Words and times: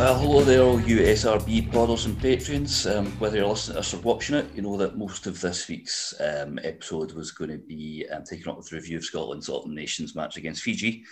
Well, 0.00 0.18
hello 0.18 0.42
there, 0.42 0.62
all 0.62 0.80
you 0.80 1.00
SRB 1.00 1.70
podders 1.70 2.06
and 2.06 2.18
patrons. 2.18 2.86
Um, 2.86 3.12
whether 3.18 3.36
you're 3.36 3.46
listening 3.46 3.74
to 3.74 3.80
us 3.80 3.92
or 3.92 3.98
watching 3.98 4.36
it, 4.36 4.46
you 4.54 4.62
know 4.62 4.78
that 4.78 4.96
most 4.96 5.26
of 5.26 5.38
this 5.42 5.68
week's 5.68 6.18
um, 6.22 6.58
episode 6.64 7.12
was 7.12 7.32
going 7.32 7.50
to 7.50 7.58
be 7.58 8.06
um, 8.10 8.24
taken 8.24 8.50
up 8.50 8.56
with 8.56 8.72
a 8.72 8.76
review 8.76 8.96
of 8.96 9.04
Scotland's 9.04 9.50
Autumn 9.50 9.74
Nations 9.74 10.16
match 10.16 10.38
against 10.38 10.62
Fiji, 10.62 11.04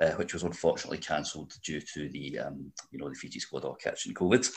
uh, 0.00 0.10
which 0.14 0.34
was 0.34 0.42
unfortunately 0.42 0.98
cancelled 0.98 1.54
due 1.62 1.80
to 1.94 2.08
the, 2.08 2.40
um, 2.40 2.72
you 2.90 2.98
know, 2.98 3.08
the 3.08 3.14
Fiji 3.14 3.38
squad 3.38 3.64
all 3.64 3.76
catching 3.76 4.12
COVID. 4.12 4.50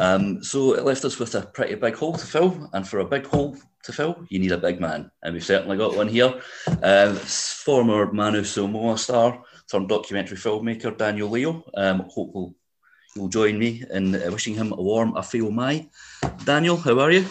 Um, 0.00 0.42
so 0.42 0.74
it 0.74 0.84
left 0.84 1.04
us 1.04 1.20
with 1.20 1.36
a 1.36 1.42
pretty 1.42 1.76
big 1.76 1.94
hole 1.94 2.14
to 2.14 2.26
fill, 2.26 2.70
and 2.72 2.88
for 2.88 2.98
a 2.98 3.08
big 3.08 3.24
hole 3.26 3.56
to 3.84 3.92
fill, 3.92 4.26
you 4.30 4.40
need 4.40 4.50
a 4.50 4.58
big 4.58 4.80
man, 4.80 5.12
and 5.22 5.32
we've 5.32 5.44
certainly 5.44 5.76
got 5.76 5.96
one 5.96 6.08
here. 6.08 6.40
Uh, 6.82 7.14
former 7.14 8.12
Manu 8.12 8.42
Samoa 8.42 8.98
star 8.98 9.44
turned 9.70 9.88
documentary 9.88 10.38
filmmaker 10.38 10.98
Daniel 10.98 11.30
Leo. 11.30 11.62
Um, 11.76 12.08
hope 12.12 12.32
we'll 12.34 12.56
you'll 13.14 13.28
join 13.28 13.58
me 13.58 13.84
in 13.90 14.14
uh, 14.14 14.30
wishing 14.30 14.54
him 14.54 14.72
a 14.72 14.82
warm 14.82 15.12
afio 15.14 15.50
mai. 15.50 15.88
Daniel, 16.44 16.76
how 16.76 16.98
are 17.00 17.10
you? 17.10 17.26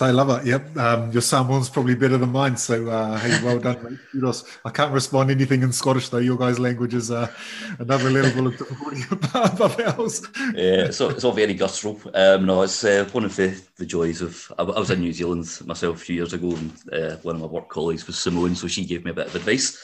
I 0.00 0.10
love 0.10 0.28
it. 0.30 0.46
Yep. 0.46 0.76
Um, 0.76 1.12
your 1.12 1.22
Samoan's 1.22 1.68
probably 1.68 1.94
better 1.94 2.18
than 2.18 2.32
mine. 2.32 2.56
So, 2.56 2.88
uh, 2.88 3.16
hey, 3.16 3.44
well 3.44 3.60
done, 3.60 3.80
mate. 3.84 3.98
Kudos. 4.12 4.44
I 4.64 4.70
can't 4.70 4.92
respond 4.92 5.30
anything 5.30 5.62
in 5.62 5.72
Scottish, 5.72 6.08
though. 6.08 6.18
Your 6.18 6.36
guys' 6.36 6.58
language 6.58 6.94
is 6.94 7.12
uh, 7.12 7.32
another 7.78 8.10
level 8.10 8.48
of 8.48 8.58
difficulty 8.58 9.02
above 9.12 9.78
ours. 9.78 10.26
Yeah, 10.54 10.90
so 10.90 11.10
it's 11.10 11.22
all 11.22 11.30
very 11.30 11.54
guttural. 11.54 12.00
Um, 12.12 12.46
no, 12.46 12.62
it's 12.62 12.82
uh, 12.82 13.08
one 13.12 13.24
of 13.24 13.36
the, 13.36 13.56
the 13.76 13.86
joys 13.86 14.20
of. 14.20 14.52
I, 14.58 14.64
I 14.64 14.80
was 14.80 14.90
in 14.90 14.98
New 14.98 15.12
Zealand 15.12 15.46
myself 15.64 15.96
a 15.96 16.04
few 16.04 16.16
years 16.16 16.32
ago, 16.32 16.56
and 16.56 16.72
uh, 16.92 17.16
one 17.18 17.36
of 17.36 17.40
my 17.40 17.46
work 17.46 17.68
colleagues 17.68 18.04
was 18.08 18.18
Samoan, 18.18 18.56
so 18.56 18.66
she 18.66 18.84
gave 18.84 19.04
me 19.04 19.12
a 19.12 19.14
bit 19.14 19.28
of 19.28 19.36
advice. 19.36 19.80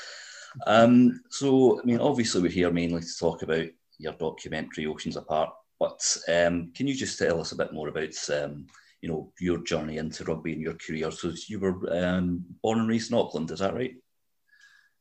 Um, 0.66 1.20
so, 1.30 1.80
I 1.80 1.84
mean, 1.84 2.00
obviously, 2.00 2.42
we're 2.42 2.50
here 2.50 2.72
mainly 2.72 3.02
to 3.02 3.18
talk 3.18 3.42
about 3.42 3.68
your 3.98 4.12
documentary 4.14 4.86
Oceans 4.86 5.16
Apart. 5.16 5.50
But 5.78 6.16
um, 6.28 6.72
can 6.74 6.86
you 6.86 6.94
just 6.94 7.18
tell 7.18 7.40
us 7.40 7.52
a 7.52 7.56
bit 7.56 7.72
more 7.72 7.88
about 7.88 8.14
um, 8.30 8.66
you 9.00 9.08
know 9.08 9.32
your 9.40 9.58
journey 9.58 9.98
into 9.98 10.24
rugby 10.24 10.52
and 10.52 10.62
your 10.62 10.74
career? 10.74 11.10
So 11.10 11.32
you 11.48 11.58
were 11.60 11.76
um, 11.90 12.44
born 12.62 12.80
and 12.80 12.88
raised 12.88 13.10
in 13.10 13.18
Auckland, 13.18 13.50
is 13.50 13.58
that 13.58 13.74
right? 13.74 13.94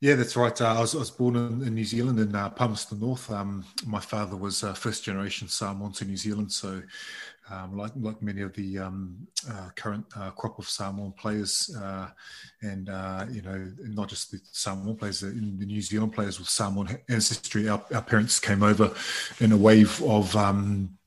Yeah, 0.03 0.15
that's 0.15 0.35
right. 0.35 0.59
Uh, 0.59 0.65
I, 0.65 0.81
was, 0.81 0.95
I 0.95 0.97
was 0.97 1.11
born 1.11 1.37
in, 1.37 1.65
in 1.65 1.75
New 1.75 1.85
Zealand 1.85 2.19
in 2.19 2.35
uh, 2.35 2.49
Palmerston 2.49 2.99
North. 2.99 3.31
Um, 3.31 3.63
my 3.85 4.01
father 4.01 4.35
was 4.35 4.61
uh, 4.61 4.73
first 4.73 5.05
generation 5.05 5.47
Samoan 5.47 5.93
to 5.93 6.03
New 6.03 6.17
Zealand, 6.17 6.51
so 6.51 6.81
um, 7.49 7.77
like 7.77 7.91
like 7.99 8.21
many 8.21 8.41
of 8.41 8.53
the 8.53 8.79
um, 8.79 9.27
uh, 9.49 9.69
current 9.75 10.05
uh, 10.15 10.31
crop 10.31 10.59
of 10.59 10.69
Samoan 10.69 11.11
players, 11.13 11.75
uh, 11.77 12.07
and 12.61 12.89
uh, 12.89 13.25
you 13.29 13.41
know 13.41 13.71
not 13.79 14.09
just 14.09 14.31
the 14.31 14.39
Samoan 14.51 14.95
players, 14.95 15.19
the, 15.19 15.27
the 15.27 15.65
New 15.65 15.81
Zealand 15.81 16.13
players 16.13 16.39
with 16.39 16.47
Samoan 16.47 16.97
ancestry. 17.09 17.67
Our, 17.67 17.83
our 17.93 18.01
parents 18.01 18.39
came 18.39 18.63
over 18.63 18.93
in 19.39 19.51
a 19.51 19.57
wave 19.57 20.01
of 20.03 20.35
um, 20.35 20.97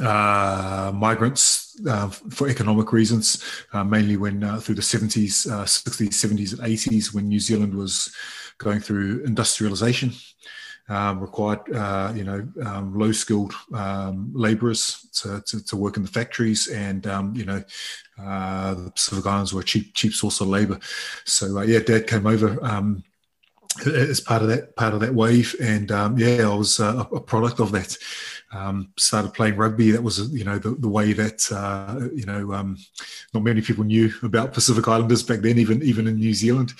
uh, 0.00 0.92
migrants 0.94 1.80
uh, 1.88 2.08
for 2.08 2.48
economic 2.48 2.92
reasons, 2.92 3.42
mainly 3.86 4.16
when 4.16 4.40
through 4.60 4.74
the 4.74 4.82
70s, 4.82 5.46
60s, 5.48 6.08
70s, 6.08 6.52
and 6.52 6.60
80s, 6.60 7.14
when 7.14 7.28
New 7.28 7.40
Zealand 7.40 7.74
was 7.74 8.14
going 8.58 8.80
through 8.80 9.24
industrialization. 9.24 10.12
Um, 10.90 11.20
required, 11.20 11.72
uh, 11.72 12.12
you 12.16 12.24
know, 12.24 12.48
um, 12.66 12.98
low-skilled 12.98 13.54
um, 13.72 14.32
labourers 14.34 15.06
to, 15.22 15.40
to, 15.46 15.64
to, 15.66 15.76
work 15.76 15.96
in 15.96 16.02
the 16.02 16.08
factories, 16.08 16.66
and 16.66 17.06
um, 17.06 17.32
you 17.36 17.44
know, 17.44 17.62
uh, 18.20 18.74
the 18.74 18.90
Pacific 18.90 19.24
Islands 19.24 19.54
were 19.54 19.60
a 19.60 19.64
cheap, 19.64 19.94
cheap 19.94 20.12
source 20.12 20.40
of 20.40 20.48
labour. 20.48 20.80
So 21.24 21.58
uh, 21.58 21.62
yeah, 21.62 21.78
Dad 21.78 22.08
came 22.08 22.26
over 22.26 22.58
um, 22.64 23.04
as 23.86 24.20
part 24.20 24.42
of 24.42 24.48
that 24.48 24.74
part 24.74 24.94
of 24.94 25.00
that 25.00 25.14
wave, 25.14 25.54
and 25.60 25.92
um, 25.92 26.18
yeah, 26.18 26.48
I 26.50 26.54
was 26.54 26.80
uh, 26.80 27.04
a 27.12 27.20
product 27.20 27.60
of 27.60 27.70
that. 27.70 27.96
Um, 28.52 28.92
started 28.98 29.32
playing 29.32 29.56
rugby. 29.56 29.92
That 29.92 30.02
was, 30.02 30.32
you 30.32 30.44
know, 30.44 30.58
the, 30.58 30.70
the 30.70 30.88
way 30.88 31.12
that 31.12 31.50
uh, 31.52 32.08
you 32.12 32.26
know 32.26 32.52
um, 32.52 32.76
not 33.32 33.44
many 33.44 33.60
people 33.60 33.84
knew 33.84 34.12
about 34.22 34.52
Pacific 34.52 34.88
Islanders 34.88 35.22
back 35.22 35.40
then, 35.40 35.58
even 35.58 35.82
even 35.82 36.08
in 36.08 36.16
New 36.16 36.34
Zealand. 36.34 36.72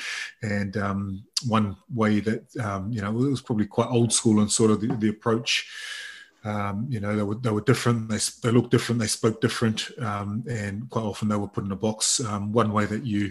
And 0.42 0.76
um, 0.76 1.24
one 1.46 1.76
way 1.94 2.20
that 2.20 2.44
um, 2.56 2.90
you 2.90 3.00
know 3.00 3.10
it 3.10 3.30
was 3.30 3.40
probably 3.40 3.66
quite 3.66 3.88
old 3.88 4.12
school 4.12 4.40
and 4.40 4.50
sort 4.50 4.72
of 4.72 4.80
the, 4.80 4.88
the 4.96 5.10
approach. 5.10 5.68
Um, 6.42 6.86
you 6.88 7.00
know, 7.00 7.14
they 7.14 7.22
were 7.22 7.36
they 7.36 7.50
were 7.50 7.60
different. 7.60 8.08
They 8.08 8.18
they 8.42 8.50
looked 8.50 8.70
different. 8.70 9.00
They 9.00 9.06
spoke 9.06 9.40
different, 9.40 9.90
um, 10.00 10.42
and 10.48 10.88
quite 10.90 11.02
often 11.02 11.28
they 11.28 11.36
were 11.36 11.48
put 11.48 11.64
in 11.64 11.72
a 11.72 11.76
box. 11.76 12.20
one 12.20 12.72
way 12.72 12.86
that 12.86 13.04
you 13.04 13.30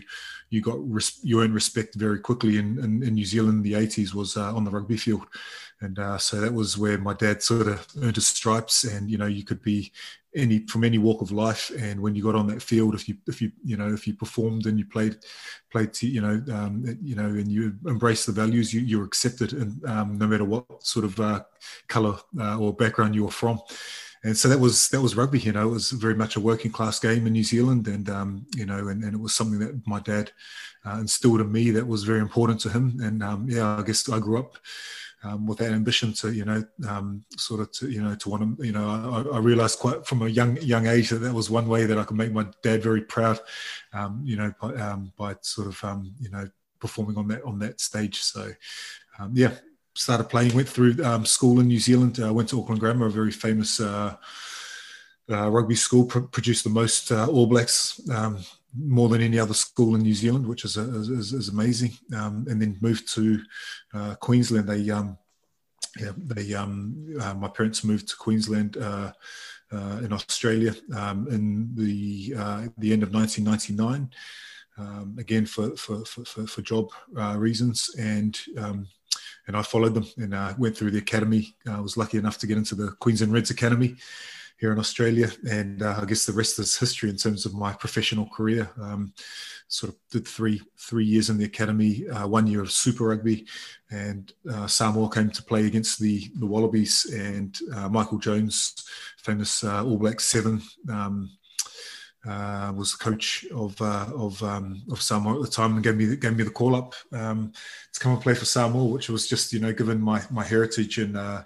you 0.49 0.61
got 0.61 0.77
res- 0.79 1.19
you 1.23 1.41
earned 1.41 1.53
respect 1.53 1.95
very 1.95 2.19
quickly 2.19 2.57
in, 2.57 2.79
in, 2.79 3.03
in 3.03 3.13
New 3.13 3.25
Zealand 3.25 3.65
in 3.65 3.71
the 3.71 3.73
80s 3.73 4.13
was 4.13 4.35
uh, 4.35 4.53
on 4.55 4.63
the 4.63 4.71
rugby 4.71 4.97
field 4.97 5.25
and 5.81 5.97
uh, 5.97 6.17
so 6.17 6.41
that 6.41 6.53
was 6.53 6.77
where 6.77 6.97
my 6.97 7.13
dad 7.13 7.41
sort 7.41 7.67
of 7.67 7.87
earned 8.01 8.15
his 8.15 8.27
stripes 8.27 8.83
and 8.83 9.09
you 9.09 9.17
know 9.17 9.27
you 9.27 9.43
could 9.43 9.61
be 9.61 9.91
any 10.35 10.59
from 10.67 10.83
any 10.83 10.97
walk 10.97 11.21
of 11.21 11.31
life. 11.31 11.71
And 11.77 12.01
when 12.01 12.15
you 12.15 12.23
got 12.23 12.35
on 12.35 12.47
that 12.47 12.61
field 12.61 12.93
if 12.95 13.07
you 13.07 13.15
if 13.27 13.41
you 13.41 13.51
you 13.63 13.77
know 13.77 13.91
if 13.93 14.07
you 14.07 14.13
performed 14.13 14.65
and 14.65 14.77
you 14.77 14.85
played 14.85 15.17
played 15.71 15.93
to, 15.93 16.07
you 16.07 16.21
know 16.21 16.41
um, 16.53 16.83
you 17.01 17.15
know 17.15 17.25
and 17.25 17.47
you 17.47 17.75
embrace 17.85 18.25
the 18.25 18.31
values 18.31 18.73
you 18.73 18.81
you're 18.81 19.05
accepted 19.05 19.53
and 19.53 19.83
um, 19.85 20.17
no 20.17 20.27
matter 20.27 20.45
what 20.45 20.65
sort 20.83 21.05
of 21.05 21.19
uh, 21.19 21.43
color 21.87 22.17
uh, 22.39 22.57
or 22.57 22.73
background 22.73 23.15
you 23.15 23.23
were 23.23 23.31
from. 23.31 23.59
And 24.21 24.35
so 24.35 24.49
that 24.49 24.59
was 24.59 24.89
that 24.89 25.01
was 25.01 25.15
rugby 25.15 25.39
you 25.39 25.53
know 25.53 25.69
it 25.69 25.71
was 25.71 25.91
very 25.91 26.15
much 26.15 26.35
a 26.35 26.41
working 26.41 26.71
class 26.71 26.99
game 26.99 27.25
in 27.25 27.33
new 27.33 27.43
zealand. 27.43 27.87
And 27.87 28.09
um, 28.09 28.45
you 28.55 28.65
know 28.65 28.89
and, 28.89 29.03
and 29.03 29.13
it 29.13 29.19
was 29.19 29.33
something 29.33 29.59
that 29.59 29.87
my 29.87 29.99
dad 30.01 30.31
uh, 30.85 30.97
instilled 30.99 31.41
in 31.41 31.51
me 31.51 31.71
that 31.71 31.87
was 31.87 32.03
very 32.03 32.19
important 32.19 32.59
to 32.61 32.69
him. 32.69 32.99
And 33.01 33.23
um, 33.23 33.47
yeah 33.49 33.77
i 33.77 33.83
guess 33.83 34.09
i 34.09 34.19
grew 34.19 34.39
up 34.39 34.57
um, 35.23 35.45
with 35.45 35.57
that 35.59 35.71
ambition 35.71 36.13
to 36.13 36.31
you 36.31 36.45
know 36.45 36.63
um, 36.87 37.23
sort 37.37 37.61
of 37.61 37.71
to 37.73 37.89
you 37.89 38.01
know 38.01 38.15
to 38.15 38.29
want 38.29 38.57
to 38.57 38.65
you 38.65 38.71
know 38.71 38.89
I, 39.31 39.35
I, 39.35 39.39
realized 39.39 39.79
quite 39.79 40.05
from 40.05 40.21
a 40.21 40.27
young 40.27 40.57
young 40.57 40.87
age 40.87 41.09
that 41.09 41.19
that 41.19 41.33
was 41.33 41.49
one 41.49 41.67
way 41.67 41.85
that 41.85 41.97
I 41.97 42.03
could 42.03 42.17
make 42.17 42.31
my 42.31 42.47
dad 42.63 42.81
very 42.81 43.01
proud 43.01 43.39
um, 43.93 44.21
you 44.23 44.35
know 44.35 44.53
by, 44.61 44.73
um, 44.75 45.11
by 45.17 45.35
sort 45.41 45.67
of 45.67 45.83
um, 45.83 46.13
you 46.19 46.29
know 46.29 46.47
performing 46.79 47.17
on 47.17 47.27
that 47.27 47.43
on 47.43 47.59
that 47.59 47.81
stage. 47.81 48.21
So 48.21 48.51
um, 49.19 49.31
yeah 49.33 49.51
started 49.95 50.25
playing 50.25 50.55
went 50.55 50.69
through 50.69 50.93
school 51.25 51.59
in 51.59 51.67
New 51.67 51.79
Zealand. 51.79 52.19
Uh, 52.23 52.33
went 52.33 52.47
to 52.49 52.59
Auckland 52.59 52.79
Grammar 52.79 53.07
a 53.07 53.11
very 53.11 53.31
famous 53.31 53.81
uh, 53.81 54.15
uh, 55.29 55.49
rugby 55.49 55.75
school 55.75 56.05
pr- 56.05 56.19
produced 56.19 56.63
the 56.63 56.69
most 56.69 57.11
uh, 57.11 57.27
All 57.27 57.47
Blacks 57.47 57.99
more 58.77 59.09
than 59.09 59.21
any 59.21 59.39
other 59.39 59.53
school 59.53 59.95
in 59.95 60.01
New 60.01 60.13
Zealand, 60.13 60.45
which 60.45 60.65
is 60.65 60.77
is, 60.77 61.33
is 61.33 61.49
amazing. 61.49 61.91
Um, 62.15 62.45
and 62.49 62.61
then 62.61 62.77
moved 62.81 63.11
to 63.15 63.41
uh, 63.93 64.15
Queensland. 64.15 64.67
They 64.67 64.89
um, 64.89 65.17
yeah, 65.99 66.11
they 66.17 66.53
um, 66.53 67.15
uh, 67.19 67.33
my 67.33 67.47
parents 67.47 67.83
moved 67.83 68.09
to 68.09 68.17
Queensland 68.17 68.77
uh, 68.77 69.11
uh 69.71 69.99
in 70.03 70.13
Australia 70.13 70.75
um, 70.95 71.27
in 71.29 71.69
the 71.75 72.33
uh, 72.37 72.67
the 72.77 72.93
end 72.93 73.03
of 73.03 73.13
1999. 73.13 74.09
Um, 74.77 75.17
again 75.19 75.45
for 75.45 75.75
for, 75.75 76.05
for, 76.05 76.47
for 76.47 76.61
job 76.61 76.89
uh, 77.17 77.35
reasons 77.37 77.93
and 77.99 78.39
um, 78.57 78.87
and 79.47 79.57
I 79.57 79.61
followed 79.61 79.93
them 79.93 80.07
and 80.17 80.57
went 80.59 80.77
through 80.77 80.91
the 80.91 80.99
academy. 80.99 81.55
I 81.67 81.81
was 81.81 81.97
lucky 81.97 82.17
enough 82.17 82.37
to 82.37 82.47
get 82.47 82.57
into 82.57 82.75
the 82.75 82.91
Queensland 82.99 83.33
Reds 83.33 83.49
Academy 83.49 83.95
here 84.59 84.71
in 84.73 84.79
Australia, 84.79 85.31
and 85.49 85.81
uh, 85.81 85.99
I 86.01 86.05
guess 86.05 86.25
the 86.25 86.33
rest 86.33 86.59
is 86.59 86.77
history 86.77 87.09
in 87.09 87.15
terms 87.15 87.45
of 87.45 87.53
my 87.53 87.73
professional 87.73 88.27
career. 88.29 88.69
Um, 88.79 89.13
sort 89.69 89.93
of 89.93 89.99
did 90.11 90.27
three 90.27 90.61
three 90.77 91.05
years 91.05 91.29
in 91.29 91.37
the 91.37 91.45
academy, 91.45 92.07
uh, 92.09 92.27
one 92.27 92.47
year 92.47 92.61
of 92.61 92.71
Super 92.71 93.05
Rugby, 93.05 93.45
and 93.91 94.33
uh, 94.51 94.67
Samoa 94.67 95.09
came 95.09 95.29
to 95.29 95.43
play 95.43 95.65
against 95.65 95.99
the 95.99 96.29
the 96.35 96.45
Wallabies, 96.45 97.05
and 97.13 97.57
uh, 97.73 97.87
Michael 97.87 98.17
Jones, 98.17 98.75
famous 99.17 99.63
uh, 99.63 99.85
All 99.85 99.97
Black 99.97 100.19
Seven. 100.19 100.61
Um, 100.89 101.31
uh, 102.27 102.73
was 102.75 102.91
the 102.91 103.03
coach 103.03 103.45
of 103.53 103.81
uh, 103.81 104.07
of 104.15 104.41
um, 104.43 104.81
of 104.91 105.01
Samoa 105.01 105.35
at 105.35 105.41
the 105.41 105.47
time 105.47 105.75
and 105.75 105.83
gave 105.83 105.95
me 105.95 106.15
gave 106.17 106.35
me 106.35 106.43
the 106.43 106.49
call 106.49 106.75
up 106.75 106.93
um, 107.13 107.53
to 107.93 107.99
come 107.99 108.13
and 108.13 108.21
play 108.21 108.33
for 108.33 108.45
Samoa, 108.45 108.85
which 108.85 109.09
was 109.09 109.27
just 109.27 109.53
you 109.53 109.59
know 109.59 109.71
given 109.71 110.01
my 110.01 110.21
my 110.29 110.43
heritage 110.43 110.97
and 110.97 111.15
uh, 111.15 111.43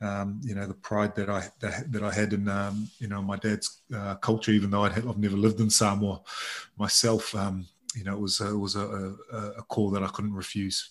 um, 0.00 0.40
you 0.42 0.54
know 0.54 0.66
the 0.66 0.74
pride 0.74 1.14
that 1.14 1.30
I 1.30 1.48
that, 1.60 1.92
that 1.92 2.02
I 2.02 2.12
had 2.12 2.32
in 2.32 2.48
um, 2.48 2.88
you 2.98 3.06
know 3.06 3.22
my 3.22 3.36
dad's 3.36 3.82
uh, 3.94 4.16
culture, 4.16 4.50
even 4.52 4.70
though 4.70 4.84
i 4.84 4.90
have 4.90 5.18
never 5.18 5.36
lived 5.36 5.60
in 5.60 5.70
Samoa 5.70 6.20
myself. 6.76 7.34
Um, 7.34 7.66
you 7.94 8.04
know, 8.04 8.14
it 8.14 8.20
was 8.20 8.40
it 8.40 8.56
was 8.56 8.76
a, 8.76 9.14
a, 9.32 9.38
a, 9.58 9.62
call 9.62 9.90
that 9.90 10.02
I 10.04 10.06
couldn't 10.08 10.34
refuse. 10.34 10.90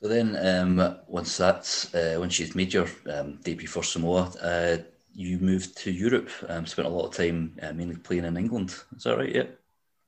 So 0.00 0.08
then, 0.08 0.36
um, 0.36 0.98
once 1.06 1.36
that 1.36 1.66
uh, 1.94 2.18
once 2.18 2.38
you've 2.38 2.56
made 2.56 2.72
your 2.72 2.88
debut 3.42 3.68
for 3.68 3.82
Samoa 3.82 4.32
uh, 4.42 4.78
you 5.14 5.38
moved 5.38 5.76
to 5.78 5.90
Europe, 5.90 6.28
um, 6.48 6.66
spent 6.66 6.88
a 6.88 6.90
lot 6.90 7.06
of 7.06 7.14
time 7.14 7.56
uh, 7.62 7.72
mainly 7.72 7.96
playing 7.96 8.24
in 8.24 8.36
England. 8.36 8.70
Is 8.96 9.04
that 9.04 9.16
right? 9.16 9.34
Yeah. 9.34 9.44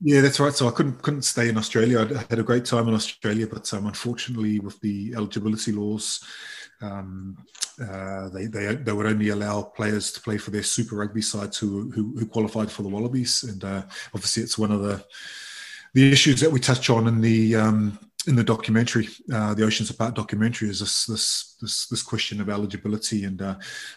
Yeah, 0.00 0.20
that's 0.20 0.40
right. 0.40 0.52
So 0.52 0.68
I 0.68 0.72
couldn't 0.72 1.00
couldn't 1.00 1.22
stay 1.22 1.48
in 1.48 1.56
Australia. 1.56 2.00
I 2.00 2.26
had 2.28 2.38
a 2.38 2.42
great 2.42 2.66
time 2.66 2.86
in 2.86 2.94
Australia, 2.94 3.46
but 3.46 3.72
um, 3.72 3.86
unfortunately, 3.86 4.60
with 4.60 4.78
the 4.80 5.14
eligibility 5.16 5.72
laws, 5.72 6.22
um, 6.82 7.38
uh, 7.80 8.28
they, 8.28 8.44
they 8.44 8.74
they 8.74 8.92
would 8.92 9.06
only 9.06 9.30
allow 9.30 9.62
players 9.62 10.12
to 10.12 10.20
play 10.20 10.36
for 10.36 10.50
their 10.50 10.62
Super 10.62 10.96
Rugby 10.96 11.22
sides 11.22 11.56
who 11.56 11.90
who, 11.92 12.14
who 12.18 12.26
qualified 12.26 12.70
for 12.70 12.82
the 12.82 12.90
Wallabies, 12.90 13.42
and 13.44 13.64
uh, 13.64 13.82
obviously 14.14 14.42
it's 14.42 14.58
one 14.58 14.70
of 14.70 14.82
the 14.82 15.02
the 15.94 16.12
issues 16.12 16.40
that 16.40 16.52
we 16.52 16.60
touch 16.60 16.90
on 16.90 17.06
in 17.08 17.22
the 17.22 17.56
um, 17.56 17.98
in 18.26 18.34
the 18.34 18.44
documentary, 18.44 19.08
uh, 19.32 19.54
the 19.54 19.64
Oceans 19.64 19.90
Apart 19.90 20.14
documentary, 20.14 20.68
is 20.68 20.80
this 20.80 21.06
this 21.06 21.56
this, 21.60 21.86
this 21.86 22.02
question 22.02 22.40
of 22.40 22.48
eligibility, 22.48 23.24
and 23.24 23.40
uh, 23.40 23.54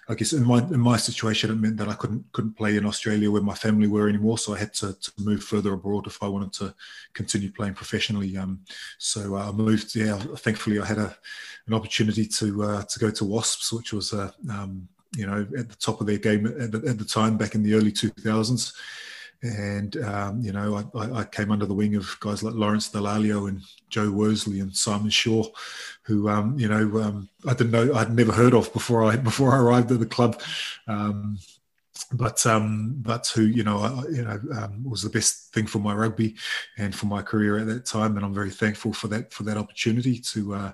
I 0.07 0.15
guess 0.15 0.33
in 0.33 0.45
my 0.45 0.59
in 0.59 0.79
my 0.79 0.97
situation, 0.97 1.51
it 1.51 1.55
meant 1.55 1.77
that 1.77 1.89
I 1.89 1.95
couldn't 1.95 2.25
couldn't 2.31 2.57
play 2.57 2.77
in 2.77 2.85
Australia 2.85 3.31
where 3.31 3.41
my 3.41 3.55
family 3.55 3.87
were 3.87 4.07
anymore, 4.07 4.37
so 4.37 4.53
I 4.53 4.59
had 4.59 4.73
to, 4.75 4.93
to 4.93 5.11
move 5.17 5.43
further 5.43 5.73
abroad 5.73 6.07
if 6.07 6.21
I 6.21 6.27
wanted 6.27 6.53
to 6.53 6.73
continue 7.13 7.51
playing 7.51 7.73
professionally. 7.73 8.37
Um, 8.37 8.61
so 8.97 9.35
uh, 9.35 9.49
I 9.49 9.51
moved. 9.51 9.95
Yeah, 9.95 10.17
thankfully, 10.17 10.79
I 10.79 10.85
had 10.85 10.99
a 10.99 11.15
an 11.67 11.73
opportunity 11.73 12.25
to 12.25 12.63
uh, 12.63 12.83
to 12.83 12.99
go 12.99 13.11
to 13.11 13.25
Wasps, 13.25 13.73
which 13.73 13.93
was 13.93 14.13
uh, 14.13 14.31
um, 14.49 14.87
you 15.15 15.25
know 15.25 15.47
at 15.57 15.69
the 15.69 15.75
top 15.75 16.01
of 16.01 16.07
their 16.07 16.19
game 16.19 16.45
at 16.45 16.71
the, 16.71 16.83
at 16.87 16.99
the 16.99 17.05
time 17.05 17.37
back 17.37 17.55
in 17.55 17.63
the 17.63 17.73
early 17.73 17.91
two 17.91 18.09
thousands 18.09 18.73
and 19.41 19.95
um, 20.03 20.41
you 20.41 20.51
know 20.51 20.83
I, 20.95 21.19
I, 21.19 21.23
came 21.23 21.51
under 21.51 21.65
the 21.65 21.73
wing 21.73 21.95
of 21.95 22.17
guys 22.19 22.43
like 22.43 22.55
Lawrence 22.55 22.89
Dallaglio 22.89 23.47
and 23.47 23.61
Joe 23.89 24.11
Worsley 24.11 24.59
and 24.59 24.75
Simon 24.75 25.09
Shaw, 25.09 25.45
who 26.03 26.27
um, 26.27 26.59
you 26.59 26.67
know 26.67 27.01
um, 27.01 27.29
I 27.47 27.53
didn't 27.53 27.71
know 27.71 27.93
I'd 27.93 28.13
never 28.13 28.33
heard 28.33 28.53
of 28.53 28.71
before 28.73 29.03
I 29.03 29.15
before 29.31 29.53
I 29.53 29.59
arrived 29.59 29.91
at 29.91 29.99
the 29.99 30.05
club. 30.05 30.41
But 32.11 32.45
um, 32.45 32.95
but 32.97 33.27
who 33.27 33.43
you 33.43 33.63
know 33.63 33.79
I, 33.79 34.03
you 34.09 34.23
know 34.23 34.39
um, 34.57 34.83
was 34.83 35.01
the 35.01 35.09
best 35.09 35.53
thing 35.53 35.67
for 35.67 35.79
my 35.79 35.93
rugby 35.93 36.35
and 36.77 36.93
for 36.93 37.05
my 37.05 37.21
career 37.21 37.57
at 37.57 37.67
that 37.67 37.85
time, 37.85 38.15
and 38.15 38.25
I'm 38.25 38.33
very 38.33 38.49
thankful 38.49 38.93
for 38.93 39.07
that 39.09 39.33
for 39.33 39.43
that 39.43 39.57
opportunity 39.57 40.19
to 40.19 40.55
uh, 40.55 40.71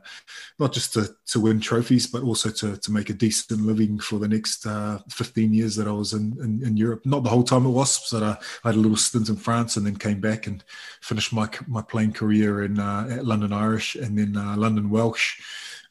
not 0.60 0.74
just 0.74 0.94
to, 0.94 1.10
to 1.28 1.40
win 1.40 1.60
trophies, 1.60 2.08
but 2.08 2.24
also 2.24 2.50
to, 2.50 2.78
to 2.78 2.92
make 2.92 3.10
a 3.10 3.14
decent 3.14 3.62
living 3.62 4.00
for 4.00 4.20
the 4.20 4.28
next 4.28 4.66
uh, 4.66 5.00
15 5.10 5.54
years 5.54 5.76
that 5.76 5.88
I 5.88 5.92
was 5.92 6.14
in, 6.14 6.38
in, 6.42 6.66
in, 6.66 6.78
Europe. 6.78 7.06
Not 7.06 7.24
the 7.24 7.30
whole 7.30 7.44
time 7.44 7.66
at 7.66 7.72
Wasps, 7.72 8.12
but 8.12 8.24
uh, 8.24 8.36
I 8.64 8.70
had 8.70 8.76
a 8.76 8.80
little 8.80 8.98
stint 8.98 9.30
in 9.30 9.36
France 9.36 9.78
and 9.78 9.86
then 9.86 9.96
came 9.96 10.20
back 10.20 10.48
and 10.48 10.64
finished 11.02 11.34
my 11.34 11.50
my 11.68 11.82
playing 11.82 12.14
career 12.14 12.64
in 12.64 12.80
uh, 12.80 13.08
at 13.10 13.26
London 13.26 13.54
Irish 13.54 13.96
and 13.96 14.18
then 14.18 14.38
uh, 14.38 14.56
London 14.58 14.90
Welsh. 14.90 15.42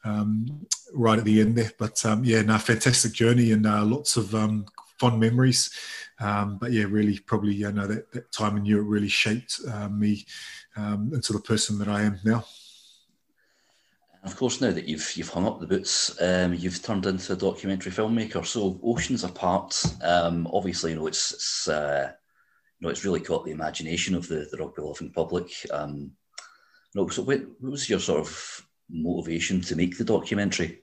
Um, 0.03 0.67
right 0.93 1.17
at 1.17 1.25
the 1.25 1.41
end 1.41 1.55
there. 1.57 1.71
But 1.77 2.03
um, 2.05 2.23
yeah, 2.23 2.41
no, 2.43 2.57
fantastic 2.57 3.13
journey 3.13 3.51
and 3.51 3.65
uh, 3.65 3.83
lots 3.83 4.17
of 4.17 4.35
um, 4.35 4.65
fond 4.99 5.19
memories. 5.19 5.69
Um, 6.19 6.57
but 6.57 6.71
yeah, 6.71 6.85
really, 6.87 7.19
probably 7.19 7.55
you 7.55 7.71
know 7.71 7.87
that, 7.87 8.11
that 8.13 8.31
time 8.31 8.57
in 8.57 8.65
Europe 8.65 8.87
really 8.89 9.09
shaped 9.09 9.59
uh, 9.71 9.89
me 9.89 10.25
um, 10.75 11.11
into 11.13 11.33
the 11.33 11.39
person 11.39 11.77
that 11.79 11.87
I 11.87 12.03
am 12.03 12.19
now. 12.23 12.45
Of 14.23 14.35
course, 14.35 14.59
now 14.59 14.71
that 14.71 14.87
you've 14.87 15.15
you've 15.15 15.29
hung 15.29 15.45
up 15.45 15.59
the 15.59 15.67
boots, 15.67 16.19
um, 16.21 16.53
you've 16.55 16.81
turned 16.81 17.05
into 17.05 17.33
a 17.33 17.35
documentary 17.35 17.91
filmmaker. 17.91 18.43
So, 18.45 18.79
Oceans 18.83 19.23
Apart, 19.23 19.83
um, 20.01 20.47
obviously, 20.51 20.91
you 20.91 20.97
know 20.97 21.07
it's, 21.07 21.31
it's 21.33 21.67
uh, 21.67 22.11
you 22.79 22.85
know 22.85 22.89
it's 22.89 23.05
really 23.05 23.19
caught 23.19 23.45
the 23.45 23.51
imagination 23.51 24.15
of 24.15 24.27
the 24.27 24.47
the 24.51 24.57
rugby 24.57 24.81
loving 24.81 25.11
public. 25.11 25.51
Um, 25.71 26.11
you 26.93 27.01
know, 27.01 27.07
so 27.09 27.21
what, 27.21 27.41
what 27.59 27.71
was 27.71 27.89
your 27.89 27.99
sort 27.99 28.21
of 28.21 28.67
motivation 28.89 29.61
to 29.61 29.75
make 29.75 29.97
the 29.97 30.03
documentary? 30.03 30.81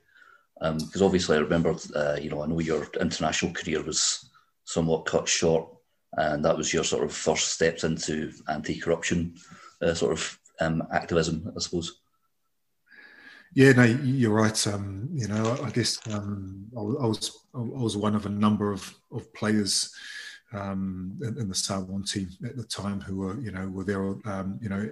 Because 0.62 1.02
um, 1.02 1.06
obviously, 1.06 1.36
I 1.36 1.40
remember, 1.40 1.74
uh, 1.96 2.18
you 2.20 2.30
know, 2.30 2.42
I 2.42 2.46
know 2.46 2.60
your 2.60 2.86
international 3.00 3.52
career 3.52 3.82
was 3.82 4.30
somewhat 4.64 5.06
cut 5.06 5.28
short, 5.28 5.68
and 6.12 6.44
that 6.44 6.56
was 6.56 6.72
your 6.72 6.84
sort 6.84 7.02
of 7.02 7.12
first 7.12 7.48
steps 7.48 7.82
into 7.82 8.32
anti-corruption 8.48 9.34
uh, 9.82 9.94
sort 9.94 10.12
of 10.12 10.38
um, 10.60 10.84
activism, 10.92 11.52
I 11.56 11.60
suppose. 11.60 12.00
Yeah, 13.54 13.72
no, 13.72 13.82
you're 13.82 14.32
right. 14.32 14.66
Um, 14.66 15.08
you 15.12 15.26
know, 15.26 15.58
I 15.64 15.70
guess 15.70 15.98
um, 16.10 16.66
I, 16.76 16.80
was 16.80 17.44
I 17.54 17.58
was 17.58 17.96
one 17.96 18.14
of 18.14 18.26
a 18.26 18.30
number 18.30 18.72
of, 18.72 18.94
of 19.10 19.34
players 19.34 19.92
um, 20.52 21.18
in, 21.22 21.38
in, 21.38 21.48
the 21.48 21.54
Samoan 21.54 22.04
team 22.04 22.30
at 22.44 22.56
the 22.56 22.64
time 22.64 23.00
who 23.00 23.16
were, 23.16 23.40
you 23.40 23.50
know, 23.50 23.68
were 23.68 23.84
there, 23.84 24.04
um, 24.26 24.58
you 24.62 24.68
know, 24.68 24.88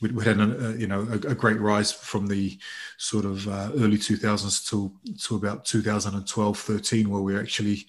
we, 0.00 0.10
we 0.10 0.24
had 0.24 0.38
a, 0.38 0.68
a, 0.68 0.72
you 0.76 0.86
know 0.86 1.02
a, 1.10 1.14
a, 1.30 1.34
great 1.34 1.60
rise 1.60 1.92
from 1.92 2.26
the 2.26 2.58
sort 2.98 3.24
of 3.24 3.46
uh, 3.48 3.70
early 3.76 3.98
2000s 3.98 4.68
to 4.68 4.92
to 5.22 5.36
about 5.36 5.64
2012 5.64 6.58
13 6.58 7.10
where 7.10 7.22
we 7.22 7.38
actually 7.38 7.86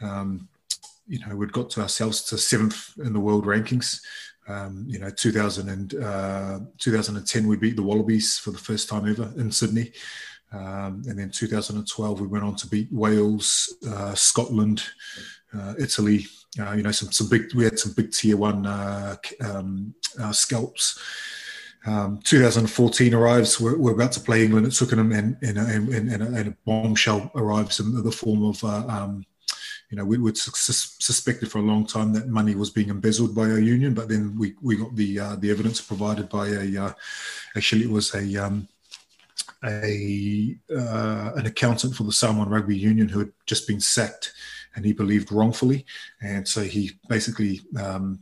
um, 0.00 0.48
you 1.06 1.18
know 1.20 1.36
we'd 1.36 1.52
got 1.52 1.70
to 1.70 1.82
ourselves 1.82 2.22
to 2.24 2.38
seventh 2.38 2.92
in 2.98 3.12
the 3.12 3.20
world 3.20 3.44
rankings. 3.44 4.00
Um, 4.48 4.84
you 4.86 5.00
know 5.00 5.10
2000 5.10 5.68
and, 5.68 5.94
uh, 5.94 6.60
2010 6.78 7.48
we 7.48 7.56
beat 7.56 7.74
the 7.74 7.82
wallabies 7.82 8.38
for 8.38 8.52
the 8.52 8.58
first 8.58 8.88
time 8.88 9.08
ever 9.08 9.32
in 9.36 9.50
sydney. 9.50 9.92
Um, 10.52 11.02
and 11.08 11.18
then 11.18 11.30
2012 11.30 12.20
we 12.20 12.26
went 12.28 12.44
on 12.44 12.54
to 12.54 12.68
beat 12.68 12.86
wales 12.92 13.74
uh, 13.88 14.14
scotland 14.14 14.84
uh, 15.45 15.45
italy 15.78 16.26
uh, 16.58 16.72
you 16.72 16.82
know, 16.82 16.90
some 16.90 17.12
some 17.12 17.28
big. 17.28 17.52
We 17.54 17.64
had 17.64 17.78
some 17.78 17.92
big 17.92 18.12
tier 18.12 18.36
one 18.36 18.66
uh, 18.66 19.16
um, 19.40 19.94
uh, 20.20 20.32
scalps. 20.32 21.00
Um, 21.86 22.18
2014 22.24 23.14
arrives. 23.14 23.60
We're, 23.60 23.78
we're, 23.78 23.92
about 23.92 24.10
to 24.12 24.20
play 24.20 24.44
England 24.44 24.66
at 24.66 24.74
Twickenham, 24.74 25.12
and, 25.12 25.36
and, 25.40 25.56
and, 25.56 26.10
and, 26.10 26.48
a 26.48 26.56
bombshell 26.64 27.30
arrives 27.36 27.78
in 27.78 28.02
the 28.02 28.10
form 28.10 28.44
of, 28.44 28.64
uh, 28.64 28.84
um, 28.88 29.24
you 29.88 29.96
know, 29.96 30.04
we 30.04 30.18
were 30.18 30.34
sus- 30.34 30.96
suspected 30.98 31.48
for 31.48 31.58
a 31.58 31.62
long 31.62 31.86
time 31.86 32.12
that 32.14 32.26
money 32.26 32.56
was 32.56 32.70
being 32.70 32.88
embezzled 32.88 33.36
by 33.36 33.42
our 33.42 33.60
union, 33.60 33.94
but 33.94 34.08
then 34.08 34.36
we, 34.36 34.54
we 34.62 34.76
got 34.76 34.96
the 34.96 35.20
uh, 35.20 35.36
the 35.36 35.48
evidence 35.48 35.80
provided 35.80 36.28
by 36.28 36.48
a 36.48 36.76
uh, 36.76 36.92
actually 37.56 37.84
it 37.84 37.90
was 37.90 38.12
a 38.16 38.36
um, 38.36 38.66
a 39.62 40.58
an 40.68 41.46
accountant 41.46 41.94
for 41.94 42.02
the 42.02 42.12
Samoan 42.12 42.48
Rugby 42.48 42.76
Union 42.76 43.08
who 43.08 43.20
had 43.20 43.32
just 43.46 43.68
been 43.68 43.80
sacked 43.80 44.32
and 44.76 44.84
he 44.84 44.92
believed 44.92 45.32
wrongfully, 45.32 45.84
and 46.22 46.46
so 46.46 46.62
he 46.62 46.92
basically 47.08 47.62
um, 47.78 48.20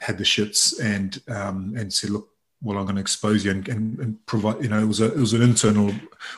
had 0.00 0.18
the 0.18 0.24
shits 0.24 0.80
and 0.82 1.22
um, 1.28 1.74
and 1.76 1.92
said, 1.92 2.10
look. 2.10 2.28
Well, 2.62 2.78
I'm 2.78 2.84
going 2.84 2.96
to 2.96 3.02
expose 3.02 3.44
you 3.44 3.50
and, 3.50 3.68
and, 3.68 3.98
and, 3.98 4.26
provide. 4.26 4.62
You 4.62 4.70
know, 4.70 4.80
it 4.80 4.86
was 4.86 5.02
a 5.02 5.12
it 5.12 5.18
was 5.18 5.34
an 5.34 5.42
internal 5.42 5.92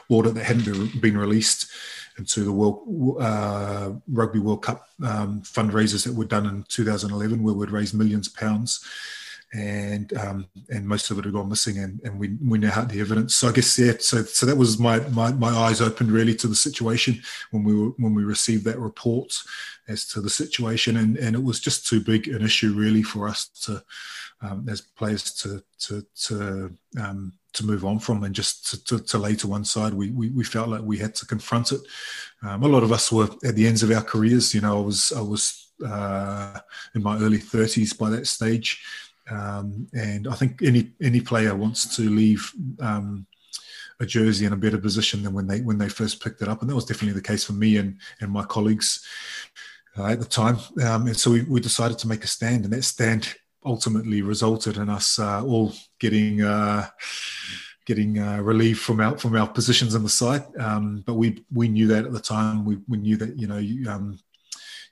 audit 0.09 0.35
that 0.35 0.45
hadn't 0.45 1.01
been 1.01 1.17
released 1.17 1.71
into 2.19 2.43
the 2.43 2.53
World 2.53 3.17
uh, 3.21 3.93
Rugby 4.09 4.41
World 4.41 4.63
Cup 4.63 4.89
um, 5.03 5.43
fundraisers 5.43 6.05
that 6.05 6.17
were 6.17 6.25
done 6.25 6.45
in 6.47 6.65
2011, 6.69 7.41
where 7.41 7.55
we'd 7.55 7.71
raised 7.71 7.95
millions 7.95 8.27
of 8.27 8.35
pounds 8.35 8.85
and 9.53 10.13
um, 10.19 10.47
and 10.69 10.87
most 10.87 11.11
of 11.11 11.19
it 11.19 11.25
had 11.25 11.35
gone 11.35 11.49
missing, 11.49 11.79
and, 11.79 12.01
and 12.05 12.19
we 12.19 12.37
we 12.45 12.59
now 12.59 12.71
had 12.71 12.91
the 12.91 13.01
evidence. 13.01 13.37
So 13.37 13.49
I 13.49 13.53
guess 13.53 13.79
yeah, 13.79 13.93
so 13.99 14.23
so 14.23 14.45
that 14.47 14.57
was 14.57 14.79
my, 14.79 15.01
my 15.09 15.33
my 15.33 15.49
eyes 15.49 15.81
opened 15.81 16.13
really 16.13 16.35
to 16.37 16.47
the 16.47 16.55
situation 16.55 17.23
when 17.51 17.65
we 17.65 17.75
were 17.75 17.91
when 17.97 18.15
we 18.15 18.25
received 18.25 18.65
that 18.65 18.79
report 18.79 19.35
as 19.89 20.07
to 20.09 20.21
the 20.21 20.31
situation, 20.31 20.99
and 20.99 21.17
and 21.17 21.35
it 21.35 21.43
was 21.43 21.61
just 21.61 21.87
too 21.87 22.01
big 22.01 22.29
an 22.29 22.43
issue 22.43 22.75
really 22.75 23.03
for 23.03 23.27
us 23.27 23.49
to 23.63 23.83
um, 24.43 24.67
as 24.69 24.81
players 24.81 25.33
to 25.35 25.63
to 25.79 26.05
to 26.27 26.71
um, 27.01 27.33
to 27.55 27.65
move 27.65 27.85
on 27.85 27.99
from 27.99 28.25
and 28.25 28.35
just 28.35 28.69
to, 28.71 28.85
to, 28.85 29.05
to, 29.05 29.19
lay 29.19 29.35
to 29.35 29.49
one 29.49 29.65
side. 29.65 29.95
We, 29.95 30.11
we, 30.11 30.29
we 30.29 30.45
felt 30.45 30.69
like 30.69 30.83
we 30.83 30.99
had 30.99 31.15
to 31.17 31.27
confront 31.27 31.73
it. 31.73 31.81
Um, 32.43 32.63
a 32.63 32.69
lot 32.69 32.83
of 32.83 32.93
us 32.93 33.11
were 33.11 33.29
at 33.43 33.57
the 33.57 33.67
ends 33.67 33.83
of 33.83 33.91
our 33.91 34.03
careers. 34.03 34.55
You 34.55 34.61
know, 34.61 34.79
I 34.79 34.85
was 34.85 35.13
I 35.13 35.23
was 35.23 35.69
uh, 35.85 36.59
in 36.95 37.03
my 37.03 37.17
early 37.19 37.39
30s 37.39 37.97
by 37.97 38.11
that 38.11 38.27
stage. 38.27 38.83
Um, 39.31 39.89
and 39.95 40.29
I 40.29 40.35
think 40.35 40.63
any 40.63 40.93
any 41.03 41.21
player 41.21 41.55
wants 41.55 41.97
to 41.97 42.03
leave 42.03 42.53
um, 42.81 43.27
a 44.01 44.07
jersey 44.07 44.47
in 44.47 44.53
a 44.53 44.57
better 44.57 44.79
position 44.79 45.23
than 45.23 45.35
when 45.35 45.47
they 45.47 45.61
when 45.61 45.79
they 45.79 45.89
first 45.89 46.23
picked 46.23 46.43
it 46.43 46.49
up, 46.49 46.61
and 46.61 46.71
that 46.71 46.75
was 46.75 46.85
definitely 46.85 47.21
the 47.21 47.27
case 47.27 47.45
for 47.45 47.53
me 47.53 47.77
and 47.77 47.99
and 48.21 48.31
my 48.31 48.45
colleagues 48.45 49.05
uh, 49.99 50.07
at 50.07 50.21
the 50.21 50.27
time. 50.27 50.59
Um, 50.83 51.07
and 51.09 51.17
so 51.17 51.33
we, 51.33 51.43
we 51.43 51.61
decided 51.61 51.99
to 51.99 52.09
make 52.09 52.25
a 52.25 52.29
stand, 52.29 52.65
and 52.65 52.73
that 52.73 52.85
stand 52.85 53.35
ultimately 53.65 54.23
resulted 54.23 54.77
in 54.77 54.89
us 54.89 55.19
uh, 55.19 55.45
all 55.45 55.73
getting 55.99 56.43
uh, 56.43 56.87
getting 57.87 58.19
uh, 58.19 58.41
relief 58.41 58.81
from 58.81 59.01
our 59.01 59.19
from 59.19 59.35
our 59.37 59.49
positions 59.49 59.95
on 59.95 60.03
the 60.03 60.09
site. 60.09 60.45
Um, 60.59 61.03
but 61.07 61.15
we 61.15 61.45
we 61.53 61.69
knew 61.69 61.87
that 61.89 62.05
at 62.05 62.13
the 62.13 62.21
time. 62.21 62.65
We, 62.65 62.79
we 62.87 62.99
knew 62.99 63.17
that 63.17 63.37
you 63.37 63.47
know 63.47 63.59
you, 63.59 63.91
um, 63.91 64.19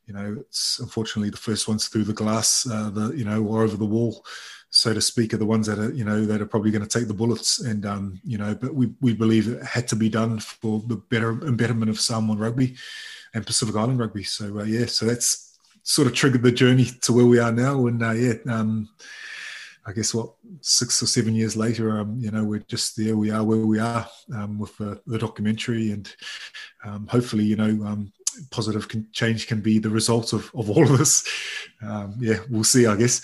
you 0.07 0.15
know 0.15 0.37
it's 0.41 0.79
unfortunately 0.79 1.31
the 1.31 1.37
first 1.37 1.69
ones 1.69 1.89
through 1.89 2.05
the 2.05 2.13
glass, 2.13 2.67
uh, 2.71 2.91
the 2.91 3.13
you 3.17 3.25
know 3.25 3.45
or 3.45 3.63
over 3.63 3.77
the 3.77 3.85
wall, 3.85 4.25
so 4.71 4.93
to 4.93 5.01
speak, 5.01 5.33
are 5.33 5.39
the 5.39 5.47
ones 5.47 5.67
that 5.67 5.79
are 5.79 5.93
you 5.93 6.05
know 6.05 6.25
that 6.25 6.41
are 6.41 6.47
probably 6.47 6.71
going 6.71 6.87
to 6.87 6.99
take 6.99 7.09
the 7.09 7.15
bullets. 7.15 7.61
And 7.61 7.87
um, 7.87 8.21
you 8.25 8.39
know, 8.39 8.55
but 8.55 8.75
we 8.75 8.95
we 9.01 9.15
believe 9.15 9.49
it 9.49 9.63
had 9.65 9.89
to 9.89 9.97
be 9.97 10.09
done 10.09 10.39
for 10.39 10.83
the 10.87 10.97
better 10.97 11.33
betterment 11.33 11.91
of 11.91 12.01
Samoan 12.01 12.39
rugby 12.39 12.77
and 13.35 13.47
Pacific 13.47 13.77
Island 13.77 13.99
rugby. 13.99 14.25
So 14.25 14.61
uh, 14.61 14.65
yeah, 14.65 14.87
so 14.87 15.07
that's 15.07 15.59
sort 15.83 16.09
of 16.09 16.15
triggered 16.15 16.43
the 16.43 16.53
journey 16.53 16.87
to 17.03 17.13
where 17.13 17.27
we 17.27 17.39
are 17.39 17.53
now. 17.53 17.87
And 17.87 18.03
uh, 18.03 18.11
yeah, 18.11 18.35
um, 18.49 18.89
I 19.87 19.93
guess 19.93 20.13
what 20.13 20.35
six 20.63 21.01
or 21.01 21.07
seven 21.07 21.35
years 21.35 21.57
later, 21.57 22.01
um, 22.01 22.19
you 22.19 22.31
know, 22.33 22.45
we're 22.45 22.65
just 22.67 22.97
there. 22.97 23.17
We 23.17 23.31
are 23.31 23.45
where 23.45 23.65
we 23.65 23.79
are 23.79 24.07
um, 24.35 24.59
with 24.59 24.77
the, 24.79 25.01
the, 25.07 25.19
documentary, 25.19 25.93
and 25.93 26.13
um, 26.85 27.07
hopefully, 27.07 27.45
you 27.45 27.55
know, 27.55 27.87
um, 27.87 28.13
positive 28.51 28.89
can, 28.89 29.07
change 29.13 29.47
can 29.47 29.61
be 29.61 29.79
the 29.79 29.91
result 29.91 30.33
of, 30.33 30.51
of 30.55 30.71
all 30.71 30.91
of 30.91 30.99
this. 30.99 31.25
Um, 31.83 32.15
yeah, 32.19 32.39
we'll 32.51 32.65
see. 32.65 32.87
I 32.87 32.97
guess. 32.97 33.23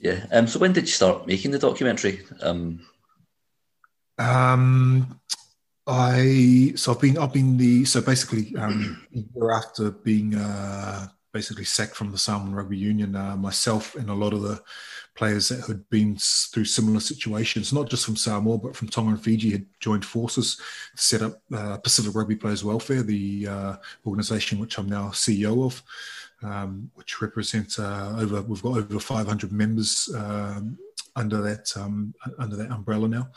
Yeah. 0.00 0.26
Um. 0.32 0.46
So 0.46 0.58
when 0.58 0.72
did 0.72 0.84
you 0.84 0.92
start 0.92 1.26
making 1.26 1.50
the 1.50 1.58
documentary? 1.58 2.22
Um. 2.42 2.80
Um. 4.18 5.20
I 5.86 6.72
so 6.76 6.92
I've 6.92 7.00
been 7.00 7.18
I've 7.18 7.32
been 7.32 7.56
the 7.58 7.84
so 7.84 8.00
basically 8.00 8.54
um, 8.56 9.06
year 9.10 9.50
after 9.52 9.90
being 9.90 10.34
uh, 10.34 11.08
basically 11.32 11.64
sacked 11.64 11.94
from 11.94 12.10
the 12.10 12.18
Samoan 12.18 12.54
Rugby 12.54 12.78
Union. 12.78 13.14
Uh, 13.14 13.36
myself 13.36 13.94
and 13.94 14.08
a 14.08 14.14
lot 14.14 14.32
of 14.32 14.42
the 14.42 14.62
players 15.14 15.48
that 15.48 15.66
had 15.66 15.88
been 15.90 16.16
through 16.16 16.64
similar 16.64 17.00
situations, 17.00 17.72
not 17.72 17.88
just 17.88 18.04
from 18.04 18.16
Samoa 18.16 18.58
but 18.58 18.76
from 18.76 18.88
Tonga 18.88 19.10
and 19.10 19.22
Fiji, 19.22 19.50
had 19.50 19.66
joined 19.80 20.04
forces 20.04 20.56
to 20.96 21.02
set 21.02 21.22
up 21.22 21.40
uh, 21.54 21.76
Pacific 21.78 22.14
Rugby 22.14 22.36
Players 22.36 22.64
Welfare, 22.64 23.02
the 23.02 23.46
uh, 23.48 23.76
organisation 24.06 24.58
which 24.58 24.78
I'm 24.78 24.88
now 24.88 25.08
CEO 25.08 25.64
of, 25.64 25.82
um, 26.42 26.90
which 26.94 27.22
represents 27.22 27.78
uh, 27.78 28.16
over 28.18 28.42
we've 28.42 28.62
got 28.62 28.78
over 28.78 28.98
500 28.98 29.52
members 29.52 30.08
um, 30.16 30.78
under 31.16 31.40
that 31.42 31.72
um, 31.76 32.14
under 32.38 32.56
that 32.56 32.70
umbrella 32.70 33.08
now 33.08 33.28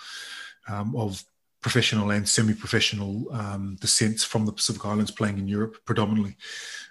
um, 0.67 0.95
of 0.95 1.23
professional 1.61 2.11
and 2.11 2.27
semi-professional 2.27 3.27
um, 3.33 3.77
descents 3.81 4.23
from 4.23 4.45
the 4.45 4.51
Pacific 4.51 4.85
Islands 4.85 5.11
playing 5.11 5.37
in 5.37 5.47
Europe 5.47 5.77
predominantly. 5.85 6.37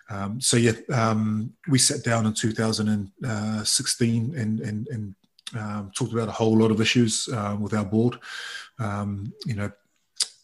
Um, 0.09 0.41
so 0.41 0.57
yeah, 0.57 0.73
um, 0.93 1.53
we 1.69 1.79
sat 1.79 2.05
down 2.05 2.27
in 2.27 2.35
2016 2.35 4.35
and 4.37 4.61
and, 4.61 4.89
and 4.89 5.15
um, 5.55 5.91
talked 5.95 6.13
about 6.13 6.29
a 6.29 6.33
whole 6.33 6.59
lot 6.59 6.71
of 6.71 6.81
issues 6.81 7.29
uh, 7.33 7.57
with 7.59 7.75
our 7.75 7.85
board. 7.85 8.19
Um, 8.79 9.33
you 9.45 9.55
know, 9.55 9.71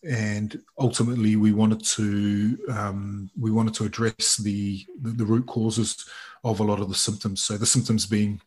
and 0.08 0.60
ultimately 0.78 1.36
we 1.36 1.52
wanted 1.52 1.84
to 1.84 2.58
um, 2.70 3.30
we 3.38 3.50
wanted 3.50 3.74
to 3.74 3.84
address 3.84 4.36
the, 4.36 4.84
the, 5.00 5.10
the 5.10 5.24
root 5.24 5.46
causes 5.46 6.08
of 6.44 6.60
a 6.60 6.64
lot 6.64 6.80
of 6.80 6.88
the 6.88 6.94
symptoms. 6.94 7.42
So 7.42 7.56
the 7.56 7.66
symptoms 7.66 8.06
being 8.06 8.40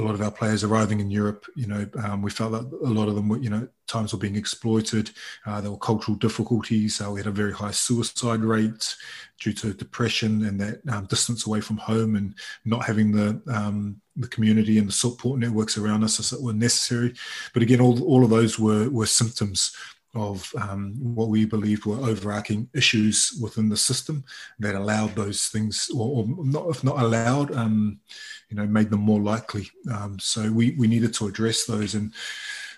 a 0.00 0.04
lot 0.04 0.14
of 0.14 0.22
our 0.22 0.30
players 0.30 0.64
arriving 0.64 1.00
in 1.00 1.10
Europe, 1.10 1.44
you 1.54 1.66
know, 1.66 1.86
um, 2.02 2.22
we 2.22 2.30
felt 2.30 2.52
that 2.52 2.86
a 2.86 2.92
lot 2.92 3.08
of 3.08 3.14
them 3.14 3.28
were, 3.28 3.38
you 3.38 3.50
know, 3.50 3.68
times 3.86 4.12
were 4.12 4.18
being 4.18 4.36
exploited. 4.36 5.10
Uh, 5.46 5.60
there 5.60 5.70
were 5.70 5.78
cultural 5.78 6.16
difficulties. 6.16 7.00
Uh, 7.00 7.10
we 7.10 7.20
had 7.20 7.26
a 7.26 7.32
very 7.32 7.52
high 7.52 7.70
suicide 7.70 8.40
rate 8.40 8.94
due 9.40 9.52
to 9.52 9.74
depression 9.74 10.44
and 10.44 10.60
that 10.60 10.80
um, 10.88 11.06
distance 11.06 11.46
away 11.46 11.60
from 11.60 11.76
home 11.76 12.16
and 12.16 12.34
not 12.64 12.84
having 12.84 13.12
the 13.12 13.40
um, 13.48 14.00
the 14.16 14.28
community 14.28 14.78
and 14.78 14.88
the 14.88 14.92
support 14.92 15.38
networks 15.38 15.78
around 15.78 16.04
us 16.04 16.30
that 16.30 16.42
were 16.42 16.52
necessary. 16.52 17.14
But 17.54 17.62
again, 17.62 17.80
all, 17.80 18.02
all 18.04 18.24
of 18.24 18.30
those 18.30 18.58
were 18.58 18.88
were 18.90 19.06
symptoms 19.06 19.74
of 20.14 20.52
um, 20.60 20.94
what 20.98 21.28
we 21.28 21.44
believed 21.44 21.84
were 21.84 21.96
overarching 21.96 22.68
issues 22.74 23.38
within 23.40 23.68
the 23.68 23.76
system 23.76 24.24
that 24.58 24.74
allowed 24.74 25.14
those 25.14 25.46
things, 25.46 25.90
or, 25.94 26.18
or 26.18 26.26
not 26.44 26.68
if 26.68 26.82
not 26.82 27.00
allowed, 27.00 27.54
um, 27.54 28.00
you 28.48 28.56
know, 28.56 28.66
made 28.66 28.90
them 28.90 29.00
more 29.00 29.20
likely. 29.20 29.68
Um, 29.92 30.18
so 30.18 30.50
we 30.50 30.72
we 30.72 30.88
needed 30.88 31.14
to 31.14 31.28
address 31.28 31.64
those, 31.64 31.94
and 31.94 32.12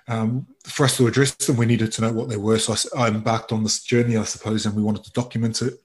um, 0.08 0.46
for 0.64 0.84
us 0.84 0.96
to 0.98 1.06
address 1.06 1.34
them, 1.34 1.56
we 1.56 1.66
needed 1.66 1.92
to 1.92 2.02
know 2.02 2.12
what 2.12 2.28
they 2.28 2.36
were. 2.36 2.58
So 2.58 2.74
I, 2.96 3.04
I 3.04 3.08
embarked 3.08 3.52
on 3.52 3.62
this 3.62 3.82
journey, 3.82 4.16
I 4.16 4.24
suppose, 4.24 4.66
and 4.66 4.76
we 4.76 4.82
wanted 4.82 5.04
to 5.04 5.12
document 5.12 5.62
it 5.62 5.82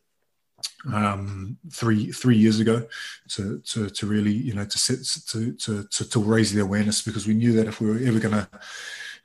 um, 0.92 1.58
three 1.72 2.12
three 2.12 2.38
years 2.38 2.60
ago 2.60 2.86
to, 3.30 3.60
to 3.60 3.90
to 3.90 4.06
really 4.06 4.32
you 4.32 4.54
know 4.54 4.66
to 4.66 4.78
set 4.78 5.00
to 5.30 5.54
to 5.54 5.84
to, 5.84 6.10
to 6.10 6.20
raise 6.20 6.54
the 6.54 6.62
awareness 6.62 7.02
because 7.02 7.28
we 7.28 7.34
knew 7.34 7.54
that 7.54 7.68
if 7.68 7.82
we 7.82 7.88
were 7.88 8.00
ever 8.06 8.20
going 8.20 8.34
to 8.34 8.48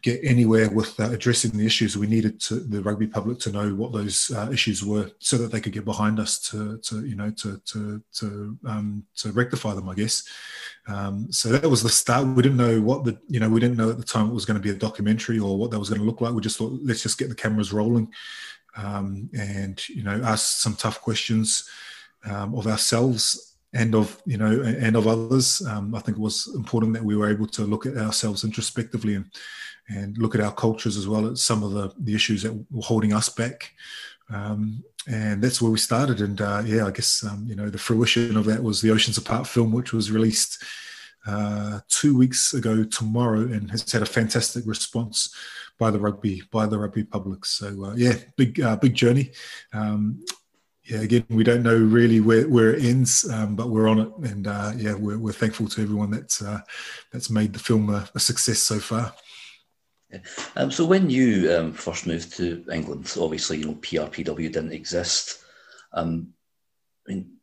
get 0.02 0.20
anywhere 0.24 0.68
with 0.68 0.98
uh, 0.98 1.10
addressing 1.10 1.52
the 1.52 1.64
issues, 1.64 1.96
we 1.96 2.08
needed 2.08 2.40
to, 2.40 2.56
the 2.56 2.82
rugby 2.82 3.06
public 3.06 3.38
to 3.38 3.52
know 3.52 3.72
what 3.74 3.92
those 3.92 4.30
uh, 4.32 4.50
issues 4.50 4.84
were, 4.84 5.10
so 5.20 5.38
that 5.38 5.52
they 5.52 5.60
could 5.60 5.72
get 5.72 5.84
behind 5.84 6.18
us 6.18 6.40
to, 6.50 6.78
to 6.78 7.06
you 7.06 7.14
know, 7.14 7.30
to 7.30 7.60
to 7.66 8.02
to 8.14 8.58
um, 8.66 9.04
to 9.16 9.32
rectify 9.32 9.74
them. 9.74 9.88
I 9.88 9.94
guess. 9.94 10.28
Um, 10.88 11.30
so 11.30 11.50
that 11.50 11.70
was 11.70 11.82
the 11.82 11.88
start. 11.88 12.26
We 12.26 12.42
didn't 12.42 12.58
know 12.58 12.80
what 12.80 13.04
the 13.04 13.18
you 13.28 13.40
know 13.40 13.48
we 13.48 13.60
didn't 13.60 13.76
know 13.76 13.90
at 13.90 13.98
the 13.98 14.04
time 14.04 14.28
it 14.28 14.34
was 14.34 14.44
going 14.44 14.60
to 14.60 14.62
be 14.62 14.70
a 14.70 14.74
documentary 14.74 15.38
or 15.38 15.56
what 15.56 15.70
that 15.70 15.78
was 15.78 15.88
going 15.88 16.00
to 16.00 16.06
look 16.06 16.20
like. 16.20 16.34
We 16.34 16.42
just 16.42 16.58
thought 16.58 16.78
let's 16.82 17.02
just 17.02 17.18
get 17.18 17.28
the 17.28 17.34
cameras 17.34 17.72
rolling, 17.72 18.12
um, 18.76 19.30
and 19.38 19.88
you 19.88 20.02
know 20.02 20.20
ask 20.24 20.60
some 20.60 20.74
tough 20.74 21.00
questions 21.00 21.68
um, 22.24 22.54
of 22.54 22.66
ourselves 22.66 23.51
and 23.74 23.94
of 23.94 24.20
you 24.26 24.36
know 24.36 24.62
and 24.62 24.96
of 24.96 25.06
others. 25.06 25.64
Um, 25.66 25.94
I 25.94 26.00
think 26.00 26.18
it 26.18 26.20
was 26.20 26.52
important 26.54 26.92
that 26.94 27.04
we 27.04 27.16
were 27.16 27.30
able 27.30 27.46
to 27.48 27.62
look 27.62 27.86
at 27.86 27.96
ourselves 27.96 28.44
introspectively 28.44 29.14
and 29.14 29.26
and 29.88 30.16
look 30.18 30.34
at 30.34 30.40
our 30.40 30.52
cultures 30.52 30.96
as 30.96 31.08
well 31.08 31.26
as 31.30 31.42
some 31.42 31.62
of 31.62 31.72
the, 31.72 31.92
the 31.98 32.14
issues 32.14 32.42
that 32.42 32.52
were 32.70 32.82
holding 32.82 33.12
us 33.12 33.28
back. 33.28 33.72
Um, 34.30 34.82
and 35.06 35.42
that's 35.42 35.60
where 35.60 35.70
we 35.70 35.78
started. 35.78 36.20
And 36.20 36.40
uh, 36.40 36.62
yeah, 36.64 36.86
I 36.86 36.90
guess 36.90 37.24
um, 37.24 37.44
you 37.46 37.56
know 37.56 37.68
the 37.68 37.78
fruition 37.78 38.36
of 38.36 38.44
that 38.46 38.62
was 38.62 38.80
the 38.80 38.90
Oceans 38.90 39.18
Apart 39.18 39.46
film, 39.46 39.72
which 39.72 39.92
was 39.92 40.10
released 40.10 40.62
uh, 41.26 41.80
two 41.88 42.16
weeks 42.16 42.54
ago 42.54 42.84
tomorrow, 42.84 43.40
and 43.40 43.70
has 43.70 43.90
had 43.90 44.02
a 44.02 44.06
fantastic 44.06 44.64
response 44.66 45.34
by 45.78 45.90
the 45.90 45.98
rugby 45.98 46.42
by 46.50 46.66
the 46.66 46.78
rugby 46.78 47.04
public. 47.04 47.44
So 47.44 47.86
uh, 47.86 47.94
yeah, 47.96 48.14
big 48.36 48.60
uh, 48.60 48.76
big 48.76 48.94
journey. 48.94 49.32
Yeah, 50.84 51.00
again, 51.00 51.24
we 51.28 51.44
don't 51.44 51.62
know 51.62 51.76
really 51.76 52.20
where, 52.20 52.48
where 52.48 52.74
it 52.74 52.84
ends, 52.84 53.28
um, 53.30 53.54
but 53.54 53.70
we're 53.70 53.86
on 53.86 54.00
it, 54.00 54.12
and 54.24 54.48
uh, 54.48 54.72
yeah, 54.76 54.94
we're, 54.94 55.18
we're 55.18 55.32
thankful 55.32 55.68
to 55.68 55.82
everyone 55.82 56.10
that's 56.10 56.42
uh, 56.42 56.60
that's 57.12 57.30
made 57.30 57.52
the 57.52 57.60
film 57.60 57.88
a, 57.88 58.08
a 58.16 58.20
success 58.20 58.58
so 58.58 58.80
far. 58.80 59.14
Um, 60.56 60.72
so 60.72 60.84
when 60.84 61.08
you 61.08 61.54
um, 61.54 61.72
first 61.72 62.06
moved 62.06 62.36
to 62.36 62.64
England, 62.72 63.14
obviously 63.18 63.58
you 63.58 63.66
know 63.66 63.74
PRPW 63.74 64.52
didn't 64.52 64.72
exist. 64.72 65.44
Um, 65.92 66.34
I 67.06 67.12
mean, 67.12 67.36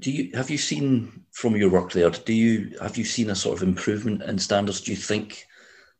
do 0.00 0.10
you 0.10 0.36
have 0.36 0.50
you 0.50 0.58
seen 0.58 1.24
from 1.30 1.56
your 1.56 1.70
work 1.70 1.92
there? 1.92 2.10
Do 2.10 2.32
you 2.32 2.76
have 2.82 2.96
you 2.96 3.04
seen 3.04 3.30
a 3.30 3.36
sort 3.36 3.58
of 3.62 3.68
improvement 3.68 4.22
in 4.22 4.38
standards? 4.38 4.80
Do 4.80 4.90
you 4.90 4.96
think 4.96 5.46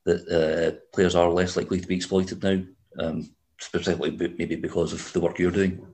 that 0.05 0.27
uh, 0.29 0.81
players 0.93 1.15
are 1.15 1.31
less 1.31 1.57
likely 1.57 1.81
to 1.81 1.87
be 1.87 1.97
exploited 1.97 2.43
now, 2.43 2.61
um, 2.99 3.31
specifically 3.61 4.11
maybe 4.11 4.57
because 4.57 4.93
of 4.93 5.13
the 5.13 5.21
work 5.21 5.39
you're 5.39 5.53
doing 5.53 5.87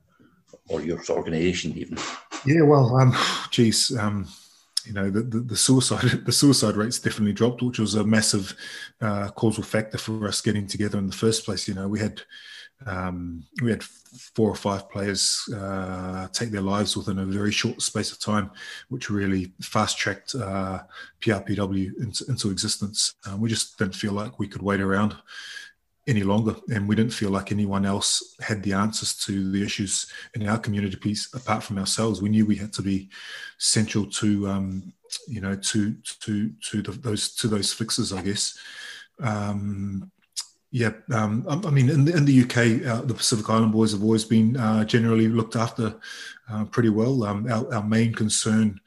or 0.67 0.81
your 0.81 0.99
organisation 1.09 1.77
even? 1.77 1.97
Yeah, 2.45 2.61
well, 2.61 2.95
um, 2.97 3.15
geez, 3.51 3.95
um, 3.97 4.27
you 4.85 4.93
know 4.93 5.09
the, 5.09 5.21
the, 5.21 5.39
the, 5.39 5.55
suicide 5.55 6.01
the 6.25 6.31
suicide 6.31 6.75
rates 6.75 6.99
definitely 6.99 7.33
dropped, 7.33 7.61
which 7.61 7.79
was 7.79 7.95
a 7.95 8.03
massive 8.03 8.55
uh, 9.01 9.29
causal 9.29 9.63
factor 9.63 9.97
for 9.97 10.27
us 10.27 10.41
getting 10.41 10.67
together 10.67 10.97
in 10.97 11.07
the 11.07 11.15
first 11.15 11.45
place. 11.45 11.67
You 11.67 11.73
know, 11.73 11.87
we 11.87 11.99
had 11.99 12.21
um, 12.85 13.43
we 13.61 13.71
had 13.71 13.83
four 13.83 14.49
or 14.49 14.55
five 14.55 14.89
players 14.89 15.41
uh, 15.55 16.27
take 16.33 16.51
their 16.51 16.61
lives 16.61 16.95
within 16.97 17.19
a 17.19 17.25
very 17.25 17.51
short 17.51 17.81
space 17.81 18.11
of 18.11 18.19
time, 18.19 18.51
which 18.89 19.09
really 19.09 19.53
fast 19.61 19.97
tracked 19.97 20.35
uh, 20.35 20.79
PRPW 21.21 21.97
into, 21.99 22.25
into 22.27 22.51
existence. 22.51 23.15
Um, 23.25 23.39
we 23.39 23.49
just 23.49 23.77
didn't 23.77 23.95
feel 23.95 24.13
like 24.13 24.37
we 24.37 24.47
could 24.47 24.61
wait 24.61 24.81
around 24.81 25.15
any 26.07 26.23
longer, 26.23 26.55
and 26.73 26.87
we 26.87 26.95
didn't 26.95 27.13
feel 27.13 27.29
like 27.29 27.51
anyone 27.51 27.85
else 27.85 28.35
had 28.41 28.61
the 28.63 28.73
answers 28.73 29.15
to 29.25 29.51
the 29.51 29.63
issues 29.63 30.11
in 30.33 30.47
our 30.47 30.57
community 30.57 30.97
piece 30.97 31.33
apart 31.33 31.63
from 31.63 31.77
ourselves. 31.77 32.21
We 32.21 32.29
knew 32.29 32.45
we 32.45 32.57
had 32.57 32.73
to 32.73 32.81
be 32.81 33.09
central 33.57 34.05
to, 34.07 34.47
um, 34.49 34.93
you 35.27 35.39
know, 35.39 35.55
to 35.55 35.95
to 36.21 36.49
to 36.49 36.81
the, 36.81 36.91
those 36.91 37.33
to 37.35 37.47
those 37.47 37.71
fixes, 37.71 38.11
I 38.11 38.21
guess. 38.21 38.57
Um, 39.19 40.11
yeah, 40.71 40.91
um, 41.11 41.45
I, 41.47 41.69
mean, 41.69 41.87
in 41.87 42.05
the, 42.05 42.17
in 42.17 42.25
the 42.25 42.41
UK, 42.41 42.87
uh, 42.87 43.01
the 43.03 43.13
Pacific 43.13 43.47
Island 43.47 43.71
boys 43.71 43.91
have 43.91 44.01
always 44.01 44.25
been 44.25 44.57
uh, 44.57 44.83
generally 44.83 45.27
looked 45.27 45.55
after 45.55 45.95
uh, 46.49 46.65
pretty 46.65 46.89
well. 46.89 47.23
Um, 47.23 47.45
our, 47.47 47.75
our, 47.75 47.83
main 47.83 48.11
concern 48.11 48.81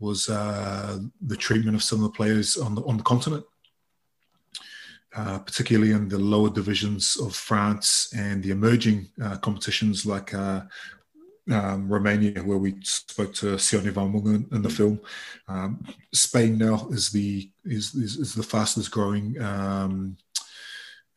was 0.00 0.30
uh, 0.30 0.98
the 1.20 1.36
treatment 1.36 1.76
of 1.76 1.82
some 1.82 1.98
of 1.98 2.04
the 2.04 2.16
players 2.16 2.56
on 2.56 2.74
the 2.74 2.82
on 2.84 2.96
the 2.96 3.02
continent 3.02 3.44
uh, 5.18 5.38
particularly 5.40 5.92
in 5.92 6.08
the 6.08 6.18
lower 6.18 6.48
divisions 6.48 7.16
of 7.16 7.34
France 7.34 8.12
and 8.16 8.40
the 8.42 8.52
emerging 8.52 9.08
uh, 9.20 9.36
competitions 9.38 10.06
like 10.06 10.32
uh, 10.32 10.62
um, 11.50 11.88
Romania, 11.88 12.40
where 12.42 12.58
we 12.58 12.76
spoke 12.82 13.34
to 13.34 13.56
Sione 13.56 13.90
Vaiomounga 13.90 14.52
in 14.52 14.62
the 14.62 14.70
film. 14.70 15.00
Um, 15.48 15.84
Spain 16.12 16.56
now 16.56 16.86
is 16.90 17.10
the 17.10 17.50
is, 17.64 17.94
is, 17.94 18.16
is 18.16 18.34
the 18.34 18.44
fastest 18.44 18.92
growing 18.92 19.40
um, 19.42 20.16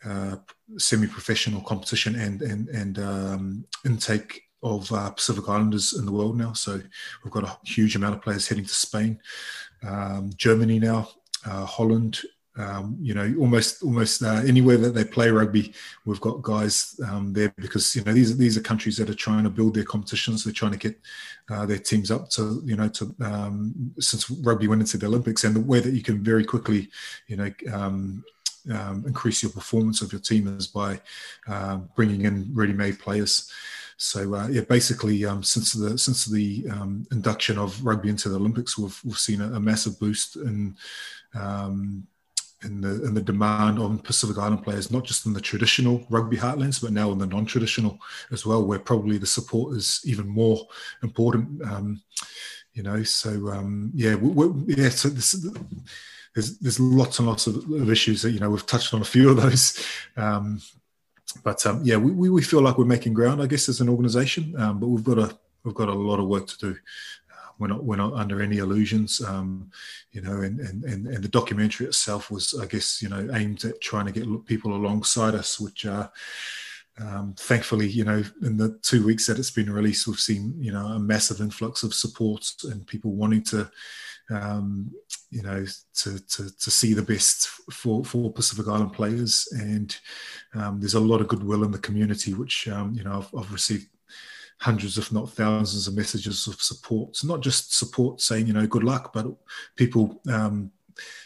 uh, 0.04 0.38
semi-professional 0.78 1.62
competition 1.62 2.16
and 2.16 2.42
and 2.42 2.70
and 2.70 2.98
um, 2.98 3.66
intake 3.86 4.44
of 4.64 4.92
uh, 4.92 5.12
Pacific 5.12 5.48
Islanders 5.48 5.94
in 5.94 6.06
the 6.08 6.12
world 6.12 6.38
now. 6.38 6.54
So 6.54 6.82
we've 7.24 7.34
got 7.34 7.44
a 7.44 7.58
huge 7.66 7.96
amount 7.96 8.16
of 8.16 8.22
players 8.24 8.48
heading 8.48 8.66
to 8.66 8.74
Spain, 8.74 9.20
um, 9.84 10.32
Germany 10.38 10.80
now, 10.80 11.10
uh, 11.46 11.66
Holland, 11.66 12.22
um, 12.58 12.98
you 13.02 13.14
know, 13.14 13.34
almost 13.40 13.82
almost 13.82 14.22
uh, 14.24 14.42
anywhere 14.46 14.78
that 14.78 14.94
they 14.94 15.06
play 15.06 15.30
rugby, 15.30 15.74
we've 16.06 16.20
got 16.20 16.42
guys 16.42 17.00
um, 17.08 17.32
there 17.32 17.54
because 17.58 17.96
you 17.96 18.04
know 18.04 18.14
these 18.14 18.32
are, 18.32 18.36
these 18.36 18.58
are 18.58 18.62
countries 18.62 18.98
that 18.98 19.10
are 19.10 19.16
trying 19.16 19.44
to 19.44 19.50
build 19.50 19.74
their 19.74 19.86
competitions. 19.86 20.44
They're 20.44 20.54
trying 20.54 20.74
to 20.74 20.78
get 20.78 21.00
uh, 21.50 21.66
their 21.66 21.78
teams 21.78 22.12
up 22.12 22.30
to 22.32 22.62
you 22.66 22.76
know 22.76 22.90
to 22.90 23.16
um, 23.22 23.94
since 24.00 24.30
rugby 24.30 24.68
went 24.68 24.82
into 24.82 24.98
the 24.98 25.06
Olympics, 25.06 25.44
and 25.44 25.56
the 25.56 25.62
way 25.62 25.80
that 25.80 25.94
you 25.94 26.02
can 26.02 26.24
very 26.24 26.46
quickly, 26.46 26.90
you 27.28 27.38
know. 27.38 27.52
Um, 27.72 28.24
um, 28.72 29.04
increase 29.08 29.42
your 29.42 29.52
performance 29.52 30.04
of 30.04 30.12
your 30.12 30.22
team 30.22 30.46
is 30.56 30.68
by 30.68 31.02
uh, 31.48 31.78
bringing 31.96 32.26
in 32.26 32.48
ready-made 32.54 33.00
players. 33.00 33.52
So 33.98 34.36
uh, 34.36 34.48
yeah, 34.50 34.62
basically, 34.62 35.26
um, 35.26 35.42
since 35.44 35.74
the 35.74 35.98
since 35.98 36.26
the 36.26 36.66
um, 36.72 37.08
induction 37.12 37.58
of 37.58 37.84
rugby 37.84 38.10
into 38.10 38.30
the 38.30 38.36
Olympics, 38.36 38.78
we've 38.78 39.00
we've 39.04 39.18
seen 39.18 39.42
a, 39.42 39.54
a 39.54 39.60
massive 39.60 40.00
boost 40.00 40.36
in 40.36 40.76
um, 41.34 42.08
in 42.64 42.82
the 42.82 43.04
in 43.06 43.14
the 43.14 43.22
demand 43.22 43.80
on 43.80 44.00
Pacific 44.00 44.38
Island 44.38 44.64
players, 44.64 44.92
not 44.92 45.04
just 45.04 45.26
in 45.26 45.34
the 45.34 45.42
traditional 45.42 46.06
rugby 46.10 46.38
heartlands, 46.38 46.82
but 46.82 46.92
now 46.92 47.12
in 47.12 47.18
the 47.18 47.26
non-traditional 47.26 48.00
as 48.32 48.46
well, 48.46 48.64
where 48.64 48.80
probably 48.80 49.18
the 49.18 49.26
support 49.26 49.76
is 49.76 50.02
even 50.06 50.28
more 50.28 50.68
important. 51.04 51.62
Um, 51.64 52.02
you 52.74 52.84
know, 52.84 53.04
so 53.04 53.50
um, 53.50 53.92
yeah, 53.94 54.16
we, 54.16 54.30
we, 54.30 54.76
yeah. 54.76 54.90
So 54.90 55.10
this, 55.10 55.32
there's 56.34 56.58
there's 56.60 56.80
lots 56.80 57.20
and 57.20 57.28
lots 57.28 57.48
of, 57.48 57.56
of, 57.72 57.92
issues 57.92 58.22
that 58.22 58.32
you 58.32 58.40
know 58.40 58.50
we've 58.50 58.66
touched 58.66 58.94
on 58.94 59.02
a 59.02 59.06
few 59.06 59.30
of 59.30 59.38
those. 59.38 59.84
Um, 60.16 60.62
but 61.44 61.66
um, 61.66 61.82
yeah, 61.84 61.96
we, 61.96 62.30
we 62.30 62.42
feel 62.42 62.62
like 62.62 62.78
we're 62.78 62.86
making 62.86 63.14
ground, 63.14 63.42
I 63.42 63.48
guess, 63.48 63.70
as 63.70 63.80
an 63.80 63.90
organisation. 63.90 64.54
Um, 64.58 64.80
but 64.80 64.88
we've 64.88 65.04
got 65.04 65.18
a 65.18 65.38
we've 65.64 65.76
got 65.76 65.90
a 65.90 65.94
lot 65.94 66.20
of 66.20 66.28
work 66.28 66.48
to 66.48 66.58
do 66.58 66.78
we're 67.62 67.68
not 67.68 67.84
we're 67.84 67.96
not 67.96 68.14
under 68.14 68.42
any 68.42 68.58
illusions 68.58 69.22
um, 69.22 69.70
you 70.12 70.22
know 70.22 70.42
and, 70.42 70.60
and 70.60 70.84
and 70.84 71.24
the 71.24 71.28
documentary 71.28 71.86
itself 71.86 72.32
was 72.32 72.54
i 72.60 72.66
guess 72.66 73.02
you 73.02 73.08
know 73.08 73.30
aimed 73.34 73.64
at 73.64 73.80
trying 73.80 74.06
to 74.06 74.12
get 74.12 74.46
people 74.46 74.76
alongside 74.76 75.36
us 75.36 75.60
which 75.60 75.86
uh 75.86 76.08
um, 77.00 77.34
thankfully, 77.38 77.88
you 77.88 78.04
know, 78.04 78.24
in 78.42 78.58
the 78.58 78.78
two 78.82 79.06
weeks 79.06 79.26
that 79.28 79.40
it's 79.40 79.52
been 79.52 79.72
released, 79.72 80.08
we've 80.08 80.20
seen, 80.20 80.54
you 80.60 80.72
know, 80.72 80.86
a 80.88 81.00
massive 81.00 81.40
influx 81.40 81.84
of 81.84 81.94
support 81.94 82.46
and 82.66 82.86
people 82.86 83.12
wanting 83.12 83.44
to, 83.46 83.70
um, 84.30 84.92
you 85.30 85.42
know, 85.42 85.66
to, 85.96 86.20
to, 86.20 86.58
to 86.58 86.72
see 86.72 86.94
the 86.94 87.02
best 87.02 87.48
for, 87.72 88.04
for 88.04 88.32
Pacific 88.32 88.68
Island 88.68 88.94
players. 88.94 89.48
And 89.54 89.96
um, 90.54 90.80
there's 90.80 90.94
a 90.94 91.00
lot 91.00 91.22
of 91.22 91.28
goodwill 91.28 91.64
in 91.64 91.72
the 91.72 91.80
community, 91.80 92.34
which, 92.34 92.68
um, 92.68 92.94
you 92.94 93.04
know, 93.04 93.20
I've, 93.20 93.40
I've 93.40 93.54
received 93.54 93.88
hundreds, 94.62 94.98
if 95.00 95.12
not 95.12 95.30
thousands, 95.32 95.88
of 95.88 95.96
messages 95.96 96.46
of 96.48 96.62
support. 96.62 97.16
So 97.16 97.28
not 97.28 97.42
just 97.42 97.78
support 97.78 98.22
saying, 98.22 98.46
you 98.46 98.54
know, 98.54 98.68
good 98.68 98.84
luck, 98.84 99.12
but 99.12 99.26
people, 99.76 100.22
um, 100.32 100.72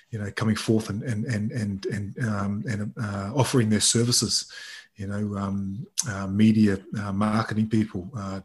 you 0.09 0.19
know, 0.19 0.31
coming 0.31 0.55
forth 0.55 0.89
and 0.89 1.03
and 1.03 1.25
and 1.25 1.51
and 1.51 1.85
and, 1.87 2.25
um, 2.25 2.63
and 2.67 2.93
uh, 2.97 3.31
offering 3.35 3.69
their 3.69 3.81
services. 3.81 4.51
You 4.95 5.07
know, 5.07 5.37
um, 5.37 5.85
uh, 6.09 6.27
media, 6.27 6.79
uh, 6.97 7.11
marketing 7.11 7.67
people, 7.67 8.09
uh, 8.17 8.39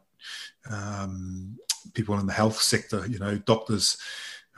um, 0.68 1.57
people 1.94 2.18
in 2.18 2.26
the 2.26 2.33
health 2.33 2.61
sector. 2.61 3.07
You 3.07 3.18
know, 3.18 3.38
doctors. 3.38 3.96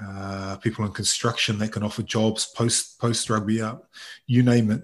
Uh, 0.02 0.56
people 0.56 0.84
in 0.84 0.90
construction 0.90 1.58
that 1.58 1.70
can 1.70 1.84
offer 1.84 2.02
jobs 2.02 2.46
post 2.56 2.98
post 2.98 3.30
rugby 3.30 3.60
up, 3.60 3.88
you 4.26 4.42
name 4.42 4.72
it 4.72 4.82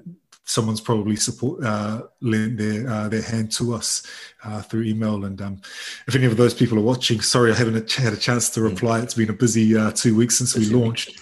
someone's 0.49 0.81
probably 0.81 1.15
support 1.15 1.63
uh, 1.63 2.03
lent 2.23 2.57
their 2.57 2.89
uh, 2.89 3.09
their 3.09 3.23
hand 3.23 3.53
to 3.53 3.75
us 3.75 4.03
uh, 4.45 4.63
through 4.63 4.83
email. 4.83 5.25
And 5.25 5.41
um, 5.43 5.61
if 6.07 6.17
any 6.17 6.25
of 6.25 6.37
those 6.37 6.55
people 6.55 6.79
are 6.79 6.83
watching, 6.83 7.21
sorry 7.21 7.53
I 7.53 7.55
haven't 7.55 7.93
had 7.93 8.13
a 8.15 8.17
chance 8.17 8.49
to 8.51 8.63
reply. 8.63 9.01
It's 9.01 9.15
been 9.15 9.31
a 9.31 9.35
busy 9.35 9.77
uh, 9.77 9.93
two 9.93 10.17
weeks 10.17 10.39
since 10.39 10.57
we 10.57 10.67
launched. 10.67 11.21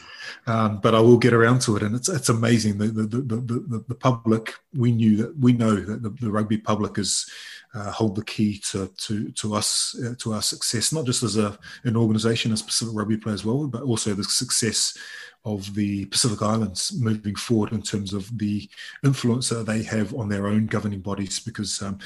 Um, 0.49 0.79
but 0.81 0.95
I 0.95 1.01
will 1.01 1.19
get 1.19 1.33
around 1.33 1.61
to 1.63 1.77
it, 1.77 1.83
and 1.83 1.97
it's 1.97 2.09
it's 2.09 2.29
amazing. 2.29 2.79
The 2.79 2.87
the, 2.87 3.03
the, 3.03 3.37
the, 3.37 3.85
the 3.89 3.95
public 3.95 4.55
we 4.73 4.93
knew 4.93 5.17
that 5.17 5.37
we 5.39 5.53
know 5.53 5.75
that 5.75 6.03
the, 6.03 6.11
the 6.11 6.31
rugby 6.31 6.59
public 6.59 6.99
is 6.99 7.29
uh, 7.75 7.91
hold 7.91 8.15
the 8.15 8.25
key 8.25 8.59
to 8.71 8.89
to 8.97 9.31
to 9.33 9.55
us 9.55 9.97
uh, 10.05 10.15
to 10.19 10.35
our 10.35 10.43
success, 10.43 10.93
not 10.93 11.05
just 11.05 11.25
as 11.25 11.37
a 11.37 11.59
an 11.85 11.97
organisation 11.97 12.53
as 12.53 12.63
Pacific 12.63 12.95
Rugby 12.95 13.17
player 13.17 13.35
as 13.35 13.45
well, 13.45 13.67
but 13.67 13.83
also 13.83 14.15
the 14.15 14.25
success 14.25 14.97
of 15.45 15.75
the 15.75 16.05
Pacific 16.07 16.43
Islands 16.43 16.93
moving 16.97 17.35
forward 17.35 17.73
in 17.73 17.83
terms 17.83 18.13
of 18.13 18.37
the 18.39 18.69
influence 19.05 19.49
that 19.49 19.67
they 19.67 19.83
have 19.83 20.15
on 20.15 20.29
their 20.29 20.47
own 20.47 20.67
governing 20.67 21.01
bodies. 21.01 21.41
Because 21.41 21.83
um, 21.83 21.99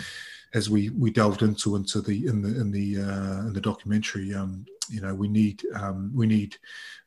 as 0.54 0.68
we 0.68 0.90
we 0.90 1.10
delved 1.10 1.42
into 1.42 1.76
into 1.76 2.00
the 2.00 2.26
in 2.26 2.42
the 2.42 2.60
in 2.60 2.70
the 2.70 3.00
uh, 3.00 3.40
in 3.46 3.52
the 3.52 3.60
documentary, 3.60 4.34
um, 4.34 4.64
you 4.88 5.00
know, 5.00 5.14
we 5.14 5.28
need 5.28 5.62
um, 5.74 6.10
we 6.14 6.26
need 6.26 6.56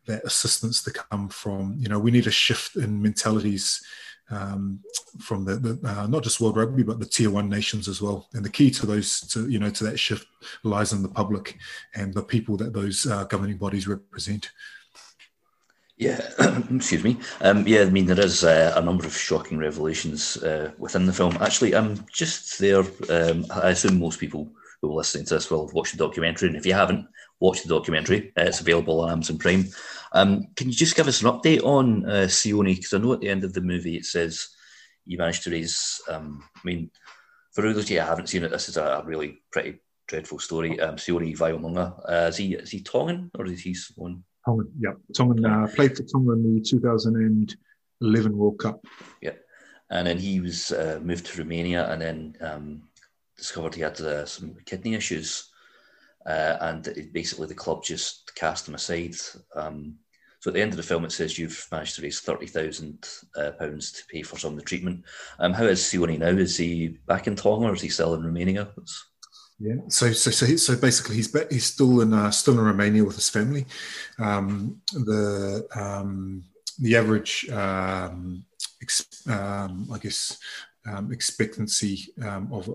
that 0.06 0.24
assistance 0.24 0.84
to 0.84 0.92
come 0.92 1.30
from. 1.30 1.76
You 1.80 1.90
know, 1.90 2.00
we 2.00 2.12
need 2.12 2.28
a 2.28 2.32
shift 2.32 2.76
in 2.76 3.02
mentalities. 3.02 3.84
Um, 4.32 4.80
from 5.20 5.44
the, 5.44 5.58
the 5.58 5.88
uh, 5.88 6.08
not 6.08 6.24
just 6.24 6.40
World 6.40 6.56
Rugby, 6.56 6.82
but 6.82 6.98
the 6.98 7.06
Tier 7.06 7.30
One 7.30 7.50
nations 7.50 7.88
as 7.90 8.02
well. 8.02 8.30
And 8.34 8.44
the 8.44 8.50
key 8.50 8.72
to 8.72 8.86
those, 8.86 9.20
to 9.28 9.50
you 9.50 9.60
know, 9.60 9.70
to 9.70 9.84
that 9.84 10.00
shift 10.00 10.26
lies 10.64 10.94
in 10.94 11.04
the 11.04 11.10
public 11.10 11.58
and 11.94 12.14
the 12.14 12.24
people 12.24 12.56
that 12.58 12.74
those 12.74 13.06
uh, 13.06 13.26
governing 13.26 13.58
bodies 13.58 13.86
represent. 13.86 14.50
Yeah, 15.98 16.20
excuse 16.72 17.04
me. 17.04 17.18
Um, 17.42 17.68
yeah, 17.68 17.82
I 17.82 17.90
mean 17.90 18.08
there 18.08 18.20
is 18.20 18.44
uh, 18.44 18.74
a 18.76 18.82
number 18.82 19.06
of 19.06 19.16
shocking 19.16 19.60
revelations 19.60 20.38
uh, 20.38 20.72
within 20.78 21.06
the 21.06 21.14
film. 21.14 21.38
Actually, 21.40 21.76
I'm 21.76 22.04
just 22.12 22.60
there. 22.60 22.84
Um, 23.10 23.46
I 23.52 23.70
assume 23.70 24.00
most 24.00 24.20
people 24.20 24.52
who 24.82 24.92
are 24.92 24.96
listening 24.96 25.26
to 25.26 25.36
this 25.36 25.52
will 25.52 25.68
have 25.68 25.76
watched 25.76 25.92
the 25.92 26.04
documentary, 26.04 26.48
and 26.50 26.58
if 26.58 26.66
you 26.66 26.74
haven't 26.74 27.08
watched 27.40 27.64
the 27.64 27.70
documentary, 27.70 28.34
uh, 28.38 28.44
it's 28.44 28.60
available 28.60 29.02
on 29.02 29.12
Amazon 29.12 29.38
Prime. 29.38 29.66
Um, 30.14 30.48
can 30.56 30.68
you 30.68 30.74
just 30.74 30.96
give 30.96 31.08
us 31.08 31.22
an 31.22 31.30
update 31.30 31.64
on 31.64 32.10
uh? 32.10 32.28
Because 32.28 32.94
I 32.94 32.98
know 32.98 33.14
at 33.14 33.20
the 33.20 33.30
end 33.30 33.44
of 33.44 33.54
the 33.54 33.62
movie 33.62 33.96
it 33.96 34.06
says 34.06 34.50
you 35.06 35.20
managed 35.20 35.44
to 35.44 35.52
raise. 35.52 36.02
Um, 36.10 36.44
I 36.56 36.60
mean, 36.64 36.90
for 37.54 37.62
those 37.62 37.78
of 37.78 37.90
you 37.90 38.00
who 38.00 38.08
haven't 38.08 38.30
seen 38.30 38.44
it, 38.44 38.50
this 38.50 38.68
is 38.68 38.78
a, 38.78 39.04
really 39.06 39.44
pretty 39.52 39.80
dreadful 40.08 40.40
story. 40.40 40.80
Um, 40.80 40.96
Sione 40.96 42.00
uh, 42.10 42.28
is 42.28 42.38
he 42.38 42.56
is 42.56 42.72
he 42.72 42.82
Tongan 42.82 43.30
or 43.38 43.46
is 43.46 43.62
he 43.62 43.76
one? 43.96 44.24
Tongan, 44.46 44.72
yeah. 44.80 44.94
Tongan 45.16 45.46
uh, 45.46 45.68
played 45.76 45.96
for 45.96 46.04
Tonga 46.04 46.34
in 46.34 46.56
the 46.56 46.62
2011 46.62 48.38
World 48.38 48.60
Cup. 48.60 48.86
Yeah. 49.22 49.32
And 49.90 50.08
then 50.08 50.18
he 50.18 50.40
was 50.40 50.72
uh, 50.72 51.00
moved 51.02 51.26
to 51.28 51.40
Romania 51.40 51.92
and 51.92 52.02
then 52.02 52.36
um, 52.42 52.84
discovered 53.38 53.76
he 53.76 53.82
had 53.82 54.00
uh, 54.02 54.26
some 54.26 54.56
kidney 54.66 54.96
issues. 54.96 55.50
Uh, 56.26 56.58
and 56.62 56.88
it, 56.88 57.14
basically, 57.14 57.48
the 57.48 57.54
club 57.54 57.84
just 57.84 58.34
cast 58.36 58.68
him 58.68 58.76
aside. 58.76 59.16
Um, 59.56 59.96
so 60.40 60.50
at 60.50 60.56
the 60.56 60.62
end 60.62 60.72
of 60.72 60.78
the 60.78 60.84
film, 60.84 61.06
it 61.06 61.12
says 61.12 61.38
you've 61.38 61.68
managed 61.72 61.96
to 61.96 62.02
raise 62.02 62.20
thirty 62.20 62.48
thousand 62.48 63.08
uh, 63.38 63.52
pounds 63.52 63.92
to 63.94 64.04
pay 64.12 64.22
for 64.24 64.38
some 64.38 64.54
of 64.54 64.60
the 64.60 64.66
treatment. 64.66 65.04
Um, 65.40 65.54
how 65.54 65.66
is 65.66 65.82
Sione 65.82 66.20
now? 66.20 66.28
Is 66.28 66.58
he 66.58 67.00
back 67.08 67.28
in 67.28 67.36
Tonga 67.36 67.68
or 67.68 67.74
is 67.74 67.82
he 67.82 67.90
still 67.90 68.14
in 68.14 68.26
Romania? 68.26 68.70
It's... 68.78 69.06
Yeah. 69.60 69.76
So 69.88 70.12
so 70.12 70.32
so, 70.32 70.46
so 70.56 70.76
basically, 70.76 71.16
he's 71.16 71.36
he's 71.50 71.66
still 71.66 72.02
in 72.02 72.14
uh, 72.14 72.32
still 72.32 72.60
in 72.60 72.66
Romania 72.66 73.04
with 73.04 73.16
his 73.16 73.30
family. 73.30 73.66
Um, 74.20 74.82
the 74.92 75.68
um, 75.76 76.44
the 76.80 76.96
average, 76.96 77.48
um, 77.50 78.44
ex- 78.82 79.28
um, 79.28 79.88
I 79.94 79.98
guess, 80.00 80.38
um, 80.86 81.14
expectancy 81.14 82.14
um, 82.24 82.52
of 82.52 82.68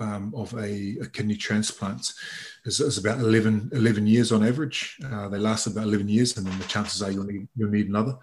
um, 0.00 0.32
of 0.34 0.54
a, 0.54 0.96
a, 1.02 1.06
kidney 1.08 1.36
transplant 1.36 2.12
is, 2.64 2.80
is, 2.80 2.96
about 2.96 3.18
11, 3.18 3.70
11 3.74 4.06
years 4.06 4.32
on 4.32 4.46
average. 4.46 4.98
Uh, 5.04 5.28
they 5.28 5.36
last 5.36 5.66
about 5.66 5.84
eleven 5.84 6.08
years, 6.08 6.36
and 6.38 6.46
then 6.46 6.58
the 6.58 6.64
chances 6.64 7.02
are 7.02 7.10
you'll 7.10 7.24
need 7.24 7.46
you'll 7.54 7.70
need 7.70 7.88
another. 7.88 8.16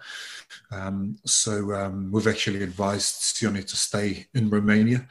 Um, 0.72 1.16
so 1.24 1.72
um, 1.72 2.10
we've 2.10 2.26
actually 2.26 2.62
advised 2.62 3.14
Sione 3.36 3.64
to 3.64 3.76
stay 3.76 4.26
in 4.34 4.50
Romania 4.50 5.06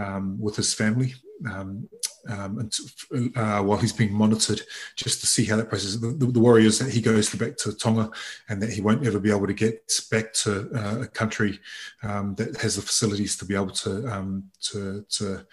um, 0.00 0.40
with 0.40 0.56
his 0.56 0.72
family 0.74 1.14
um, 1.50 1.88
um, 2.28 2.58
and, 2.58 3.36
uh, 3.36 3.62
while 3.62 3.78
he's 3.78 3.92
being 3.92 4.12
monitored, 4.12 4.60
just 4.96 5.20
to 5.20 5.26
see 5.26 5.44
how 5.44 5.56
that 5.56 5.68
process. 5.68 5.96
The, 5.96 6.08
the, 6.08 6.26
the, 6.26 6.40
worry 6.40 6.66
is 6.66 6.78
that 6.78 6.92
he 6.92 7.00
goes 7.00 7.34
back 7.34 7.56
to 7.58 7.72
Tonga 7.72 8.10
and 8.48 8.60
that 8.62 8.72
he 8.72 8.80
won't 8.80 9.06
ever 9.06 9.18
be 9.18 9.30
able 9.30 9.46
to 9.46 9.54
get 9.54 9.90
back 10.10 10.32
to 10.34 10.70
uh, 10.74 11.02
a 11.02 11.06
country 11.06 11.58
um, 12.02 12.34
that 12.34 12.60
has 12.60 12.76
the 12.76 12.82
facilities 12.82 13.36
to 13.38 13.44
be 13.44 13.54
able 13.54 13.70
to 13.70 14.06
um, 14.08 14.44
to, 14.60 15.04
to 15.08 15.46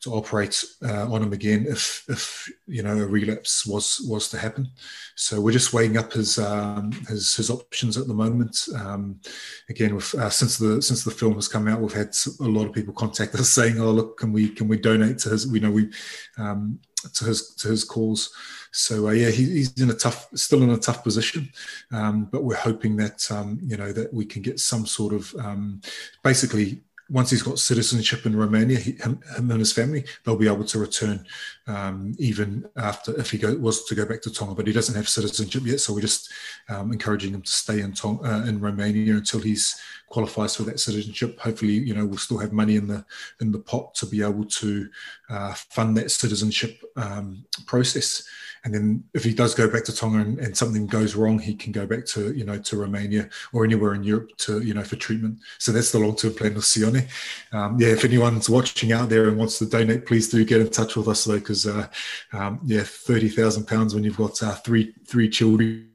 to 0.00 0.12
operate 0.12 0.64
uh, 0.84 1.12
on 1.12 1.22
him 1.22 1.32
again 1.32 1.66
if 1.68 2.04
if 2.08 2.48
you 2.66 2.82
know 2.82 2.96
a 2.96 3.06
relapse 3.06 3.66
was 3.66 4.00
was 4.08 4.28
to 4.28 4.38
happen. 4.38 4.68
So 5.16 5.40
we're 5.40 5.52
just 5.52 5.72
weighing 5.72 5.96
up 5.96 6.12
his 6.12 6.38
um, 6.38 6.92
his, 7.08 7.34
his 7.34 7.50
options 7.50 7.96
at 7.96 8.06
the 8.06 8.14
moment. 8.14 8.56
Um, 8.76 9.20
again, 9.68 9.94
with, 9.94 10.14
uh, 10.14 10.30
since 10.30 10.56
the 10.56 10.80
since 10.80 11.02
the 11.02 11.10
film 11.10 11.34
has 11.34 11.48
come 11.48 11.66
out, 11.66 11.80
we've 11.80 11.92
had 11.92 12.14
a 12.40 12.44
lot 12.44 12.66
of 12.66 12.72
people 12.72 12.94
contact 12.94 13.34
us 13.34 13.50
saying, 13.58 13.80
"Oh, 13.80 13.90
look, 13.90 14.18
can 14.18 14.32
we 14.32 14.48
can 14.48 14.68
we 14.68 14.78
donate 14.78 15.18
to 15.20 15.30
his? 15.30 15.46
We 15.46 15.60
know 15.60 15.70
we 15.70 15.90
um, 16.38 16.78
to 17.14 17.24
his 17.24 17.54
to 17.56 17.68
his 17.68 17.82
cause." 17.84 18.32
So 18.70 19.08
uh, 19.08 19.12
yeah, 19.12 19.30
he, 19.30 19.44
he's 19.44 19.80
in 19.80 19.90
a 19.90 19.94
tough, 19.94 20.28
still 20.34 20.62
in 20.62 20.70
a 20.70 20.76
tough 20.78 21.02
position, 21.02 21.50
um, 21.90 22.28
but 22.30 22.44
we're 22.44 22.56
hoping 22.56 22.96
that 22.96 23.28
um, 23.32 23.58
you 23.62 23.76
know 23.76 23.92
that 23.92 24.12
we 24.14 24.24
can 24.24 24.42
get 24.42 24.60
some 24.60 24.86
sort 24.86 25.12
of 25.12 25.34
um, 25.40 25.80
basically 26.22 26.82
once 27.10 27.30
he's 27.30 27.42
got 27.42 27.58
citizenship 27.58 28.26
in 28.26 28.36
Romania, 28.36 28.78
he, 28.78 28.92
him, 28.92 29.20
him, 29.36 29.50
and 29.50 29.60
his 29.60 29.72
family, 29.72 30.04
they'll 30.24 30.36
be 30.36 30.48
able 30.48 30.64
to 30.64 30.78
return 30.78 31.26
um, 31.66 32.14
even 32.18 32.68
after 32.76 33.18
if 33.18 33.30
he 33.30 33.38
go, 33.38 33.54
was 33.56 33.84
to 33.84 33.94
go 33.94 34.04
back 34.04 34.20
to 34.22 34.32
Tonga. 34.32 34.54
But 34.54 34.66
he 34.66 34.72
doesn't 34.72 34.94
have 34.94 35.08
citizenship 35.08 35.62
yet, 35.64 35.80
so 35.80 35.94
we're 35.94 36.00
just 36.00 36.30
um, 36.68 36.92
encouraging 36.92 37.32
him 37.32 37.42
to 37.42 37.50
stay 37.50 37.80
in 37.80 37.94
uh, 38.04 38.44
in 38.46 38.60
Romania 38.60 39.14
until 39.14 39.40
he's 39.40 39.80
qualifies 40.08 40.56
for 40.56 40.62
that 40.64 40.80
citizenship. 40.80 41.38
Hopefully, 41.38 41.72
you 41.72 41.94
know, 41.94 42.06
we'll 42.06 42.18
still 42.18 42.38
have 42.38 42.52
money 42.52 42.76
in 42.76 42.86
the 42.86 43.04
in 43.40 43.52
the 43.52 43.58
pot 43.58 43.94
to 43.96 44.06
be 44.06 44.22
able 44.22 44.44
to 44.44 44.88
uh, 45.30 45.54
fund 45.54 45.96
that 45.96 46.10
citizenship 46.10 46.82
um, 46.96 47.44
process 47.66 48.26
and 48.64 48.74
then 48.74 49.04
if 49.14 49.24
he 49.24 49.32
does 49.32 49.54
go 49.54 49.68
back 49.70 49.84
to 49.84 49.94
Tonga 49.94 50.18
and, 50.18 50.38
and, 50.38 50.56
something 50.56 50.86
goes 50.86 51.14
wrong, 51.14 51.38
he 51.38 51.54
can 51.54 51.72
go 51.72 51.86
back 51.86 52.04
to 52.06 52.32
you 52.34 52.44
know 52.44 52.58
to 52.58 52.76
Romania 52.76 53.28
or 53.52 53.64
anywhere 53.64 53.94
in 53.94 54.02
Europe 54.02 54.30
to 54.38 54.60
you 54.62 54.74
know 54.74 54.84
for 54.84 54.96
treatment. 54.96 55.38
So 55.58 55.72
that's 55.72 55.92
the 55.92 55.98
long 55.98 56.16
term 56.16 56.34
plan 56.34 56.56
of 56.56 56.62
Sione. 56.62 57.08
Um, 57.52 57.78
yeah, 57.80 57.88
if 57.88 58.04
anyone's 58.04 58.50
watching 58.50 58.92
out 58.92 59.08
there 59.08 59.28
and 59.28 59.38
wants 59.38 59.58
to 59.58 59.66
donate, 59.66 60.06
please 60.06 60.28
do 60.28 60.44
get 60.44 60.60
in 60.60 60.70
touch 60.70 60.96
with 60.96 61.08
us 61.08 61.24
though, 61.24 61.38
because 61.38 61.66
uh, 61.66 61.88
um, 62.32 62.60
yeah, 62.64 62.82
thirty 62.84 63.28
thousand 63.28 63.66
pounds 63.66 63.94
when 63.94 64.04
you've 64.04 64.16
got 64.16 64.42
uh, 64.42 64.54
three 64.56 64.94
three 65.06 65.28
children 65.28 65.88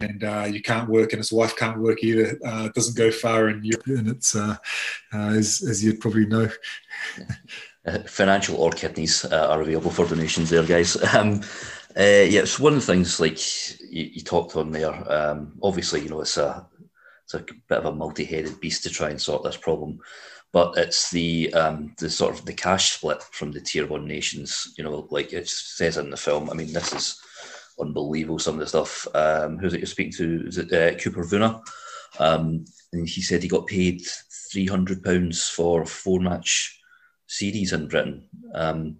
and 0.00 0.24
uh, 0.24 0.46
you 0.50 0.62
can't 0.62 0.88
work, 0.88 1.12
and 1.12 1.18
his 1.18 1.32
wife 1.32 1.56
can't 1.56 1.78
work 1.78 2.02
either. 2.02 2.38
Uh, 2.44 2.68
doesn't 2.68 2.96
go 2.96 3.10
far 3.10 3.48
in 3.48 3.64
Europe, 3.64 3.86
and 3.86 4.08
it's 4.08 4.36
uh, 4.36 4.56
uh 5.12 5.30
as, 5.30 5.62
as 5.68 5.84
you'd 5.84 6.00
probably 6.00 6.26
know. 6.26 6.48
Uh, 7.84 7.98
financial 8.04 8.54
or 8.58 8.70
kidneys 8.70 9.24
uh, 9.24 9.48
are 9.50 9.60
available 9.60 9.90
for 9.90 10.06
donations 10.06 10.50
there, 10.50 10.62
guys. 10.62 10.96
Um, 11.14 11.40
uh, 11.98 12.26
yeah, 12.28 12.40
it's 12.40 12.58
one 12.58 12.74
of 12.74 12.80
the 12.80 12.86
things 12.86 13.20
like 13.20 13.38
you, 13.80 14.10
you 14.14 14.22
talked 14.22 14.56
on 14.56 14.70
there. 14.70 15.12
Um, 15.12 15.52
obviously, 15.62 16.00
you 16.00 16.08
know 16.08 16.20
it's 16.20 16.36
a 16.36 16.66
it's 17.24 17.34
a 17.34 17.44
bit 17.68 17.78
of 17.78 17.86
a 17.86 17.92
multi-headed 17.92 18.60
beast 18.60 18.82
to 18.84 18.90
try 18.90 19.10
and 19.10 19.20
sort 19.20 19.42
this 19.42 19.56
problem, 19.56 19.98
but 20.52 20.76
it's 20.76 21.10
the 21.10 21.52
um, 21.54 21.94
the 21.98 22.10
sort 22.10 22.38
of 22.38 22.44
the 22.44 22.54
cash 22.54 22.92
split 22.92 23.22
from 23.22 23.52
the 23.52 23.60
tier 23.60 23.86
one 23.86 24.06
nations. 24.06 24.72
You 24.76 24.84
know, 24.84 25.06
like 25.10 25.32
it 25.32 25.48
says 25.48 25.98
in 25.98 26.10
the 26.10 26.16
film. 26.16 26.50
I 26.50 26.54
mean, 26.54 26.72
this 26.72 26.92
is 26.92 27.20
unbelievable. 27.80 28.38
Some 28.38 28.54
of 28.54 28.60
the 28.60 28.66
stuff. 28.66 29.06
Um, 29.14 29.58
who's 29.58 29.74
it 29.74 29.80
you're 29.80 29.86
speaking 29.86 30.12
to? 30.14 30.46
Is 30.46 30.58
it 30.58 30.72
uh, 30.72 30.98
Cooper 30.98 31.24
Vuna? 31.24 31.60
Um, 32.18 32.64
and 32.92 33.08
he 33.08 33.22
said 33.22 33.42
he 33.42 33.48
got 33.48 33.66
paid 33.66 34.02
three 34.50 34.66
hundred 34.66 35.02
pounds 35.02 35.48
for 35.48 35.82
a 35.82 35.86
four 35.86 36.20
match 36.20 36.78
series 37.26 37.72
in 37.72 37.88
Britain. 37.88 38.28
Um, 38.54 38.98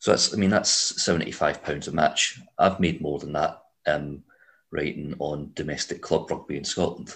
so 0.00 0.10
that's, 0.10 0.34
I 0.34 0.36
mean, 0.36 0.50
that's 0.50 1.00
seventy-five 1.00 1.62
pounds 1.62 1.86
a 1.86 1.92
match. 1.92 2.40
I've 2.58 2.80
made 2.80 3.00
more 3.00 3.20
than 3.20 3.32
that 3.34 3.62
um, 3.86 4.24
writing 4.72 5.14
on 5.20 5.52
domestic 5.54 6.02
club 6.02 6.28
rugby 6.30 6.56
in 6.56 6.64
Scotland. 6.64 7.14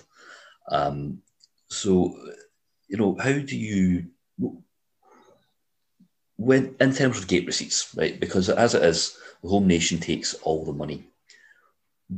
Um, 0.71 1.23
so, 1.69 2.17
you 2.87 2.97
know, 2.97 3.17
how 3.19 3.33
do 3.33 3.57
you, 3.57 4.07
when 6.37 6.77
in 6.79 6.95
terms 6.95 7.19
of 7.19 7.27
gate 7.27 7.47
receipts, 7.47 7.93
right? 7.97 8.21
Because 8.21 8.49
as 8.49 8.75
it 8.75 8.85
is, 8.85 9.17
the 9.43 9.49
home 9.49 9.67
nation 9.67 9.99
takes 9.99 10.35
all 10.43 10.65
the 10.65 10.73
money. 10.73 11.09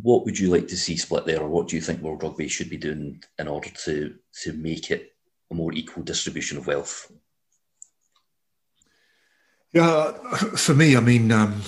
What 0.02 0.24
would 0.24 0.38
you 0.38 0.50
like 0.50 0.68
to 0.68 0.76
see 0.76 0.96
split 0.96 1.26
there, 1.26 1.40
or 1.40 1.48
what 1.48 1.68
do 1.68 1.76
you 1.76 1.82
think 1.82 2.02
World 2.02 2.22
Rugby 2.22 2.48
should 2.48 2.68
be 2.68 2.76
doing 2.76 3.22
in 3.38 3.48
order 3.48 3.70
to 3.84 4.14
to 4.42 4.52
make 4.52 4.90
it 4.90 5.12
a 5.50 5.54
more 5.54 5.72
equal 5.72 6.02
distribution 6.02 6.58
of 6.58 6.66
wealth 6.66 7.10
yeah, 9.72 10.12
for 10.56 10.74
me, 10.74 10.96
I 10.96 11.00
mean, 11.00 11.30
um, 11.32 11.60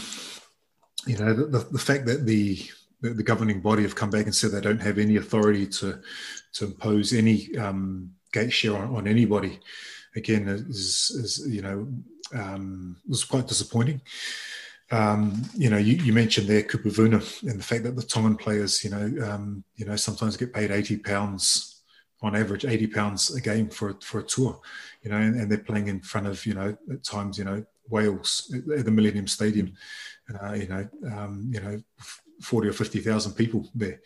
you 1.07 1.19
know, 1.19 1.33
the, 1.33 1.67
the 1.71 1.79
fact 1.79 2.07
that 2.07 2.27
the, 2.27 2.57
the, 3.01 3.11
the 3.11 3.23
governing 3.23 3.61
body 3.61 3.83
have 3.83 3.95
come 3.95 4.11
back 4.11 4.25
and 4.25 4.35
said 4.35 4.51
they 4.51 4.61
don't 4.61 4.81
have 4.81 4.99
any 4.99 5.17
authority 5.17 5.67
to 5.67 6.01
to 6.55 6.65
impose 6.65 7.13
any 7.13 7.57
um, 7.57 8.11
gate 8.33 8.53
share 8.53 8.77
on, 8.77 8.95
on 8.95 9.07
anybody, 9.07 9.61
again, 10.17 10.49
is, 10.49 11.11
is 11.11 11.47
you 11.49 11.63
know 11.63 11.89
um, 12.35 12.97
was 13.09 13.25
quite 13.25 13.47
disappointing. 13.47 14.01
Um, 14.91 15.43
you 15.55 15.69
know, 15.69 15.77
you, 15.77 15.97
you, 15.97 16.15
mentioned 16.15 16.47
there 16.47 16.63
Cooper 16.63 16.89
Vuna 16.89 17.19
and 17.43 17.59
the 17.59 17.65
fact 17.65 17.85
that 17.85 17.95
the 17.95 18.03
Tongan 18.03 18.37
players, 18.37 18.83
you 18.83 18.91
know, 18.91 19.31
um, 19.31 19.63
you 19.77 19.85
know, 19.85 19.97
sometimes 19.97 20.39
get 20.39 20.55
paid 20.55 20.71
eighty 20.71 20.97
pounds 20.97 21.83
on 22.23 22.35
average, 22.35 22.65
eighty 22.65 22.87
pounds 22.87 23.35
a 23.35 23.41
game 23.41 23.69
for 23.69 23.99
for 24.01 24.21
a 24.21 24.23
tour, 24.23 24.59
you 25.03 25.11
know, 25.11 25.19
and, 25.19 25.39
and, 25.39 25.51
they're 25.51 25.59
playing 25.59 25.89
in 25.89 26.01
front 26.01 26.27
of, 26.27 26.45
you 26.47 26.55
know, 26.55 26.75
at 26.91 27.05
times, 27.05 27.37
you 27.37 27.45
know, 27.45 27.65
Wales 27.89 28.53
at 28.77 28.85
the 28.85 28.91
Millennium 28.91 29.27
Stadium. 29.27 29.73
Uh, 30.43 30.53
you 30.53 30.69
know, 30.69 30.89
um, 31.11 31.51
you 31.53 31.61
know, 31.61 31.83
forty 32.43 32.69
or 32.69 32.73
fifty 32.73 33.01
thousand 33.01 33.33
people 33.33 33.69
there, 33.75 34.01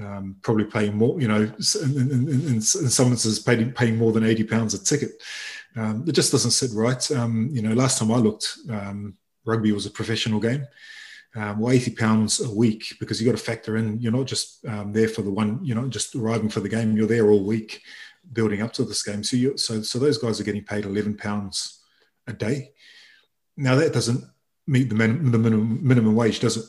um, 0.00 0.36
probably 0.42 0.64
paying 0.64 0.96
more. 0.96 1.20
You 1.20 1.28
know, 1.28 1.42
in, 1.42 2.60
some 2.60 3.08
instances, 3.08 3.38
paying 3.38 3.72
paying 3.72 3.96
more 3.96 4.12
than 4.12 4.24
eighty 4.24 4.44
pounds 4.44 4.74
a 4.74 4.82
ticket. 4.82 5.10
Um, 5.76 6.04
it 6.06 6.12
just 6.12 6.32
doesn't 6.32 6.50
sit 6.50 6.72
right. 6.74 7.10
Um, 7.12 7.48
you 7.52 7.62
know, 7.62 7.72
last 7.72 7.98
time 7.98 8.10
I 8.10 8.16
looked, 8.16 8.58
um, 8.68 9.14
rugby 9.44 9.72
was 9.72 9.86
a 9.86 9.90
professional 9.90 10.40
game. 10.40 10.66
Um, 11.36 11.60
well, 11.60 11.72
eighty 11.72 11.92
pounds 11.92 12.40
a 12.40 12.52
week 12.52 12.96
because 12.98 13.20
you 13.20 13.30
got 13.30 13.38
to 13.38 13.44
factor 13.44 13.76
in. 13.76 14.00
You're 14.00 14.12
not 14.12 14.26
just 14.26 14.62
there 14.62 15.08
for 15.08 15.22
the 15.22 15.30
one. 15.30 15.60
You're 15.62 15.80
not 15.80 15.90
just 15.90 16.16
arriving 16.16 16.48
for 16.48 16.60
the 16.60 16.68
game. 16.68 16.96
You're 16.96 17.06
there 17.06 17.30
all 17.30 17.44
week, 17.44 17.80
building 18.32 18.62
up 18.62 18.72
to 18.74 18.84
this 18.84 19.02
game. 19.04 19.22
So 19.22 19.36
you 19.36 19.56
so 19.56 19.82
so 19.82 19.98
those 20.00 20.18
guys 20.18 20.40
are 20.40 20.44
getting 20.44 20.64
paid 20.64 20.84
eleven 20.84 21.16
pounds 21.16 21.80
a 22.26 22.32
day. 22.32 22.72
Now 23.56 23.74
that 23.76 23.92
doesn't 23.92 24.24
meet 24.66 24.88
the, 24.88 24.94
min- 24.94 25.30
the 25.30 25.38
minimum, 25.38 25.86
minimum 25.86 26.14
wage, 26.14 26.40
does 26.40 26.56
it? 26.56 26.64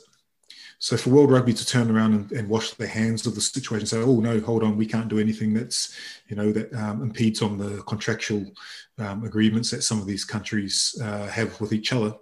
So 0.79 0.97
for 0.97 1.11
World 1.11 1.29
Rugby 1.29 1.53
to 1.53 1.65
turn 1.65 1.91
around 1.91 2.13
and, 2.13 2.31
and, 2.31 2.49
wash 2.49 2.71
their 2.71 2.87
hands 2.87 3.27
of 3.27 3.35
the 3.35 3.41
situation, 3.41 3.81
and 3.81 3.87
say, 3.87 3.99
"Oh 3.99 4.19
no, 4.19 4.39
hold 4.39 4.63
on, 4.63 4.77
we 4.77 4.87
can't 4.87 5.09
do 5.09 5.19
anything 5.19 5.53
that's, 5.53 5.95
you 6.27 6.35
know, 6.35 6.51
that 6.51 6.73
um, 6.73 7.03
impedes 7.03 7.43
on 7.43 7.59
the 7.59 7.83
contractual 7.83 8.51
um, 8.97 9.23
agreements 9.23 9.69
that 9.69 9.83
some 9.83 10.01
of 10.01 10.07
these 10.07 10.25
countries 10.25 10.99
uh, 10.99 11.27
have 11.27 11.61
with 11.61 11.71
each 11.71 11.93
other," 11.93 12.15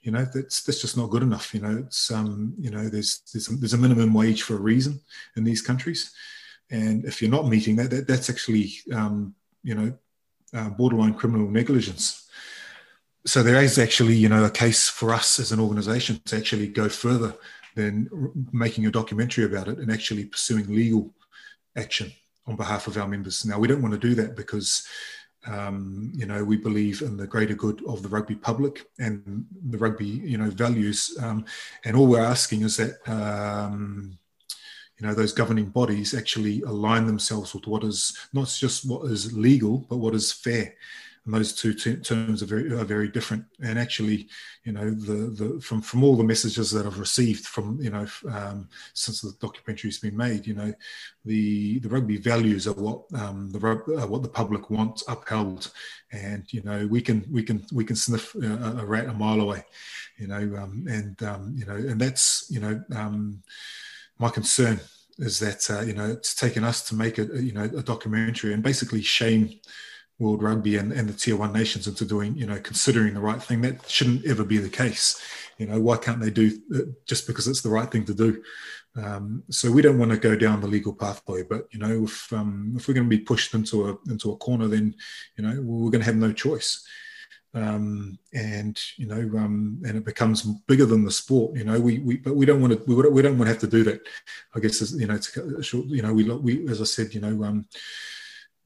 you 0.00 0.12
know, 0.12 0.24
that's 0.32 0.62
that's 0.62 0.80
just 0.80 0.96
not 0.96 1.10
good 1.10 1.22
enough. 1.22 1.52
You 1.52 1.60
know, 1.60 1.76
it's 1.86 2.10
um, 2.10 2.54
you 2.58 2.70
know, 2.70 2.88
there's 2.88 3.20
there's 3.32 3.50
a, 3.50 3.56
there's 3.56 3.74
a 3.74 3.78
minimum 3.78 4.14
wage 4.14 4.42
for 4.42 4.54
a 4.54 4.60
reason 4.60 4.98
in 5.36 5.44
these 5.44 5.60
countries, 5.60 6.10
and 6.70 7.04
if 7.04 7.20
you're 7.20 7.30
not 7.30 7.48
meeting 7.48 7.76
that, 7.76 7.90
that 7.90 8.06
that's 8.06 8.30
actually, 8.30 8.72
um, 8.94 9.34
you 9.62 9.74
know, 9.74 9.92
uh, 10.54 10.70
borderline 10.70 11.12
criminal 11.12 11.50
negligence 11.50 12.24
so 13.26 13.42
there 13.42 13.62
is 13.62 13.78
actually, 13.78 14.14
you 14.14 14.28
know, 14.28 14.44
a 14.44 14.50
case 14.50 14.88
for 14.88 15.12
us 15.12 15.38
as 15.38 15.50
an 15.50 15.60
organisation 15.60 16.20
to 16.26 16.36
actually 16.36 16.68
go 16.68 16.88
further 16.88 17.34
than 17.74 18.08
making 18.52 18.86
a 18.86 18.90
documentary 18.90 19.44
about 19.44 19.68
it 19.68 19.78
and 19.78 19.90
actually 19.90 20.26
pursuing 20.26 20.66
legal 20.68 21.12
action 21.76 22.12
on 22.46 22.56
behalf 22.56 22.86
of 22.86 22.96
our 22.98 23.08
members. 23.08 23.44
Now 23.44 23.58
we 23.58 23.66
don't 23.66 23.82
want 23.82 23.94
to 23.94 24.08
do 24.08 24.14
that 24.16 24.36
because, 24.36 24.86
um, 25.46 26.12
you 26.14 26.26
know, 26.26 26.44
we 26.44 26.56
believe 26.56 27.00
in 27.00 27.16
the 27.16 27.26
greater 27.26 27.54
good 27.54 27.82
of 27.86 28.02
the 28.02 28.08
rugby 28.08 28.34
public 28.34 28.86
and 28.98 29.46
the 29.70 29.78
rugby, 29.78 30.06
you 30.06 30.36
know, 30.36 30.50
values. 30.50 31.16
Um, 31.20 31.46
and 31.84 31.96
all 31.96 32.06
we're 32.06 32.20
asking 32.20 32.62
is 32.62 32.76
that. 32.76 33.08
Um, 33.08 34.18
you 34.98 35.08
know 35.08 35.12
those 35.12 35.32
governing 35.32 35.70
bodies 35.70 36.14
actually 36.14 36.62
align 36.62 37.04
themselves 37.04 37.52
with 37.52 37.66
what 37.66 37.82
is 37.82 38.16
not 38.32 38.46
just 38.46 38.88
what 38.88 39.10
is 39.10 39.36
legal 39.36 39.78
but 39.90 39.96
what 39.96 40.14
is 40.14 40.30
fair 40.30 40.72
and 41.24 41.34
those 41.34 41.54
two 41.54 41.72
terms 41.74 42.42
are 42.42 42.46
very 42.46 42.72
are 42.72 42.84
very 42.84 43.08
different. 43.08 43.44
And 43.62 43.78
actually, 43.78 44.28
you 44.64 44.72
know, 44.72 44.90
the 44.90 45.30
the 45.30 45.60
from 45.60 45.80
from 45.80 46.04
all 46.04 46.16
the 46.16 46.24
messages 46.24 46.70
that 46.72 46.86
I've 46.86 46.98
received 46.98 47.46
from 47.46 47.80
you 47.80 47.90
know 47.90 48.06
um, 48.30 48.68
since 48.92 49.22
the 49.22 49.32
documentary's 49.40 49.98
been 49.98 50.16
made, 50.16 50.46
you 50.46 50.54
know, 50.54 50.74
the 51.24 51.78
the 51.78 51.88
rugby 51.88 52.18
values 52.18 52.66
are 52.66 52.74
what 52.74 53.04
um, 53.14 53.50
the 53.52 53.58
uh, 53.58 54.06
what 54.06 54.22
the 54.22 54.28
public 54.28 54.68
wants 54.68 55.02
upheld, 55.08 55.72
and 56.12 56.44
you 56.52 56.62
know 56.62 56.86
we 56.88 57.00
can 57.00 57.24
we 57.30 57.42
can 57.42 57.64
we 57.72 57.84
can 57.84 57.96
sniff 57.96 58.34
a, 58.34 58.78
a 58.78 58.84
rat 58.84 59.06
a 59.06 59.14
mile 59.14 59.40
away, 59.40 59.64
you 60.18 60.26
know, 60.26 60.56
um, 60.58 60.84
and 60.88 61.22
um, 61.22 61.54
you 61.56 61.64
know, 61.64 61.76
and 61.76 62.00
that's 62.00 62.46
you 62.50 62.60
know 62.60 62.82
um, 62.94 63.42
my 64.18 64.28
concern 64.28 64.78
is 65.18 65.38
that 65.38 65.70
uh, 65.70 65.80
you 65.80 65.94
know 65.94 66.10
it's 66.10 66.34
taken 66.34 66.64
us 66.64 66.86
to 66.88 66.94
make 66.94 67.18
a 67.18 67.24
you 67.42 67.52
know 67.52 67.64
a 67.64 67.82
documentary 67.82 68.52
and 68.52 68.62
basically 68.62 69.00
shame 69.00 69.58
World 70.24 70.42
Rugby 70.42 70.74
and, 70.80 70.90
and 70.98 71.06
the 71.08 71.18
Tier 71.22 71.36
One 71.36 71.52
nations 71.60 71.86
into 71.86 72.04
doing, 72.14 72.30
you 72.40 72.46
know, 72.50 72.60
considering 72.70 73.12
the 73.14 73.26
right 73.30 73.42
thing. 73.46 73.60
That 73.62 73.76
shouldn't 73.96 74.24
ever 74.32 74.44
be 74.44 74.58
the 74.58 74.76
case. 74.82 75.06
You 75.60 75.66
know, 75.68 75.78
why 75.86 75.96
can't 76.04 76.20
they 76.22 76.30
do 76.30 76.46
just 77.10 77.26
because 77.28 77.46
it's 77.50 77.62
the 77.62 77.74
right 77.78 77.90
thing 77.92 78.06
to 78.06 78.14
do? 78.24 78.30
Um, 79.04 79.42
so 79.58 79.64
we 79.74 79.82
don't 79.82 80.00
want 80.00 80.12
to 80.12 80.28
go 80.28 80.34
down 80.44 80.60
the 80.60 80.74
legal 80.76 80.94
pathway, 81.04 81.40
but 81.52 81.62
you 81.72 81.80
know, 81.82 81.94
if 82.08 82.32
um, 82.32 82.74
if 82.76 82.82
we're 82.86 82.98
going 82.98 83.10
to 83.10 83.16
be 83.18 83.24
pushed 83.32 83.52
into 83.58 83.76
a 83.88 83.92
into 84.12 84.32
a 84.32 84.36
corner, 84.46 84.68
then 84.74 84.86
you 85.36 85.42
know 85.44 85.54
we're 85.62 85.94
going 85.94 86.04
to 86.04 86.10
have 86.12 86.24
no 86.26 86.32
choice. 86.32 86.70
um, 87.54 88.18
and 88.32 88.80
you 88.96 89.06
know, 89.06 89.38
um, 89.38 89.80
and 89.86 89.96
it 89.96 90.04
becomes 90.04 90.42
bigger 90.66 90.86
than 90.86 91.04
the 91.04 91.10
sport. 91.10 91.56
You 91.56 91.64
know, 91.64 91.80
we, 91.80 92.00
we 92.00 92.16
but 92.16 92.34
we 92.34 92.46
don't 92.46 92.60
want 92.60 92.72
to 92.72 92.82
we, 92.86 92.94
we 92.94 93.22
don't 93.22 93.38
want 93.38 93.46
to 93.46 93.52
have 93.52 93.60
to 93.60 93.66
do 93.68 93.84
that. 93.84 94.00
I 94.54 94.60
guess 94.60 94.92
you 94.92 95.06
know, 95.06 95.18
to, 95.18 95.84
you 95.86 96.02
know, 96.02 96.12
we 96.12 96.24
we 96.24 96.68
as 96.68 96.80
I 96.80 96.84
said, 96.84 97.14
you 97.14 97.20
know, 97.20 97.44
um, 97.44 97.66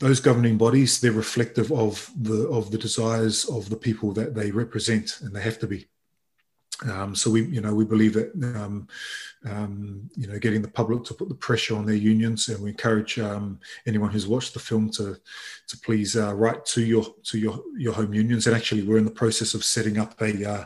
those 0.00 0.20
governing 0.20 0.56
bodies 0.56 1.00
they're 1.00 1.12
reflective 1.12 1.72
of 1.72 2.10
the 2.20 2.48
of 2.48 2.70
the 2.70 2.78
desires 2.78 3.44
of 3.46 3.68
the 3.68 3.76
people 3.76 4.12
that 4.12 4.34
they 4.34 4.50
represent, 4.50 5.20
and 5.20 5.34
they 5.34 5.40
have 5.40 5.58
to 5.58 5.66
be. 5.66 5.86
Um, 6.88 7.14
so 7.16 7.30
we, 7.30 7.42
you 7.42 7.60
know, 7.60 7.74
we 7.74 7.84
believe 7.84 8.14
that, 8.14 8.32
um, 8.56 8.86
um, 9.44 10.08
you 10.14 10.28
know, 10.28 10.38
getting 10.38 10.62
the 10.62 10.68
public 10.68 11.02
to 11.04 11.14
put 11.14 11.28
the 11.28 11.34
pressure 11.34 11.74
on 11.74 11.86
their 11.86 11.96
unions, 11.96 12.48
and 12.48 12.62
we 12.62 12.70
encourage 12.70 13.18
um, 13.18 13.58
anyone 13.84 14.10
who's 14.10 14.28
watched 14.28 14.54
the 14.54 14.60
film 14.60 14.88
to, 14.90 15.16
to 15.66 15.78
please 15.78 16.16
uh, 16.16 16.32
write 16.36 16.64
to 16.66 16.82
your 16.82 17.04
to 17.24 17.38
your 17.38 17.62
your 17.76 17.94
home 17.94 18.14
unions. 18.14 18.46
And 18.46 18.54
actually, 18.54 18.82
we're 18.82 18.98
in 18.98 19.04
the 19.04 19.10
process 19.10 19.54
of 19.54 19.64
setting 19.64 19.98
up 19.98 20.20
a 20.22 20.48
uh, 20.48 20.64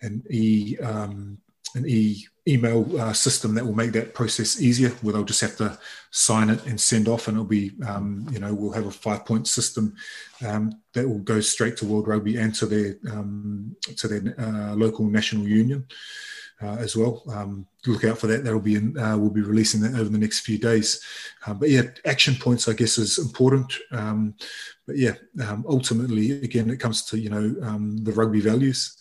an 0.00 0.22
e 0.30 0.78
um, 0.78 1.38
an 1.74 1.84
e 1.86 2.26
email 2.48 3.00
uh, 3.00 3.12
system 3.12 3.54
that 3.54 3.64
will 3.64 3.74
make 3.74 3.92
that 3.92 4.14
process 4.14 4.60
easier 4.60 4.90
where 5.02 5.12
they'll 5.12 5.24
just 5.24 5.42
have 5.42 5.56
to 5.56 5.78
sign 6.10 6.48
it 6.48 6.64
and 6.66 6.80
send 6.80 7.06
off 7.06 7.28
and 7.28 7.36
it'll 7.36 7.44
be 7.44 7.72
um, 7.86 8.26
you 8.30 8.38
know 8.38 8.54
we'll 8.54 8.72
have 8.72 8.86
a 8.86 8.90
five 8.90 9.26
point 9.26 9.46
system 9.46 9.94
um, 10.46 10.72
that 10.94 11.06
will 11.06 11.18
go 11.18 11.40
straight 11.40 11.76
to 11.76 11.84
world 11.84 12.08
rugby 12.08 12.36
and 12.36 12.54
to 12.54 12.66
their 12.66 12.96
um, 13.10 13.76
to 13.96 14.08
their 14.08 14.34
uh, 14.40 14.74
local 14.74 15.04
national 15.06 15.46
union 15.46 15.86
uh, 16.62 16.76
as 16.76 16.96
well. 16.96 17.22
Um, 17.30 17.66
look 17.86 18.04
out 18.04 18.18
for 18.18 18.26
that. 18.26 18.44
That'll 18.44 18.60
be 18.60 18.76
in 18.76 18.98
uh, 18.98 19.18
we'll 19.18 19.30
be 19.30 19.42
releasing 19.42 19.80
that 19.82 19.94
over 19.94 20.08
the 20.08 20.18
next 20.18 20.40
few 20.40 20.58
days. 20.58 21.04
Uh, 21.46 21.54
but 21.54 21.68
yeah 21.68 21.82
action 22.06 22.34
points 22.34 22.68
i 22.68 22.72
guess 22.72 22.96
is 22.96 23.18
important. 23.18 23.74
Um, 23.92 24.34
but 24.86 24.96
yeah 24.96 25.14
um, 25.46 25.66
ultimately 25.68 26.42
again 26.42 26.70
it 26.70 26.80
comes 26.80 27.04
to 27.06 27.18
you 27.18 27.28
know 27.28 27.50
the 28.02 28.12
rugby 28.12 28.40
values 28.40 28.96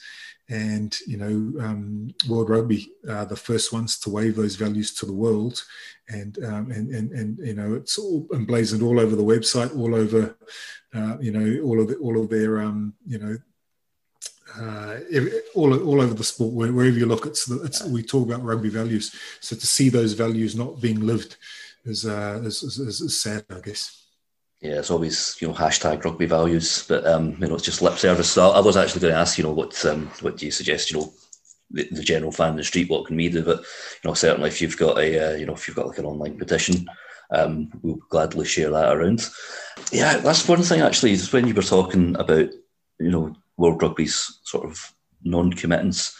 and 0.49 0.97
you 1.05 1.17
know 1.17 1.63
um, 1.63 2.13
World 2.27 2.49
Rugby 2.49 2.91
are 3.07 3.25
the 3.25 3.35
first 3.35 3.71
ones 3.71 3.99
to 3.99 4.09
wave 4.09 4.35
those 4.35 4.55
values 4.55 4.93
to 4.95 5.05
the 5.05 5.13
world, 5.13 5.63
and 6.09 6.43
um, 6.43 6.71
and, 6.71 6.89
and 6.93 7.11
and 7.11 7.37
you 7.39 7.53
know 7.53 7.75
it's 7.75 7.97
all 7.97 8.27
emblazoned 8.33 8.83
all 8.83 8.99
over 8.99 9.15
the 9.15 9.23
website, 9.23 9.77
all 9.77 9.93
over 9.95 10.35
uh, 10.93 11.17
you 11.19 11.31
know 11.31 11.63
all 11.63 11.79
of 11.79 11.87
the, 11.87 11.95
all 11.97 12.19
of 12.19 12.29
their 12.29 12.61
um, 12.61 12.93
you 13.05 13.19
know. 13.19 13.37
Uh, 14.59 14.99
all, 15.53 15.79
all 15.87 16.01
over 16.01 16.15
the 16.15 16.23
sport, 16.23 16.51
wherever 16.51 16.97
you 16.97 17.05
look, 17.05 17.27
it's, 17.27 17.47
it's 17.51 17.83
we 17.85 18.01
talk 18.01 18.27
about 18.27 18.43
rugby 18.43 18.67
values. 18.67 19.15
So 19.41 19.55
to 19.55 19.67
see 19.67 19.89
those 19.89 20.13
values 20.13 20.55
not 20.55 20.81
being 20.81 21.01
lived 21.01 21.37
is, 21.85 22.07
uh, 22.07 22.41
is, 22.43 22.63
is, 22.63 22.79
is 22.79 23.21
sad, 23.21 23.45
I 23.51 23.59
guess 23.59 23.98
yeah, 24.61 24.79
it's 24.79 24.91
always 24.91 25.37
you 25.39 25.47
know 25.47 25.53
hashtag 25.53 26.03
rugby 26.03 26.25
values, 26.25 26.85
but 26.87 27.05
um, 27.07 27.31
you 27.39 27.47
know 27.47 27.55
it's 27.55 27.63
just 27.63 27.81
lip 27.81 27.97
service. 27.97 28.29
So 28.29 28.51
I 28.51 28.59
was 28.59 28.75
actually 28.75 29.01
going 29.01 29.13
to 29.13 29.19
ask 29.19 29.37
you 29.37 29.45
know 29.45 29.53
what 29.53 29.85
um, 29.85 30.07
what 30.21 30.37
do 30.37 30.45
you 30.45 30.51
suggest 30.51 30.91
you 30.91 30.99
know 30.99 31.13
the, 31.71 31.87
the, 31.91 32.03
general 32.03 32.31
fan 32.31 32.51
in 32.51 32.57
the 32.57 32.63
street 32.63 32.89
what 32.89 33.05
can 33.05 33.15
we 33.15 33.29
do? 33.29 33.43
But 33.43 33.59
you 33.59 34.09
know 34.09 34.13
certainly 34.13 34.49
if 34.49 34.61
you've 34.61 34.77
got 34.77 34.97
a 34.97 35.33
uh, 35.33 35.35
you 35.37 35.45
know 35.45 35.53
if 35.53 35.67
you've 35.67 35.77
got 35.77 35.87
like 35.87 35.97
an 35.97 36.05
online 36.05 36.37
petition, 36.37 36.87
um, 37.31 37.71
we'll 37.81 37.99
gladly 38.09 38.45
share 38.45 38.69
that 38.71 38.93
around. 38.93 39.29
Yeah, 39.93 40.17
that's 40.17 40.47
one 40.47 40.61
thing 40.61 40.81
actually 40.81 41.13
is 41.13 41.31
when 41.31 41.47
you 41.47 41.53
were 41.53 41.61
talking 41.61 42.17
about 42.17 42.49
you 42.99 43.11
know 43.11 43.33
World 43.55 43.81
Rugby's 43.81 44.39
sort 44.43 44.65
of 44.65 44.93
non-committance. 45.23 46.17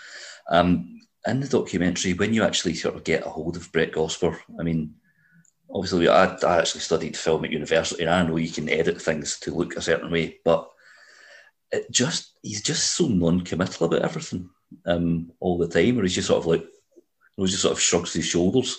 Um, 0.50 1.02
in 1.28 1.42
the 1.42 1.48
documentary, 1.48 2.14
when 2.14 2.34
you 2.34 2.44
actually 2.44 2.74
sort 2.76 2.96
of 2.96 3.04
get 3.04 3.26
a 3.26 3.30
hold 3.30 3.58
of 3.58 3.70
Brett 3.74 3.92
Gosper, 3.92 4.40
I 4.58 4.64
mean, 4.64 4.96
obviously 5.74 6.08
I, 6.08 6.36
I 6.36 6.58
actually 6.60 6.82
studied 6.82 7.18
film 7.18 7.46
at 7.46 7.52
university 7.52 8.04
and 8.04 8.12
I 8.12 8.24
know 8.24 8.38
you 8.38 8.52
can 8.52 8.70
edit 8.70 9.02
things 9.02 9.40
to 9.42 9.54
look 9.54 9.76
a 9.76 9.82
certain 9.82 10.12
way, 10.12 10.40
but 10.44 10.70
it 11.72 11.90
just 11.92 12.34
he's 12.42 12.62
just 12.62 12.92
so 12.92 13.08
non-committal 13.08 13.86
about 13.86 14.02
everything 14.02 14.50
um, 14.86 15.32
all 15.40 15.58
the 15.58 15.68
time, 15.68 16.00
or 16.00 16.04
he's 16.04 16.16
just 16.16 16.28
sort 16.28 16.40
of 16.40 16.48
like 16.48 16.66
he 17.38 17.46
just 17.46 17.62
sort 17.62 17.74
of 17.74 17.82
shrugs 17.82 18.14
his 18.14 18.26
shoulders. 18.26 18.78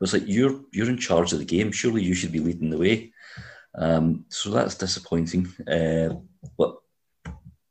It's 0.00 0.12
like 0.12 0.24
you're 0.26 0.60
you're 0.72 0.90
in 0.90 0.98
charge 0.98 1.32
of 1.32 1.38
the 1.38 1.44
game. 1.44 1.72
Surely 1.72 2.02
you 2.02 2.14
should 2.14 2.32
be 2.32 2.40
leading 2.40 2.70
the 2.70 2.78
way. 2.78 3.12
Um, 3.74 4.26
so 4.28 4.50
that's 4.50 4.74
disappointing. 4.74 5.48
Uh, 5.66 6.16
but 6.58 6.76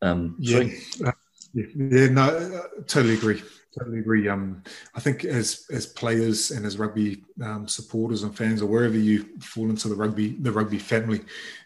um, 0.02 0.36
yeah, 0.40 0.64
uh, 1.06 1.12
yeah, 1.54 2.08
no, 2.08 2.24
I 2.24 2.82
totally 2.88 3.14
agree 3.14 3.44
totally 3.78 4.00
agree. 4.00 4.28
Um, 4.28 4.64
I 4.96 5.00
think 5.00 5.26
as 5.26 5.66
as 5.72 5.86
players 5.86 6.52
and 6.52 6.66
as 6.66 6.78
rugby 6.78 7.24
um, 7.42 7.68
supporters 7.68 8.24
and 8.24 8.36
fans, 8.36 8.62
or 8.62 8.68
wherever 8.68 8.98
you 8.98 9.26
fall 9.40 9.70
into 9.70 9.90
the 9.90 9.96
rugby 9.96 10.38
the 10.40 10.52
rugby 10.52 10.80
family, 10.80 11.22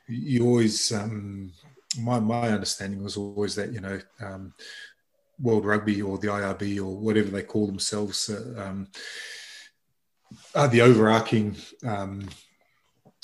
you 0.07 0.45
always 0.45 0.91
um, 0.91 1.51
my 1.99 2.19
my 2.19 2.49
understanding 2.49 3.03
was 3.03 3.17
always 3.17 3.55
that 3.55 3.73
you 3.73 3.81
know 3.81 3.99
um, 4.21 4.53
World 5.41 5.65
Rugby 5.65 6.01
or 6.01 6.17
the 6.17 6.27
IRB 6.27 6.77
or 6.79 6.97
whatever 6.97 7.29
they 7.29 7.43
call 7.43 7.65
themselves 7.65 8.29
uh, 8.29 8.61
um, 8.61 8.87
are 10.53 10.67
the 10.67 10.81
overarching 10.81 11.55
um, 11.85 12.27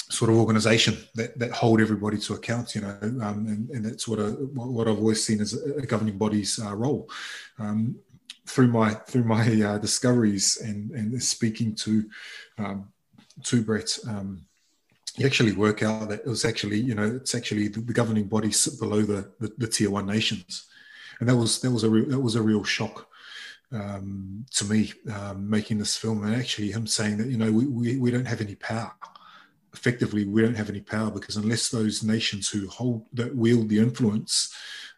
sort 0.09 0.29
of 0.29 0.37
organization 0.37 0.97
that, 1.15 1.37
that 1.39 1.51
hold 1.51 1.81
everybody 1.81 2.17
to 2.17 2.33
account, 2.33 2.75
you 2.75 2.81
know, 2.81 2.97
um, 3.01 3.47
and, 3.47 3.69
and 3.71 3.85
that's 3.85 4.07
what 4.07 4.19
a, 4.19 4.31
what 4.53 4.87
I've 4.87 4.99
always 4.99 5.23
seen 5.23 5.41
as 5.41 5.53
a 5.53 5.85
governing 5.85 6.17
body's 6.17 6.59
uh, 6.59 6.75
role. 6.75 7.09
Um, 7.57 7.95
through 8.45 8.67
my 8.67 8.93
through 8.93 9.23
my 9.23 9.61
uh, 9.61 9.77
discoveries 9.77 10.57
and 10.57 10.91
and 10.91 11.21
speaking 11.21 11.75
to 11.75 12.09
um, 12.57 12.89
to 13.43 13.61
Brett, 13.61 13.97
um, 14.07 14.45
you 15.17 15.25
actually 15.25 15.53
work 15.53 15.83
out 15.83 16.09
that 16.09 16.21
it 16.21 16.27
was 16.27 16.45
actually 16.45 16.79
you 16.79 16.95
know 16.95 17.15
it's 17.15 17.35
actually 17.35 17.67
the, 17.67 17.81
the 17.81 17.93
governing 17.93 18.27
body 18.27 18.51
sit 18.51 18.79
below 18.79 19.01
the, 19.01 19.31
the, 19.39 19.51
the 19.57 19.67
tier 19.67 19.89
one 19.89 20.05
nations, 20.05 20.65
and 21.19 21.27
that 21.27 21.35
was 21.35 21.61
that 21.61 21.71
was 21.71 21.83
a 21.83 21.89
real, 21.89 22.05
that 22.07 22.19
was 22.19 22.35
a 22.35 22.41
real 22.41 22.63
shock 22.63 23.07
um, 23.71 24.45
to 24.51 24.65
me 24.65 24.93
um, 25.13 25.49
making 25.49 25.77
this 25.77 25.97
film 25.97 26.23
and 26.23 26.35
actually 26.35 26.71
him 26.71 26.87
saying 26.87 27.17
that 27.17 27.27
you 27.27 27.37
know 27.37 27.51
we, 27.51 27.65
we, 27.65 27.97
we 27.97 28.11
don't 28.11 28.27
have 28.27 28.41
any 28.41 28.55
power. 28.55 28.93
Effectively 29.73 30.25
we 30.25 30.41
don't 30.41 30.55
have 30.55 30.69
any 30.69 30.79
power 30.79 31.11
because 31.11 31.35
unless 31.35 31.69
those 31.69 32.01
nations 32.01 32.47
who 32.47 32.67
hold 32.69 33.05
that 33.11 33.35
wield 33.35 33.67
the 33.67 33.79
influence 33.79 34.53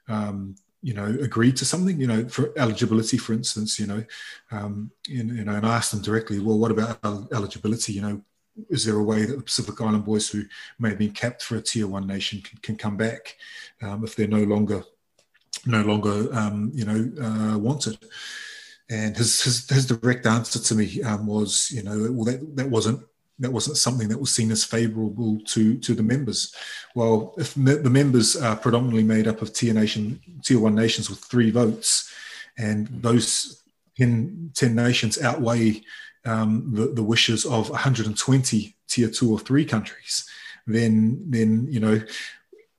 um, 0.07 0.55
you 0.87 0.93
know, 0.93 1.17
agreed 1.21 1.57
to 1.57 1.65
something, 1.65 1.99
you 1.99 2.07
know, 2.07 2.25
for 2.29 2.53
eligibility, 2.57 3.17
for 3.17 3.33
instance, 3.33 3.77
you 3.77 3.85
know, 3.85 4.05
um, 4.51 4.89
in, 5.09 5.35
you 5.35 5.43
know, 5.43 5.53
and 5.53 5.65
I 5.65 5.75
asked 5.75 5.91
them 5.91 6.01
directly, 6.01 6.39
well, 6.39 6.57
what 6.57 6.71
about 6.71 6.97
eligibility? 7.33 7.91
You 7.91 8.01
know, 8.03 8.21
is 8.69 8.85
there 8.85 8.95
a 8.95 9.03
way 9.03 9.25
that 9.25 9.35
the 9.35 9.43
Pacific 9.43 9.81
Island 9.81 10.05
boys 10.05 10.29
who 10.29 10.45
may 10.79 10.87
have 10.87 10.97
been 10.97 11.11
capped 11.11 11.43
for 11.43 11.57
a 11.57 11.61
tier 11.61 11.87
one 11.87 12.07
nation 12.07 12.41
can, 12.41 12.57
can 12.59 12.75
come 12.77 12.95
back 12.95 13.35
um, 13.81 14.05
if 14.05 14.15
they're 14.15 14.29
no 14.29 14.45
longer, 14.45 14.81
no 15.65 15.81
longer, 15.81 16.33
um, 16.33 16.71
you 16.73 16.85
know, 16.85 17.01
uh, 17.21 17.57
wanted? 17.57 17.97
And 18.89 19.17
his, 19.17 19.43
his, 19.43 19.69
his 19.69 19.87
direct 19.87 20.25
answer 20.25 20.57
to 20.57 20.73
me 20.73 21.03
um, 21.03 21.27
was, 21.27 21.69
you 21.69 21.83
know, 21.83 22.13
well, 22.13 22.23
that, 22.23 22.55
that 22.55 22.69
wasn't 22.69 23.01
that 23.39 23.53
wasn't 23.53 23.77
something 23.77 24.07
that 24.09 24.19
was 24.19 24.31
seen 24.31 24.51
as 24.51 24.63
favourable 24.63 25.39
to 25.45 25.77
to 25.77 25.93
the 25.93 26.03
members. 26.03 26.55
Well, 26.95 27.33
if 27.37 27.53
the 27.53 27.89
members 27.89 28.35
are 28.35 28.55
predominantly 28.55 29.03
made 29.03 29.27
up 29.27 29.41
of 29.41 29.53
tier 29.53 29.73
nation, 29.73 30.21
tier 30.43 30.59
one 30.59 30.75
nations 30.75 31.09
with 31.09 31.19
three 31.19 31.51
votes, 31.51 32.11
and 32.57 32.87
those 32.87 33.63
10, 33.97 34.51
10 34.53 34.75
nations 34.75 35.21
outweigh 35.21 35.83
um, 36.25 36.71
the, 36.73 36.87
the 36.87 37.03
wishes 37.03 37.45
of 37.45 37.69
120 37.69 38.75
tier 38.87 39.09
two 39.09 39.31
or 39.31 39.39
three 39.39 39.65
countries, 39.65 40.27
then 40.65 41.23
then 41.29 41.67
you 41.69 41.79
know 41.79 42.01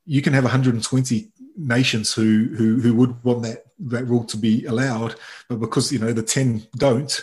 you 0.04 0.22
can 0.22 0.32
have 0.32 0.44
120 0.44 1.28
nations 1.56 2.12
who 2.12 2.48
who 2.56 2.80
who 2.80 2.94
would 2.94 3.22
want 3.24 3.42
that 3.42 3.64
that 3.78 4.04
rule 4.06 4.24
to 4.24 4.36
be 4.36 4.64
allowed, 4.66 5.14
but 5.48 5.60
because 5.60 5.92
you 5.92 5.98
know 5.98 6.12
the 6.12 6.22
10 6.22 6.66
don't, 6.76 7.20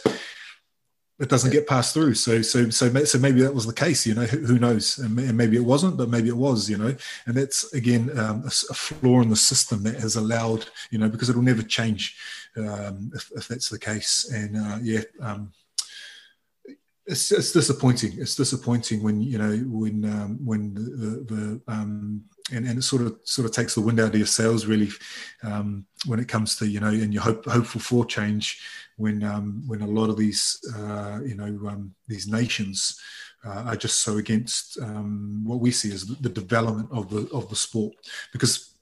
it 1.17 1.29
doesn't 1.29 1.51
get 1.51 1.67
passed 1.67 1.93
through. 1.93 2.13
So, 2.15 2.41
so, 2.41 2.69
so, 2.69 3.05
so 3.05 3.19
maybe 3.19 3.41
that 3.41 3.53
was 3.53 3.65
the 3.65 3.73
case. 3.73 4.05
You 4.05 4.15
know, 4.15 4.25
who, 4.25 4.39
who 4.39 4.59
knows? 4.59 4.97
And 4.97 5.15
maybe 5.15 5.55
it 5.55 5.63
wasn't, 5.63 5.97
but 5.97 6.09
maybe 6.09 6.27
it 6.27 6.35
was. 6.35 6.69
You 6.69 6.77
know, 6.77 6.95
and 7.25 7.35
that's 7.35 7.73
again 7.73 8.17
um, 8.19 8.43
a, 8.43 8.47
a, 8.47 8.73
flaw 8.73 9.21
in 9.21 9.29
the 9.29 9.35
system 9.35 9.83
that 9.83 9.95
has 9.95 10.17
allowed. 10.17 10.65
You 10.91 10.99
know, 10.99 11.09
because 11.09 11.29
it 11.29 11.35
will 11.35 11.43
never 11.43 11.63
change 11.63 12.17
um, 12.57 13.11
if, 13.15 13.31
if, 13.35 13.47
that's 13.47 13.69
the 13.69 13.79
case. 13.79 14.29
And 14.33 14.57
uh, 14.57 14.79
yeah, 14.81 15.01
um, 15.21 15.53
it's, 17.05 17.31
it's 17.31 17.53
disappointing. 17.53 18.13
It's 18.17 18.35
disappointing 18.35 19.01
when 19.01 19.21
you 19.21 19.37
know 19.37 19.55
when 19.67 20.03
um, 20.05 20.45
when 20.45 20.73
the, 20.73 20.81
the, 20.81 21.35
the 21.35 21.61
um, 21.67 22.25
and, 22.51 22.67
and 22.67 22.77
it 22.77 22.83
sort 22.83 23.01
of 23.01 23.17
sort 23.23 23.45
of 23.45 23.51
takes 23.51 23.75
the 23.75 23.81
wind 23.81 23.99
out 23.99 24.09
of 24.09 24.17
your 24.17 24.27
sails 24.27 24.65
really 24.65 24.89
um, 25.43 25.85
when 26.05 26.19
it 26.19 26.27
comes 26.27 26.55
to 26.57 26.67
you 26.67 26.79
know 26.79 26.87
and 26.87 27.13
you're 27.13 27.23
hope, 27.23 27.45
hopeful 27.45 27.81
for 27.81 28.05
change 28.05 28.61
when 28.97 29.23
um, 29.23 29.63
when 29.67 29.81
a 29.81 29.87
lot 29.87 30.09
of 30.09 30.17
these 30.17 30.59
uh, 30.75 31.19
you 31.25 31.35
know 31.35 31.67
um, 31.67 31.93
these 32.07 32.27
nations 32.27 32.99
uh, 33.45 33.63
are 33.67 33.75
just 33.75 34.01
so 34.01 34.17
against 34.17 34.79
um, 34.81 35.41
what 35.43 35.59
we 35.59 35.71
see 35.71 35.91
as 35.91 36.05
the 36.05 36.29
development 36.29 36.89
of 36.91 37.09
the 37.09 37.27
of 37.33 37.49
the 37.49 37.55
sport 37.55 37.93
because 38.31 38.75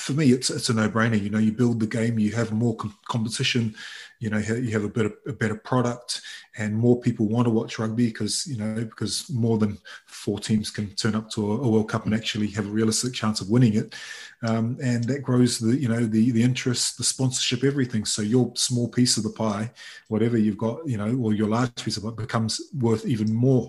for 0.00 0.14
me, 0.14 0.32
it's 0.32 0.50
it's 0.50 0.70
a 0.70 0.74
no 0.74 0.88
brainer. 0.88 1.20
You 1.20 1.30
know, 1.30 1.38
you 1.38 1.52
build 1.52 1.78
the 1.78 1.86
game, 1.86 2.18
you 2.18 2.32
have 2.32 2.52
more 2.52 2.74
com- 2.76 2.96
competition, 3.08 3.74
you 4.20 4.28
know 4.28 4.38
you 4.38 4.70
have 4.70 4.84
a 4.84 4.88
better 4.88 5.12
a 5.26 5.32
better 5.32 5.56
product 5.56 6.20
and 6.58 6.74
more 6.74 7.00
people 7.00 7.26
want 7.26 7.46
to 7.46 7.50
watch 7.50 7.78
rugby 7.78 8.06
because 8.06 8.46
you 8.46 8.56
know 8.58 8.84
because 8.84 9.28
more 9.30 9.56
than 9.56 9.78
four 10.06 10.38
teams 10.38 10.70
can 10.70 10.94
turn 10.94 11.14
up 11.14 11.30
to 11.30 11.52
a, 11.52 11.68
World 11.68 11.88
Cup 11.88 12.04
and 12.04 12.14
actually 12.14 12.48
have 12.48 12.66
a 12.66 12.70
realistic 12.70 13.14
chance 13.14 13.40
of 13.40 13.48
winning 13.48 13.74
it, 13.74 13.94
um, 14.42 14.76
and 14.82 15.04
that 15.04 15.22
grows 15.22 15.58
the 15.58 15.74
you 15.74 15.88
know 15.88 16.04
the 16.04 16.30
the 16.32 16.42
interest, 16.42 16.98
the 16.98 17.04
sponsorship, 17.04 17.64
everything. 17.64 18.04
So 18.04 18.22
your 18.22 18.52
small 18.56 18.88
piece 18.88 19.16
of 19.16 19.22
the 19.22 19.30
pie, 19.30 19.70
whatever 20.08 20.36
you've 20.36 20.58
got, 20.58 20.86
you 20.86 20.98
know, 20.98 21.16
or 21.16 21.32
your 21.32 21.48
large 21.48 21.74
piece 21.76 21.96
of 21.96 22.04
it 22.04 22.16
becomes 22.16 22.60
worth 22.78 23.06
even 23.06 23.34
more. 23.34 23.68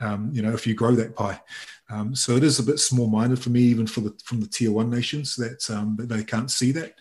Um, 0.00 0.30
you 0.32 0.42
know, 0.42 0.52
if 0.52 0.66
you 0.66 0.74
grow 0.74 0.94
that 0.94 1.16
pie. 1.16 1.40
Um, 1.88 2.14
so 2.14 2.36
it 2.36 2.42
is 2.42 2.58
a 2.58 2.64
bit 2.64 2.80
small-minded 2.80 3.38
for 3.38 3.50
me, 3.50 3.60
even 3.60 3.86
for 3.86 4.00
the 4.00 4.14
from 4.24 4.40
the 4.40 4.46
tier 4.46 4.72
one 4.72 4.90
nations 4.90 5.36
that 5.36 5.68
um, 5.70 5.96
that 5.96 6.08
they 6.08 6.24
can't 6.24 6.50
see 6.50 6.72
that. 6.72 6.94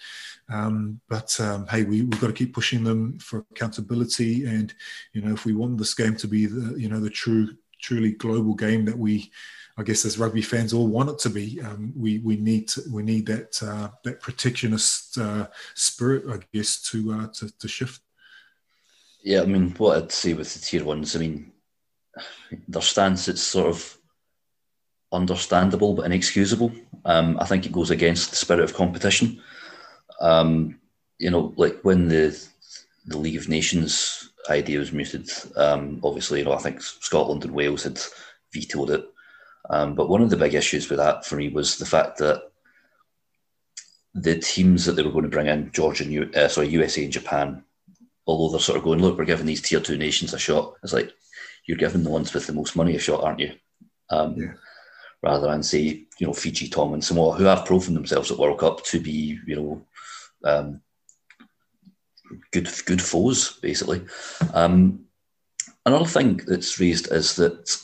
Um, 0.47 0.99
but 1.09 1.39
um, 1.39 1.65
hey, 1.67 1.83
we, 1.83 2.03
we've 2.03 2.21
got 2.21 2.27
to 2.27 2.33
keep 2.33 2.53
pushing 2.53 2.83
them 2.83 3.17
for 3.19 3.45
accountability, 3.51 4.45
and 4.45 4.73
you 5.13 5.21
know, 5.21 5.33
if 5.33 5.45
we 5.45 5.53
want 5.53 5.77
this 5.77 5.95
game 5.95 6.15
to 6.17 6.27
be 6.27 6.45
the 6.45 6.79
you 6.79 6.87
know 6.87 6.99
the 6.99 7.09
true, 7.09 7.49
truly 7.81 8.11
global 8.11 8.53
game 8.53 8.85
that 8.85 8.97
we, 8.97 9.31
I 9.75 9.83
guess, 9.83 10.05
as 10.05 10.19
rugby 10.19 10.43
fans 10.43 10.71
all 10.71 10.87
want 10.87 11.09
it 11.09 11.19
to 11.19 11.29
be, 11.29 11.59
um, 11.61 11.91
we 11.95 12.19
we 12.19 12.35
need 12.37 12.67
to, 12.69 12.83
we 12.91 13.01
need 13.01 13.25
that 13.25 13.61
uh, 13.63 13.89
that 14.03 14.21
protectionist 14.21 15.17
uh, 15.17 15.47
spirit, 15.73 16.25
I 16.29 16.45
guess, 16.53 16.79
to, 16.91 17.13
uh, 17.13 17.27
to 17.33 17.57
to 17.57 17.67
shift. 17.67 18.01
Yeah, 19.23 19.41
I 19.41 19.45
mean, 19.45 19.71
what 19.79 19.97
I'd 19.97 20.11
say 20.11 20.33
with 20.33 20.53
the 20.53 20.59
tier 20.59 20.83
ones, 20.83 21.15
I 21.15 21.19
mean, 21.19 21.51
their 22.67 22.83
stance 22.83 23.27
it's 23.27 23.41
sort 23.41 23.69
of 23.69 23.97
understandable 25.15 25.93
but 25.93 26.05
inexcusable. 26.05 26.71
Um, 27.05 27.37
I 27.39 27.45
think 27.45 27.65
it 27.65 27.71
goes 27.71 27.91
against 27.91 28.29
the 28.29 28.35
spirit 28.35 28.63
of 28.63 28.73
competition. 28.73 29.41
Um, 30.21 30.79
you 31.17 31.31
know, 31.31 31.53
like 31.55 31.79
when 31.83 32.07
the 32.07 32.37
the 33.07 33.17
League 33.17 33.37
of 33.37 33.49
Nations 33.49 34.29
idea 34.49 34.79
was 34.79 34.91
mooted, 34.91 35.29
um, 35.55 35.99
obviously, 36.03 36.39
you 36.39 36.45
know, 36.45 36.53
I 36.53 36.57
think 36.57 36.81
Scotland 36.81 37.43
and 37.45 37.53
Wales 37.53 37.83
had 37.83 37.99
vetoed 38.53 38.89
it. 38.89 39.05
Um, 39.69 39.95
but 39.95 40.09
one 40.09 40.21
of 40.21 40.29
the 40.29 40.37
big 40.37 40.53
issues 40.53 40.89
with 40.89 40.99
that 40.99 41.25
for 41.25 41.35
me 41.35 41.49
was 41.49 41.77
the 41.77 41.85
fact 41.85 42.17
that 42.19 42.43
the 44.13 44.37
teams 44.39 44.85
that 44.85 44.93
they 44.93 45.03
were 45.03 45.11
going 45.11 45.23
to 45.23 45.29
bring 45.29 45.47
in, 45.47 45.71
Georgia, 45.71 46.03
and 46.03 46.35
uh, 46.35 46.47
sorry, 46.47 46.69
USA 46.69 47.03
and 47.03 47.13
Japan, 47.13 47.63
although 48.27 48.51
they're 48.51 48.61
sort 48.61 48.77
of 48.77 48.83
going, 48.83 48.99
look, 48.99 49.17
we're 49.17 49.25
giving 49.25 49.45
these 49.45 49.61
tier 49.61 49.79
two 49.79 49.97
nations 49.97 50.33
a 50.33 50.39
shot. 50.39 50.73
It's 50.83 50.93
like 50.93 51.11
you're 51.65 51.77
giving 51.77 52.03
the 52.03 52.09
ones 52.09 52.33
with 52.33 52.47
the 52.47 52.53
most 52.53 52.75
money 52.75 52.95
a 52.95 52.99
shot, 52.99 53.23
aren't 53.23 53.39
you? 53.39 53.53
Um, 54.09 54.35
yeah. 54.37 54.53
Rather 55.25 55.47
than 55.47 55.63
say, 55.63 56.05
you 56.19 56.27
know, 56.27 56.33
Fiji, 56.33 56.69
Tonga, 56.69 56.93
and 56.93 57.03
Samoa, 57.03 57.35
who 57.35 57.45
have 57.45 57.65
proven 57.65 57.95
themselves 57.95 58.31
at 58.31 58.37
World 58.37 58.59
Cup 58.59 58.83
to 58.85 58.99
be, 58.99 59.39
you 59.47 59.55
know, 59.55 59.81
um, 60.43 60.81
good 62.51 62.69
good 62.85 63.01
foes, 63.01 63.57
basically. 63.61 64.05
Um, 64.53 65.05
another 65.85 66.05
thing 66.05 66.41
that's 66.45 66.79
raised 66.79 67.11
is 67.11 67.35
that 67.37 67.75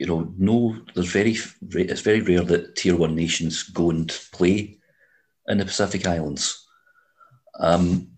you 0.00 0.06
know, 0.06 0.32
no, 0.38 0.76
there's 0.94 1.12
very 1.12 1.36
it's 1.72 2.00
very 2.00 2.22
rare 2.22 2.42
that 2.42 2.74
tier 2.74 2.96
one 2.96 3.14
nations 3.14 3.62
go 3.64 3.90
and 3.90 4.08
play 4.32 4.78
in 5.46 5.58
the 5.58 5.64
Pacific 5.66 6.06
Islands. 6.06 6.66
Um, 7.58 8.08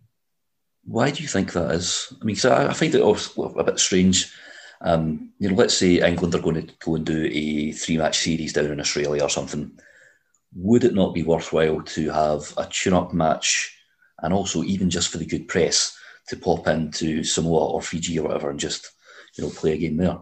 why 0.85 1.11
do 1.11 1.23
you 1.23 1.29
think 1.29 1.53
that 1.53 1.73
is? 1.73 2.13
I 2.23 2.25
mean, 2.25 2.37
so 2.37 2.53
I, 2.53 2.71
I 2.71 2.73
find 2.73 2.95
it 2.95 3.03
a 3.03 3.65
bit 3.65 3.81
strange. 3.81 4.33
Um, 4.85 5.31
you 5.39 5.49
know, 5.49 5.55
let's 5.55 5.77
say 5.77 6.01
England 6.01 6.35
are 6.35 6.41
going 6.41 6.67
to 6.67 6.75
go 6.85 6.97
and 6.97 7.07
do 7.07 7.31
a 7.33 7.73
three 7.73 7.97
match 7.97 8.19
series 8.19 8.53
down 8.53 8.67
in 8.67 8.81
Australia 8.81 9.23
or 9.23 9.29
something. 9.29 9.71
Would 10.55 10.85
it 10.85 10.95
not 10.95 11.15
be 11.15 11.23
worthwhile 11.23 11.83
to 11.83 12.11
have 12.11 12.53
a 12.57 12.67
tune 12.67 12.93
up 12.93 13.13
match 13.13 13.77
and 14.23 14.35
also 14.35 14.63
even 14.63 14.91
just 14.91 15.09
for 15.09 15.19
the 15.19 15.27
good 15.27 15.49
press 15.49 15.97
to 16.29 16.37
pop 16.37 16.67
into 16.67 17.25
Samoa 17.25 17.73
or 17.73 17.83
Fiji 17.83 18.19
or 18.19 18.25
whatever 18.29 18.51
and 18.51 18.59
just 18.59 18.91
you 19.37 19.45
know 19.45 19.51
play 19.51 19.73
a 19.73 19.79
game 19.79 19.97
there. 19.97 20.19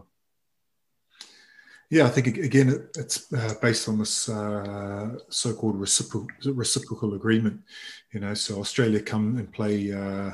Yeah, 1.89 2.05
I 2.05 2.09
think 2.09 2.27
again 2.27 2.69
it, 2.69 2.81
it's 2.97 3.33
uh, 3.33 3.55
based 3.61 3.89
on 3.89 3.99
this 3.99 4.29
uh, 4.29 5.17
so-called 5.29 5.79
reciprocal, 5.79 6.29
reciprocal 6.53 7.15
agreement. 7.15 7.61
You 8.13 8.21
know, 8.21 8.33
so 8.33 8.59
Australia 8.59 9.01
come 9.01 9.37
and 9.37 9.51
play 9.51 9.91
uh, 9.91 10.31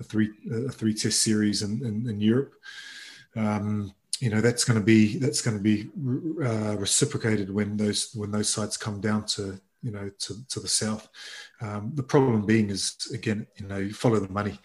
a 0.00 0.04
three 0.04 0.30
a 0.50 0.72
three 0.72 0.94
test 0.94 1.22
series 1.22 1.62
in, 1.62 1.84
in, 1.84 2.08
in 2.08 2.20
Europe. 2.20 2.54
Um, 3.36 3.92
you 4.20 4.30
know 4.30 4.40
that's 4.40 4.64
going 4.64 4.78
to 4.78 4.84
be 4.84 5.18
that's 5.18 5.42
going 5.42 5.56
to 5.56 5.62
be 5.62 5.90
uh, 6.42 6.76
reciprocated 6.78 7.52
when 7.52 7.76
those 7.76 8.12
when 8.14 8.30
those 8.30 8.48
sides 8.48 8.76
come 8.76 9.00
down 9.00 9.26
to 9.26 9.60
you 9.82 9.90
know 9.90 10.10
to, 10.18 10.34
to 10.48 10.60
the 10.60 10.68
south. 10.68 11.08
Um, 11.60 11.92
the 11.94 12.02
problem 12.02 12.44
being 12.46 12.70
is 12.70 12.96
again, 13.12 13.46
you 13.56 13.66
know, 13.66 13.78
you 13.78 13.92
follow 13.92 14.18
the 14.18 14.32
money. 14.32 14.58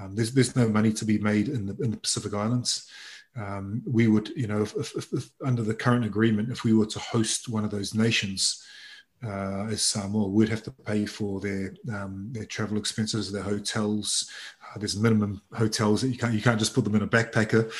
Um, 0.00 0.14
there's 0.14 0.32
there's 0.32 0.56
no 0.56 0.68
money 0.68 0.92
to 0.92 1.04
be 1.04 1.18
made 1.18 1.48
in 1.48 1.66
the 1.66 1.76
in 1.82 1.90
the 1.90 1.96
Pacific 1.96 2.34
Islands. 2.34 2.88
Um, 3.34 3.82
we 3.86 4.08
would, 4.08 4.28
you 4.36 4.46
know, 4.46 4.60
if, 4.60 4.76
if, 4.76 5.10
if, 5.10 5.30
under 5.42 5.62
the 5.62 5.74
current 5.74 6.04
agreement, 6.04 6.50
if 6.50 6.64
we 6.64 6.74
were 6.74 6.86
to 6.86 6.98
host 6.98 7.48
one 7.48 7.64
of 7.64 7.70
those 7.70 7.94
nations 7.94 8.62
uh, 9.24 9.66
as 9.70 9.82
Samoa, 9.82 10.28
we'd 10.28 10.50
have 10.50 10.62
to 10.64 10.70
pay 10.70 11.06
for 11.06 11.40
their 11.40 11.74
um, 11.92 12.28
their 12.32 12.44
travel 12.44 12.76
expenses, 12.76 13.30
their 13.30 13.42
hotels, 13.42 14.28
there's 14.76 14.96
minimum 14.96 15.42
hotels 15.52 16.02
that 16.02 16.08
you 16.08 16.18
can't 16.18 16.34
you 16.34 16.42
can't 16.42 16.58
just 16.58 16.74
put 16.74 16.84
them 16.84 16.94
in 16.94 17.02
a 17.02 17.06
backpacker 17.06 17.70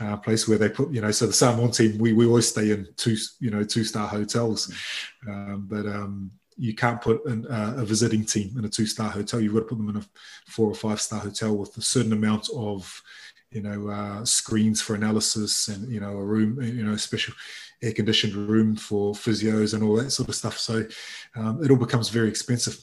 uh, 0.00 0.16
place 0.16 0.48
where 0.48 0.58
they 0.58 0.68
put 0.68 0.90
you 0.90 1.00
know 1.00 1.10
so 1.10 1.26
the 1.26 1.32
Samoan 1.32 1.70
team 1.70 1.98
we, 1.98 2.12
we 2.12 2.26
always 2.26 2.48
stay 2.48 2.70
in 2.70 2.86
two 2.96 3.16
you 3.38 3.50
know 3.50 3.62
two 3.62 3.84
star 3.84 4.08
hotels. 4.08 4.72
Um, 5.28 5.66
but 5.68 5.86
um, 5.86 6.30
you 6.56 6.74
can't 6.74 7.00
put 7.00 7.24
an, 7.24 7.46
uh, 7.46 7.74
a 7.78 7.84
visiting 7.84 8.24
team 8.24 8.56
in 8.58 8.64
a 8.66 8.68
two 8.68 8.84
star 8.84 9.08
hotel. 9.08 9.40
You've 9.40 9.54
got 9.54 9.60
to 9.60 9.66
put 9.66 9.78
them 9.78 9.88
in 9.88 9.96
a 9.96 10.04
four 10.46 10.68
or 10.68 10.74
five 10.74 11.00
star 11.00 11.20
hotel 11.20 11.56
with 11.56 11.76
a 11.78 11.82
certain 11.82 12.12
amount 12.12 12.48
of 12.54 13.02
you 13.50 13.62
know 13.62 13.88
uh, 13.88 14.24
screens 14.24 14.80
for 14.80 14.94
analysis 14.94 15.68
and 15.68 15.90
you 15.90 16.00
know 16.00 16.10
a 16.10 16.24
room 16.24 16.60
you 16.62 16.84
know 16.84 16.96
special 16.96 17.34
air 17.82 17.92
conditioned 17.92 18.34
room 18.34 18.76
for 18.76 19.14
physios 19.14 19.72
and 19.72 19.82
all 19.82 19.96
that 19.96 20.10
sort 20.10 20.28
of 20.28 20.34
stuff. 20.34 20.58
So 20.58 20.84
um, 21.34 21.64
it 21.64 21.70
all 21.70 21.78
becomes 21.78 22.10
very 22.10 22.28
expensive 22.28 22.78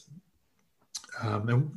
um, 1.22 1.48
and 1.48 1.70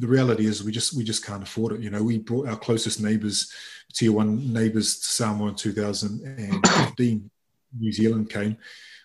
the 0.00 0.06
reality 0.06 0.46
is, 0.46 0.64
we 0.64 0.72
just 0.72 0.96
we 0.96 1.04
just 1.04 1.24
can't 1.24 1.42
afford 1.42 1.72
it. 1.72 1.80
You 1.80 1.90
know, 1.90 2.02
we 2.02 2.18
brought 2.18 2.48
our 2.48 2.56
closest 2.56 3.00
neighbours, 3.00 3.52
tier 3.92 4.12
one 4.12 4.52
neighbours 4.52 4.98
to 4.98 5.06
Samoa 5.06 5.48
in 5.48 5.54
2015. 5.54 7.30
New 7.78 7.92
Zealand 7.92 8.30
came. 8.30 8.56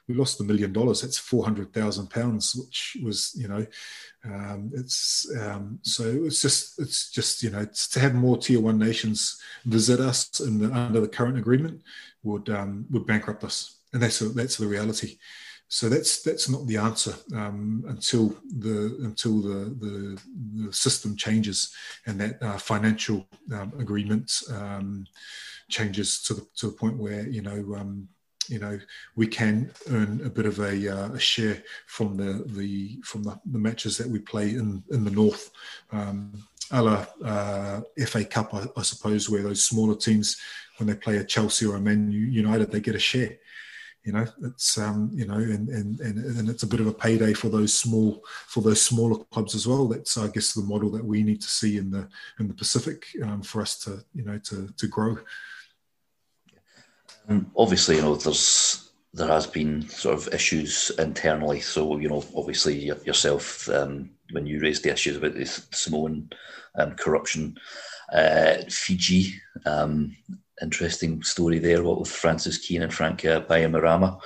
We 0.07 0.15
lost 0.15 0.39
a 0.39 0.43
million 0.43 0.71
dollars. 0.71 1.01
That's 1.01 1.17
four 1.17 1.43
hundred 1.43 1.73
thousand 1.73 2.09
pounds, 2.09 2.55
which 2.55 2.97
was 3.03 3.33
you 3.35 3.47
know, 3.47 3.65
um, 4.23 4.71
it's 4.73 5.27
um, 5.39 5.79
so 5.81 6.03
it's 6.25 6.41
just 6.41 6.79
it's 6.79 7.11
just 7.11 7.43
you 7.43 7.49
know 7.49 7.65
to 7.65 7.99
have 7.99 8.13
more 8.13 8.37
tier 8.37 8.59
one 8.59 8.77
nations 8.77 9.39
visit 9.65 9.99
us 9.99 10.39
in 10.39 10.59
the, 10.59 10.71
under 10.71 11.01
the 11.01 11.07
current 11.07 11.37
agreement 11.37 11.81
would 12.23 12.49
um, 12.49 12.85
would 12.91 13.05
bankrupt 13.05 13.43
us, 13.43 13.79
and 13.93 14.01
that's 14.01 14.21
a, 14.21 14.29
that's 14.29 14.57
the 14.57 14.67
reality. 14.67 15.17
So 15.67 15.89
that's 15.89 16.21
that's 16.21 16.47
not 16.47 16.67
the 16.67 16.77
answer 16.77 17.15
um, 17.33 17.83
until 17.87 18.35
the 18.59 18.97
until 19.03 19.41
the, 19.41 19.75
the, 19.79 20.21
the 20.53 20.73
system 20.73 21.15
changes 21.15 21.73
and 22.05 22.19
that 22.21 22.41
uh, 22.41 22.57
financial 22.57 23.27
um, 23.51 23.73
agreement 23.79 24.31
um, 24.53 25.07
changes 25.69 26.21
to 26.23 26.35
the 26.35 26.47
to 26.57 26.67
the 26.67 26.73
point 26.73 26.97
where 26.97 27.27
you 27.27 27.41
know 27.41 27.75
um, 27.75 28.07
you 28.47 28.59
know 28.59 28.79
we 29.15 29.25
can 29.25 29.71
earn 29.89 30.21
a 30.23 30.29
bit 30.29 30.45
of 30.45 30.59
a, 30.59 30.87
uh, 30.87 31.09
a 31.13 31.19
share 31.19 31.63
from 31.87 32.15
the 32.15 32.43
the 32.53 33.01
from 33.03 33.23
the, 33.23 33.37
the, 33.51 33.59
matches 33.59 33.97
that 33.97 34.07
we 34.07 34.19
play 34.19 34.51
in 34.51 34.83
in 34.91 35.03
the 35.03 35.11
north. 35.11 35.51
Um, 35.91 36.43
a 36.71 36.81
la 36.81 37.05
uh, 37.23 37.81
FA 38.07 38.25
Cup, 38.25 38.53
I, 38.53 38.65
I, 38.75 38.81
suppose, 38.81 39.29
where 39.29 39.43
those 39.43 39.63
smaller 39.63 39.95
teams, 39.95 40.37
when 40.77 40.87
they 40.87 40.95
play 40.95 41.17
a 41.17 41.23
Chelsea 41.23 41.63
or 41.63 41.75
a 41.75 41.79
Man 41.79 42.11
United, 42.11 42.71
they 42.71 42.79
get 42.79 42.95
a 42.95 42.99
share 42.99 43.37
you 44.05 44.11
know 44.11 44.25
it's 44.43 44.77
um, 44.77 45.09
you 45.13 45.25
know 45.25 45.33
and, 45.33 45.67
and 45.69 45.99
and 45.99 46.49
it's 46.49 46.63
a 46.63 46.67
bit 46.67 46.79
of 46.79 46.87
a 46.87 46.93
payday 46.93 47.33
for 47.33 47.49
those 47.49 47.73
small 47.73 48.23
for 48.47 48.61
those 48.61 48.81
smaller 48.81 49.23
clubs 49.31 49.55
as 49.55 49.67
well. 49.67 49.87
That's 49.87 50.17
i 50.17 50.27
guess 50.27 50.53
the 50.53 50.61
model 50.61 50.91
that 50.91 51.03
we 51.03 51.23
need 51.23 51.41
to 51.41 51.49
see 51.49 51.77
in 51.77 51.89
the 51.89 52.07
in 52.39 52.47
the 52.47 52.53
pacific 52.53 53.07
um, 53.23 53.41
for 53.41 53.61
us 53.61 53.79
to 53.79 54.05
you 54.13 54.23
know 54.23 54.37
to 54.37 54.69
to 54.77 54.87
grow. 54.87 55.17
Um, 57.27 57.51
obviously 57.57 57.95
you 57.95 58.03
know 58.03 58.15
there's 58.15 58.91
there 59.11 59.27
has 59.27 59.47
been 59.47 59.89
sort 59.89 60.15
of 60.15 60.33
issues 60.33 60.91
internally. 60.99 61.61
So 61.61 61.97
you 61.97 62.09
know 62.09 62.23
obviously 62.35 62.85
yourself 62.85 63.67
um, 63.69 64.11
when 64.31 64.45
you 64.45 64.59
raised 64.59 64.83
the 64.83 64.93
issues 64.93 65.17
about 65.17 65.33
this 65.33 65.67
samoan 65.71 66.29
um, 66.77 66.91
corruption 66.91 67.57
uh, 68.13 68.57
fiji 68.69 69.33
um, 69.65 70.15
interesting 70.61 71.23
story 71.23 71.59
there, 71.59 71.83
what 71.83 71.99
with 71.99 72.09
Francis 72.09 72.57
Kean 72.57 72.83
and 72.83 72.93
Frank 72.93 73.25
uh, 73.25 73.41
Bainimarama. 73.41 74.19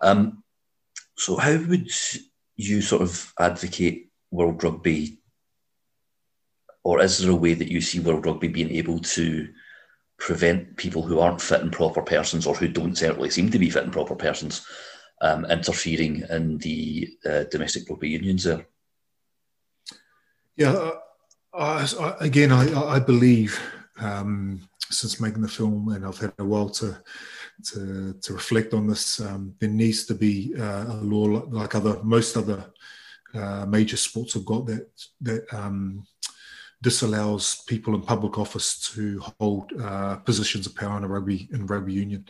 Um, 0.00 0.42
so, 1.16 1.36
how 1.36 1.56
would 1.56 1.90
you 2.56 2.80
sort 2.80 3.02
of 3.02 3.32
advocate 3.38 4.10
World 4.30 4.62
Rugby, 4.62 5.18
or 6.84 7.00
is 7.00 7.18
there 7.18 7.30
a 7.30 7.34
way 7.34 7.54
that 7.54 7.70
you 7.70 7.80
see 7.80 8.00
World 8.00 8.26
Rugby 8.26 8.48
being 8.48 8.70
able 8.70 8.98
to 9.00 9.48
prevent 10.18 10.76
people 10.76 11.02
who 11.02 11.18
aren't 11.18 11.40
fit 11.40 11.60
and 11.60 11.72
proper 11.72 12.02
persons, 12.02 12.46
or 12.46 12.54
who 12.54 12.68
don't 12.68 12.96
certainly 12.96 13.30
seem 13.30 13.50
to 13.50 13.58
be 13.58 13.70
fit 13.70 13.84
and 13.84 13.92
proper 13.92 14.14
persons, 14.14 14.66
um, 15.20 15.44
interfering 15.46 16.24
in 16.30 16.58
the 16.58 17.08
uh, 17.24 17.44
domestic 17.50 17.88
rugby 17.88 18.10
unions 18.10 18.44
there. 18.44 18.66
Yeah, 20.56 20.72
uh, 20.72 20.98
I, 21.54 22.16
again, 22.20 22.52
I, 22.52 22.96
I 22.96 22.98
believe 22.98 23.60
um, 24.02 24.60
since 24.90 25.20
making 25.20 25.42
the 25.42 25.48
film, 25.48 25.88
and 25.90 26.04
I've 26.04 26.18
had 26.18 26.32
a 26.38 26.44
while 26.44 26.68
to 26.70 26.98
to, 27.72 28.14
to 28.20 28.32
reflect 28.32 28.74
on 28.74 28.86
this. 28.86 29.20
Um, 29.20 29.54
there 29.60 29.68
needs 29.68 30.04
to 30.06 30.14
be 30.14 30.54
uh, 30.58 30.86
a 30.88 31.00
law 31.02 31.44
like 31.48 31.74
other 31.74 32.02
most 32.02 32.36
other 32.36 32.64
uh, 33.34 33.66
major 33.66 33.96
sports 33.96 34.34
have 34.34 34.44
got 34.44 34.66
that 34.66 34.90
that 35.20 35.54
um, 35.54 36.04
disallows 36.82 37.62
people 37.66 37.94
in 37.94 38.02
public 38.02 38.38
office 38.38 38.92
to 38.92 39.20
hold 39.38 39.72
uh, 39.80 40.16
positions 40.16 40.66
of 40.66 40.74
power 40.74 40.98
in 40.98 41.04
a 41.04 41.08
rugby 41.08 41.48
in 41.52 41.66
rugby 41.66 41.92
union 41.92 42.24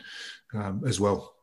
um, 0.53 0.81
as 0.85 0.99
well. 0.99 1.33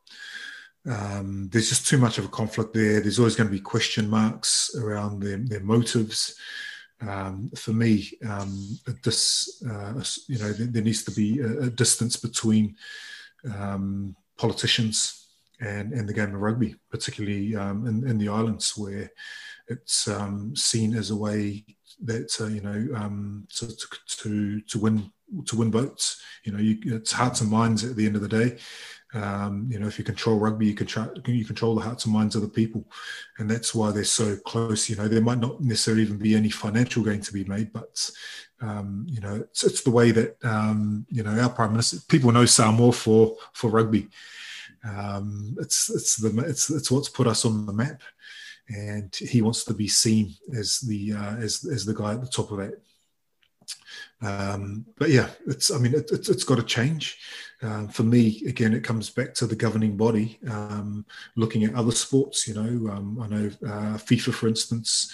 Um, 0.89 1.49
there's 1.53 1.68
just 1.68 1.87
too 1.87 1.99
much 1.99 2.16
of 2.18 2.24
a 2.24 2.28
conflict 2.28 2.72
there. 2.72 3.01
There's 3.01 3.18
always 3.18 3.37
going 3.37 3.49
to 3.49 3.53
be 3.53 3.61
question 3.61 4.09
marks 4.09 4.74
around 4.76 5.20
their, 5.20 5.37
their 5.37 5.61
motives. 5.61 6.37
Um, 7.07 7.51
for 7.57 7.73
me, 7.73 8.11
um, 8.29 8.79
this 9.05 9.63
uh, 9.69 10.03
you 10.29 10.39
know 10.39 10.53
there, 10.53 10.83
needs 10.83 11.03
to 11.05 11.11
be 11.13 11.41
a, 11.41 11.63
a 11.63 11.71
distance 11.71 12.17
between 12.17 12.77
um, 13.57 14.15
politicians 14.37 15.29
and, 15.61 15.93
and 15.93 16.09
the 16.09 16.13
game 16.13 16.35
of 16.35 16.41
rugby, 16.41 16.75
particularly 16.91 17.57
um, 17.57 17.87
in, 17.87 18.07
in, 18.09 18.19
the 18.19 18.29
islands 18.29 18.77
where 18.77 19.11
it's 19.69 20.09
um, 20.09 20.55
seen 20.55 20.95
as 20.95 21.11
a 21.11 21.17
way 21.17 21.65
that 22.03 22.37
uh, 22.41 22.47
you 22.47 22.61
know 22.61 22.97
um, 22.97 23.47
to, 23.57 23.75
to 24.09 24.61
to 24.61 24.79
win 24.79 25.11
to 25.47 25.57
win 25.57 25.71
votes. 25.71 26.21
You 26.45 26.53
know, 26.53 26.59
you, 26.59 26.79
it's 26.97 27.13
hearts 27.13 27.41
and 27.41 27.51
minds 27.51 27.85
at 27.85 27.97
the 27.97 28.07
end 28.07 28.17
of 28.17 28.23
the 28.23 28.29
day. 28.29 28.59
Um, 29.13 29.67
you 29.69 29.81
know, 29.81 29.89
if 29.89 29.99
you 29.99 30.05
control 30.05 30.39
rugby, 30.39 30.67
you 30.67 30.75
control 30.75 31.13
you 31.27 31.45
control 31.45 31.75
the 31.75 31.81
hearts 31.81 32.05
and 32.05 32.15
minds 32.15 32.37
of 32.37 32.43
the 32.43 32.49
people, 32.49 32.85
and 33.39 33.51
that's 33.51 33.75
why 33.75 33.91
they're 33.91 34.05
so 34.05 34.37
close. 34.37 34.89
You 34.89 34.97
know, 34.97 35.09
there 35.09 35.21
might 35.21 35.39
not 35.39 35.61
necessarily 35.61 36.03
even 36.03 36.19
be 36.19 36.37
any 36.37 36.51
financial 36.51 37.03
gain 37.03 37.21
to 37.23 37.33
be 37.33 37.45
made, 37.45 37.73
but 37.73 38.11
um, 38.61 39.07
you 39.09 39.21
know, 39.21 39.37
it's, 39.37 39.65
it's, 39.65 39.83
the 39.83 39.91
way 39.91 40.13
that 40.13 40.37
um, 40.45 41.07
you 41.11 41.23
know 41.23 41.31
our 41.41 41.49
prime 41.49 41.73
minister. 41.73 41.99
People 42.09 42.31
know 42.31 42.47
Samoa 42.47 42.93
for 42.93 43.37
for 43.53 43.71
rugby. 43.71 44.09
Um, 44.85 45.57
it's 45.61 45.91
it's 45.91 46.17
the 46.17 46.45
it's 46.47 46.71
it's 46.71 46.91
what's 46.91 47.09
put 47.09 47.27
us 47.27 47.45
on 47.45 47.67
the 47.67 47.73
map, 47.73 48.03
and 48.69 49.15
he 49.15 49.43
wants 49.43 49.65
to 49.65 49.75
be 49.75 49.89
seen 49.89 50.35
as 50.55 50.81
the 50.81 51.15
uh, 51.15 51.37
as 51.37 51.65
as 51.65 51.85
the 51.85 51.95
guy 51.95 52.13
at 52.13 52.21
the 52.21 52.29
top 52.29 52.51
of 52.53 52.59
that. 52.59 52.81
Um, 54.23 54.87
but 54.99 55.11
yeah, 55.11 55.31
it's 55.47 55.71
I 55.71 55.79
mean 55.79 55.95
it, 55.95 56.11
it's, 56.13 56.29
it's 56.29 56.45
got 56.45 56.57
to 56.57 56.63
change. 56.63 57.19
Um, 57.63 57.89
for 57.89 58.05
me, 58.05 58.43
again, 58.47 58.73
it 58.73 58.85
comes 58.85 59.11
back 59.11 59.35
to 59.35 59.47
the 59.47 59.57
governing 59.57 59.97
body 59.97 60.39
um, 60.51 61.05
looking 61.37 61.65
at 61.65 61.75
other 61.75 61.93
sports. 61.93 62.49
You 62.49 62.55
know, 62.55 62.93
um, 62.93 63.21
I 63.21 63.27
know 63.29 63.51
uh, 63.67 63.99
FIFA, 63.99 64.33
for 64.33 64.49
instance, 64.49 65.13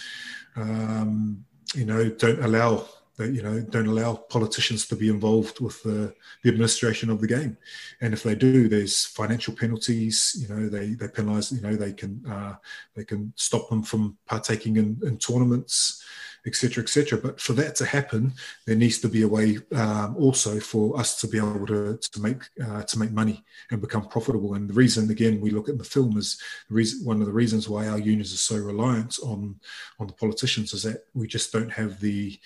um, 0.55 1.45
you 1.75 1.85
know, 1.85 2.09
don't 2.09 2.43
allow 2.43 2.87
that 3.17 3.33
you 3.33 3.43
know 3.43 3.61
don't 3.61 3.87
allow 3.87 4.15
politicians 4.15 4.87
to 4.87 4.97
be 4.97 5.09
involved 5.09 5.61
with 5.61 5.83
the, 5.83 6.15
the 6.43 6.51
administration 6.51 7.11
of 7.11 7.21
the 7.21 7.27
game 7.27 7.57
and 8.01 8.13
if 8.13 8.23
they 8.23 8.35
do 8.35 8.69
there's 8.69 9.07
financial 9.07 9.55
penalties 9.55 10.37
you 10.39 10.49
know 10.55 10.69
they 10.69 10.89
they 10.89 11.09
penalize 11.09 11.51
you 11.51 11.61
know 11.63 11.75
they 11.75 11.93
can 11.93 12.23
uh, 12.29 12.55
they 12.95 13.05
can 13.05 13.33
stop 13.37 13.69
them 13.69 13.83
from 13.83 14.17
partaking 14.27 14.77
in, 14.77 14.99
in 15.05 15.17
tournaments 15.17 16.05
etc 16.47 16.83
etc 16.83 17.19
but 17.19 17.41
for 17.41 17.53
that 17.53 17.75
to 17.75 17.85
happen 17.85 18.33
there 18.67 18.77
needs 18.77 18.99
to 18.99 19.09
be 19.09 19.23
a 19.23 19.29
way 19.29 19.59
um, 19.75 20.17
also 20.17 20.61
for 20.61 20.99
us 20.99 21.21
to 21.21 21.27
be 21.27 21.39
able 21.39 21.67
to, 21.67 21.99
to 21.99 22.21
make 22.21 22.43
uh, 22.65 22.83
to 22.83 22.99
make 22.99 23.13
money 23.13 23.45
and 23.71 23.81
become 23.81 24.07
profitable 24.09 24.55
and 24.55 24.69
the 24.69 24.75
reason 24.75 25.11
again 25.11 25.41
we 25.41 25.51
look 25.51 25.69
at 25.69 25.79
the 25.79 25.85
film 25.85 26.17
is 26.17 26.41
the 26.69 26.75
reason 26.75 27.05
one 27.05 27.21
of 27.21 27.27
the 27.27 27.33
reasons 27.33 27.69
why 27.69 27.87
our 27.87 27.99
unions 27.99 28.33
are 28.33 28.37
so 28.37 28.57
reliant 28.57 29.19
on 29.25 29.59
on 29.99 30.07
the 30.07 30.13
politicians 30.13 30.73
is 30.73 30.83
that 30.83 31.05
we 31.15 31.27
just 31.27 31.53
don't 31.53 31.73
have 31.73 32.01
the 32.01 32.39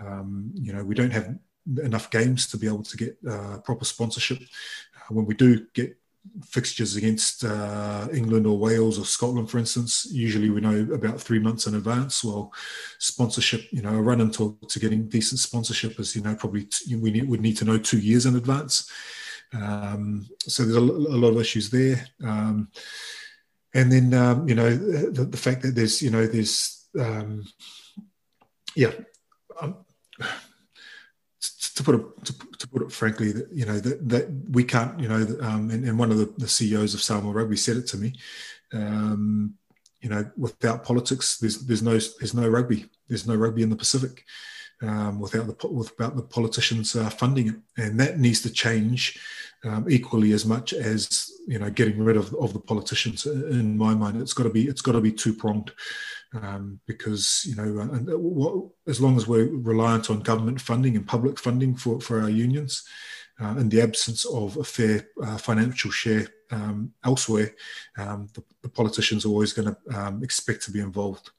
um, 0.00 0.50
you 0.54 0.72
know, 0.72 0.84
we 0.84 0.94
don't 0.94 1.12
have 1.12 1.34
enough 1.82 2.10
games 2.10 2.46
to 2.48 2.56
be 2.56 2.66
able 2.66 2.82
to 2.82 2.96
get 2.96 3.16
uh, 3.28 3.58
proper 3.58 3.84
sponsorship. 3.84 4.38
Uh, 4.40 5.14
when 5.14 5.26
we 5.26 5.34
do 5.34 5.66
get 5.74 5.96
fixtures 6.44 6.96
against 6.96 7.44
uh, 7.44 8.08
England 8.12 8.46
or 8.46 8.58
Wales 8.58 8.98
or 8.98 9.04
Scotland, 9.04 9.50
for 9.50 9.58
instance, 9.58 10.06
usually 10.10 10.50
we 10.50 10.60
know 10.60 10.92
about 10.92 11.20
three 11.20 11.38
months 11.38 11.66
in 11.66 11.74
advance. 11.74 12.22
Well, 12.22 12.52
sponsorship, 12.98 13.64
you 13.72 13.82
know, 13.82 13.96
a 13.96 14.02
run 14.02 14.20
into 14.20 14.56
to 14.68 14.78
getting 14.78 15.08
decent 15.08 15.40
sponsorship 15.40 15.98
is, 15.98 16.14
you 16.14 16.22
know, 16.22 16.34
probably 16.34 16.64
t- 16.64 16.94
we 16.96 17.10
need, 17.10 17.28
would 17.28 17.40
need 17.40 17.56
to 17.58 17.64
know 17.64 17.78
two 17.78 17.98
years 17.98 18.26
in 18.26 18.36
advance. 18.36 18.90
Um, 19.52 20.26
so 20.40 20.62
there's 20.62 20.76
a, 20.76 20.80
a, 20.80 21.18
lot 21.20 21.30
of 21.30 21.40
issues 21.40 21.70
there. 21.70 22.06
Um, 22.24 22.68
and 23.74 23.90
then, 23.92 24.14
um, 24.14 24.48
you 24.48 24.54
know, 24.54 24.70
the, 24.70 25.24
the, 25.24 25.36
fact 25.36 25.62
that 25.62 25.74
there's, 25.74 26.00
you 26.00 26.10
know, 26.10 26.26
there's, 26.26 26.88
um, 26.98 27.44
yeah, 28.74 28.92
um, 29.60 29.76
to 31.82 31.90
put 31.90 32.00
it 32.00 32.24
to, 32.24 32.58
to, 32.58 32.68
put 32.68 32.82
it 32.82 32.92
frankly, 32.92 33.32
that 33.32 33.48
you 33.52 33.66
know 33.66 33.78
that, 33.78 34.08
that 34.08 34.30
we 34.50 34.64
can't, 34.64 34.98
you 35.00 35.08
know, 35.08 35.26
um, 35.40 35.70
and, 35.70 35.84
and, 35.84 35.98
one 35.98 36.10
of 36.10 36.18
the, 36.18 36.32
the, 36.38 36.48
CEOs 36.48 36.94
of 36.94 37.02
Samoa 37.02 37.32
Rugby 37.32 37.56
said 37.56 37.76
it 37.76 37.86
to 37.88 37.96
me. 37.96 38.14
Um, 38.72 39.54
you 40.00 40.08
know, 40.08 40.28
without 40.36 40.84
politics, 40.84 41.38
there's 41.38 41.58
there's 41.66 41.82
no 41.82 41.92
there's 41.92 42.34
no 42.34 42.48
rugby. 42.48 42.86
There's 43.08 43.26
no 43.26 43.36
rugby 43.36 43.62
in 43.62 43.70
the 43.70 43.76
Pacific 43.76 44.24
um, 44.82 45.20
without 45.20 45.46
the 45.46 45.68
without 45.68 46.16
the 46.16 46.22
politicians 46.22 46.96
uh, 46.96 47.10
funding 47.10 47.48
it, 47.48 47.54
and 47.76 47.98
that 48.00 48.18
needs 48.18 48.40
to 48.42 48.50
change 48.50 49.18
um, 49.64 49.86
equally 49.88 50.32
as 50.32 50.44
much 50.44 50.72
as 50.72 51.30
you 51.46 51.58
know 51.58 51.70
getting 51.70 51.98
rid 52.02 52.16
of, 52.16 52.34
of 52.34 52.52
the 52.52 52.60
politicians. 52.60 53.26
In 53.26 53.76
my 53.78 53.94
mind, 53.94 54.20
it's 54.20 54.32
got 54.32 54.44
to 54.44 54.50
be 54.50 54.64
it's 54.66 54.82
got 54.82 54.92
to 54.92 55.00
be 55.00 55.12
two 55.12 55.34
pronged 55.34 55.72
um, 56.40 56.80
because 56.86 57.44
you 57.46 57.54
know, 57.54 57.80
and 57.80 58.08
what, 58.08 58.66
as 58.86 59.00
long 59.00 59.16
as 59.16 59.26
we're 59.26 59.48
reliant 59.48 60.10
on 60.10 60.20
government 60.20 60.60
funding 60.60 60.96
and 60.96 61.06
public 61.06 61.38
funding 61.38 61.74
for 61.74 62.00
for 62.00 62.20
our 62.22 62.30
unions, 62.30 62.84
uh, 63.40 63.54
in 63.58 63.68
the 63.68 63.80
absence 63.80 64.24
of 64.24 64.56
a 64.56 64.64
fair 64.64 65.08
uh, 65.22 65.36
financial 65.36 65.90
share 65.90 66.26
um, 66.50 66.92
elsewhere, 67.04 67.54
um, 67.98 68.28
the, 68.34 68.42
the, 68.62 68.68
politicians 68.68 69.24
are 69.24 69.30
always 69.30 69.52
going 69.52 69.74
to 69.74 69.98
um, 69.98 70.22
expect 70.22 70.62
to 70.62 70.70
be 70.70 70.80
involved. 70.80 71.30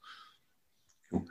Cool. 1.10 1.24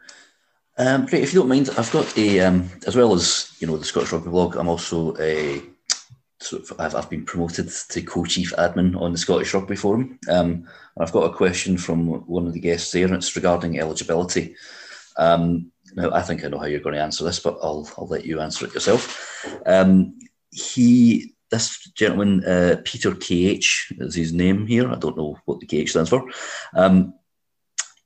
Um, 0.77 1.07
if 1.11 1.33
you 1.33 1.39
don't 1.39 1.49
mind, 1.49 1.69
I've 1.77 1.91
got 1.91 2.17
a, 2.17 2.39
um, 2.39 2.69
as 2.87 2.95
well 2.95 3.13
as 3.13 3.55
you 3.59 3.67
know 3.67 3.77
the 3.77 3.85
Scottish 3.85 4.11
Rugby 4.11 4.29
blog, 4.29 4.55
I'm 4.55 4.69
also 4.69 5.15
a 5.17 5.61
sort 6.43 6.69
of, 6.69 6.79
I've, 6.79 6.95
I've 6.95 7.09
been 7.09 7.25
promoted 7.25 7.69
to 7.69 8.01
co-chief 8.01 8.53
admin 8.57 8.99
on 8.99 9.11
the 9.11 9.17
Scottish 9.17 9.53
Rugby 9.53 9.75
Forum. 9.75 10.19
Um, 10.29 10.67
I've 10.99 11.11
got 11.11 11.31
a 11.31 11.35
question 11.35 11.77
from 11.77 12.07
one 12.27 12.45
of 12.45 12.53
the 12.53 12.59
guests 12.59 12.91
there, 12.91 13.05
and 13.05 13.15
it's 13.15 13.35
regarding 13.35 13.79
eligibility. 13.79 14.55
Um, 15.17 15.71
now, 15.95 16.11
I 16.11 16.21
think 16.21 16.43
I 16.43 16.47
know 16.47 16.59
how 16.59 16.65
you're 16.65 16.79
going 16.79 16.95
to 16.95 17.01
answer 17.01 17.23
this, 17.23 17.39
but 17.39 17.57
I'll, 17.61 17.89
I'll 17.97 18.07
let 18.07 18.25
you 18.25 18.39
answer 18.39 18.65
it 18.65 18.73
yourself. 18.73 19.45
Um, 19.65 20.19
he, 20.51 21.33
this 21.49 21.91
gentleman, 21.95 22.43
uh, 22.43 22.81
Peter 22.83 23.13
KH 23.13 23.93
is 23.99 24.15
his 24.15 24.33
name 24.33 24.67
here. 24.67 24.89
I 24.89 24.95
don't 24.95 25.17
know 25.17 25.37
what 25.45 25.59
the 25.59 25.67
KH 25.67 25.89
stands 25.89 26.09
for. 26.09 26.29
Um, 26.75 27.13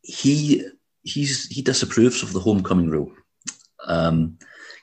he 0.01 0.65
he's 1.03 1.47
he 1.47 1.61
disapproves 1.61 2.23
of 2.23 2.33
the 2.33 2.39
homecoming 2.39 2.89
rule. 2.89 3.11
Um, 3.88 4.38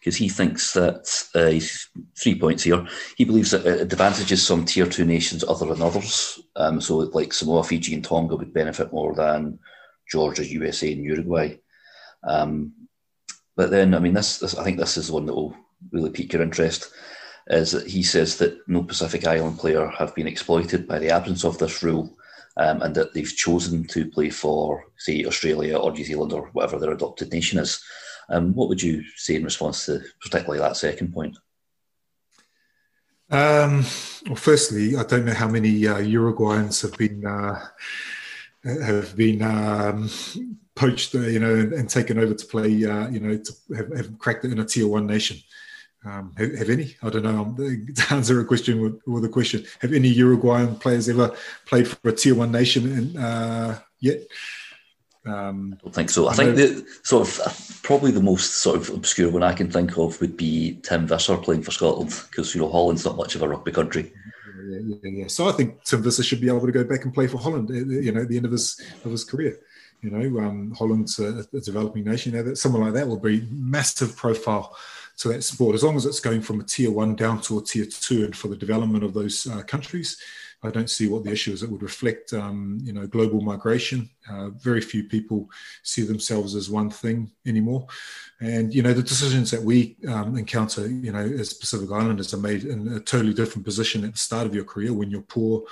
because 0.04 0.16
he 0.16 0.28
thinks 0.28 0.74
that 0.74 1.24
uh, 1.34 1.46
he's 1.46 1.88
three 2.14 2.38
points 2.38 2.62
here. 2.62 2.86
He 3.16 3.24
believes 3.24 3.52
that 3.52 3.64
it 3.64 3.80
advantages 3.80 4.46
some 4.46 4.66
tier 4.66 4.86
two 4.86 5.06
nations 5.06 5.42
other 5.42 5.64
than 5.64 5.80
others. 5.80 6.40
Um, 6.56 6.78
so, 6.82 6.98
like 6.98 7.32
Samoa, 7.32 7.64
Fiji, 7.64 7.94
and 7.94 8.04
Tonga 8.04 8.36
would 8.36 8.52
benefit 8.52 8.92
more 8.92 9.14
than 9.14 9.58
Georgia, 10.10 10.46
USA, 10.46 10.92
and 10.92 11.02
Uruguay. 11.02 11.56
Um, 12.22 12.74
but 13.56 13.70
then, 13.70 13.94
I 13.94 13.98
mean, 13.98 14.12
this, 14.12 14.38
this, 14.38 14.54
I 14.54 14.62
think 14.62 14.78
this 14.78 14.98
is 14.98 15.06
the 15.06 15.14
one 15.14 15.24
that 15.24 15.34
will 15.34 15.56
really 15.90 16.10
pique 16.10 16.34
your 16.34 16.42
interest. 16.42 16.92
Is 17.46 17.72
that 17.72 17.86
he 17.86 18.02
says 18.02 18.36
that 18.38 18.58
no 18.68 18.82
Pacific 18.82 19.26
Island 19.26 19.58
player 19.58 19.88
have 19.88 20.14
been 20.14 20.26
exploited 20.26 20.86
by 20.86 20.98
the 20.98 21.10
absence 21.10 21.44
of 21.44 21.56
this 21.56 21.82
rule, 21.82 22.14
um, 22.58 22.82
and 22.82 22.94
that 22.94 23.14
they've 23.14 23.36
chosen 23.36 23.86
to 23.88 24.10
play 24.10 24.28
for, 24.28 24.84
say, 24.98 25.24
Australia 25.24 25.78
or 25.78 25.92
New 25.92 26.04
Zealand 26.04 26.34
or 26.34 26.50
whatever 26.52 26.78
their 26.78 26.92
adopted 26.92 27.32
nation 27.32 27.58
is. 27.58 27.82
Um, 28.28 28.54
what 28.54 28.68
would 28.68 28.82
you 28.82 29.04
say 29.16 29.34
in 29.36 29.44
response 29.44 29.86
to 29.86 30.00
particularly 30.20 30.60
that 30.60 30.76
second 30.76 31.12
point? 31.12 31.36
Um, 33.30 33.84
well, 34.26 34.36
firstly, 34.36 34.96
I 34.96 35.02
don't 35.02 35.24
know 35.24 35.34
how 35.34 35.48
many 35.48 35.86
uh, 35.86 35.98
Uruguayans 35.98 36.82
have 36.82 36.96
been 36.96 37.26
uh, 37.26 37.64
have 38.64 39.16
been 39.16 39.42
um, 39.42 40.10
poached, 40.74 41.14
uh, 41.14 41.20
you 41.20 41.40
know, 41.40 41.54
and, 41.54 41.72
and, 41.72 41.88
taken 41.88 42.18
over 42.18 42.34
to 42.34 42.46
play, 42.46 42.84
uh, 42.84 43.08
you 43.08 43.20
know, 43.20 43.36
to 43.36 43.52
have, 43.76 43.96
have, 43.96 44.18
cracked 44.18 44.44
it 44.44 44.52
in 44.52 44.58
a 44.58 44.64
tier 44.64 44.88
one 44.88 45.06
nation. 45.06 45.38
Um, 46.04 46.34
have, 46.36 46.54
have, 46.54 46.70
any? 46.70 46.96
I 47.02 47.10
don't 47.10 47.22
know. 47.22 47.56
To 47.94 48.14
answer 48.14 48.40
a 48.40 48.44
question 48.44 48.80
with, 48.80 49.00
with, 49.06 49.24
a 49.24 49.28
question, 49.28 49.64
have 49.80 49.92
any 49.92 50.08
Uruguayan 50.08 50.76
players 50.76 51.08
ever 51.08 51.34
played 51.66 51.88
for 51.88 52.08
a 52.08 52.12
tier 52.12 52.34
one 52.34 52.52
nation 52.52 52.92
in, 52.92 53.16
uh, 53.16 53.78
yet? 54.00 54.20
Um, 55.26 55.76
I 55.78 55.82
don't 55.82 55.94
think 55.94 56.10
so. 56.10 56.28
I, 56.28 56.34
think 56.34 56.56
the 56.56 56.86
sort 57.02 57.26
of 57.26 57.40
uh, 57.40 57.50
probably 57.82 58.10
the 58.10 58.22
most 58.22 58.56
sort 58.56 58.76
of 58.76 58.90
obscure 58.90 59.30
one 59.30 59.42
I 59.42 59.54
can 59.54 59.70
think 59.70 59.96
of 59.96 60.20
would 60.20 60.36
be 60.36 60.78
Tim 60.82 61.06
Visser 61.06 61.38
playing 61.38 61.62
for 61.62 61.70
Scotland 61.70 62.12
because 62.30 62.54
you 62.54 62.60
know 62.60 62.70
Holland's 62.70 63.04
not 63.04 63.16
much 63.16 63.34
of 63.34 63.42
a 63.42 63.48
rugby 63.48 63.72
country. 63.72 64.12
yeah, 64.68 64.96
yeah, 65.02 65.10
yeah. 65.10 65.26
So 65.28 65.48
I 65.48 65.52
think 65.52 65.82
Tim 65.84 66.02
Visser 66.02 66.22
should 66.22 66.42
be 66.42 66.48
able 66.48 66.66
to 66.66 66.72
go 66.72 66.84
back 66.84 67.04
and 67.04 67.14
play 67.14 67.26
for 67.26 67.38
Holland. 67.38 67.70
Uh, 67.70 67.74
you 67.74 68.12
know, 68.12 68.22
at 68.22 68.28
the 68.28 68.36
end 68.36 68.44
of 68.44 68.52
his 68.52 68.80
of 69.04 69.10
his 69.10 69.24
career. 69.24 69.58
You 70.02 70.10
know, 70.10 70.40
um, 70.40 70.74
Holland's 70.76 71.18
a, 71.18 71.46
a, 71.54 71.60
developing 71.60 72.04
nation. 72.04 72.32
You 72.32 72.38
know, 72.38 72.44
that 72.44 72.58
someone 72.58 72.82
like 72.82 72.92
that 72.92 73.08
will 73.08 73.18
be 73.18 73.48
massive 73.50 74.14
profile 74.14 74.76
to 75.16 75.28
that 75.28 75.42
sport 75.42 75.74
as 75.74 75.82
long 75.82 75.96
as 75.96 76.04
it's 76.04 76.20
going 76.20 76.42
from 76.42 76.60
a 76.60 76.64
tier 76.64 76.90
one 76.90 77.14
down 77.14 77.40
to 77.42 77.58
a 77.58 77.62
tier 77.62 77.86
two, 77.86 78.24
and 78.24 78.36
for 78.36 78.48
the 78.48 78.56
development 78.56 79.04
of 79.04 79.14
those 79.14 79.46
uh, 79.46 79.62
countries. 79.62 80.18
I 80.64 80.70
don't 80.70 80.88
see 80.88 81.08
what 81.08 81.24
the 81.24 81.30
issue 81.30 81.52
is. 81.52 81.62
It 81.62 81.70
would 81.70 81.82
reflect, 81.82 82.32
um, 82.32 82.78
you 82.82 82.92
know, 82.92 83.06
global 83.06 83.42
migration. 83.42 84.08
Uh, 84.30 84.48
very 84.50 84.80
few 84.80 85.04
people 85.04 85.50
see 85.82 86.02
themselves 86.02 86.54
as 86.54 86.70
one 86.70 86.90
thing 86.90 87.30
anymore, 87.46 87.86
and 88.40 88.74
you 88.74 88.82
know, 88.82 88.94
the 88.94 89.02
decisions 89.02 89.50
that 89.50 89.62
we 89.62 89.96
um, 90.08 90.36
encounter, 90.36 90.88
you 90.88 91.12
know, 91.12 91.18
as 91.18 91.52
Pacific 91.52 91.90
Islanders 91.90 92.32
are 92.32 92.38
made 92.38 92.64
in 92.64 92.88
a 92.94 93.00
totally 93.00 93.34
different 93.34 93.64
position 93.64 94.04
at 94.04 94.12
the 94.12 94.18
start 94.18 94.46
of 94.46 94.54
your 94.54 94.64
career 94.64 94.94
when 94.94 95.10
you're 95.10 95.20
poor, 95.22 95.64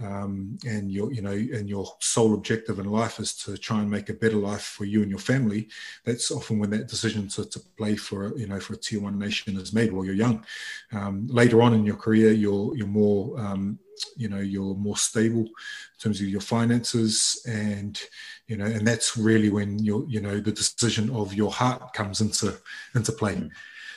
um, 0.00 0.56
and 0.66 0.92
your 0.92 1.12
you 1.12 1.22
know 1.22 1.32
and 1.32 1.68
your 1.68 1.86
sole 1.98 2.34
objective 2.34 2.78
in 2.78 2.86
life 2.86 3.18
is 3.18 3.34
to 3.34 3.56
try 3.56 3.80
and 3.80 3.90
make 3.90 4.08
a 4.08 4.14
better 4.14 4.36
life 4.36 4.62
for 4.62 4.84
you 4.84 5.02
and 5.02 5.10
your 5.10 5.18
family 5.18 5.68
that's 6.04 6.30
often 6.30 6.58
when 6.58 6.70
that 6.70 6.88
decision 6.88 7.28
to, 7.28 7.44
to 7.44 7.58
play 7.76 7.96
for 7.96 8.36
you 8.38 8.46
know 8.46 8.60
for 8.60 8.74
a 8.74 8.76
tier 8.76 9.00
one 9.00 9.18
nation 9.18 9.56
is 9.56 9.72
made 9.72 9.92
while 9.92 10.04
you're 10.04 10.14
young 10.14 10.44
um, 10.92 11.26
later 11.28 11.62
on 11.62 11.74
in 11.74 11.84
your 11.84 11.96
career 11.96 12.30
you're 12.30 12.76
you're 12.76 12.86
more 12.86 13.38
um, 13.40 13.78
you 14.16 14.28
know 14.28 14.38
you're 14.38 14.74
more 14.76 14.96
stable 14.96 15.40
in 15.40 15.98
terms 15.98 16.20
of 16.20 16.28
your 16.28 16.40
finances 16.40 17.42
and 17.48 18.00
you 18.46 18.56
know 18.56 18.66
and 18.66 18.86
that's 18.86 19.16
really 19.16 19.50
when 19.50 19.78
you 19.78 20.06
you 20.08 20.20
know 20.20 20.38
the 20.38 20.52
decision 20.52 21.10
of 21.10 21.34
your 21.34 21.50
heart 21.50 21.92
comes 21.92 22.20
into 22.20 22.56
into 22.94 23.10
play 23.10 23.34
mm. 23.34 23.50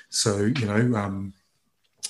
so 0.10 0.46
you 0.46 0.66
know 0.66 0.98
um 0.98 1.34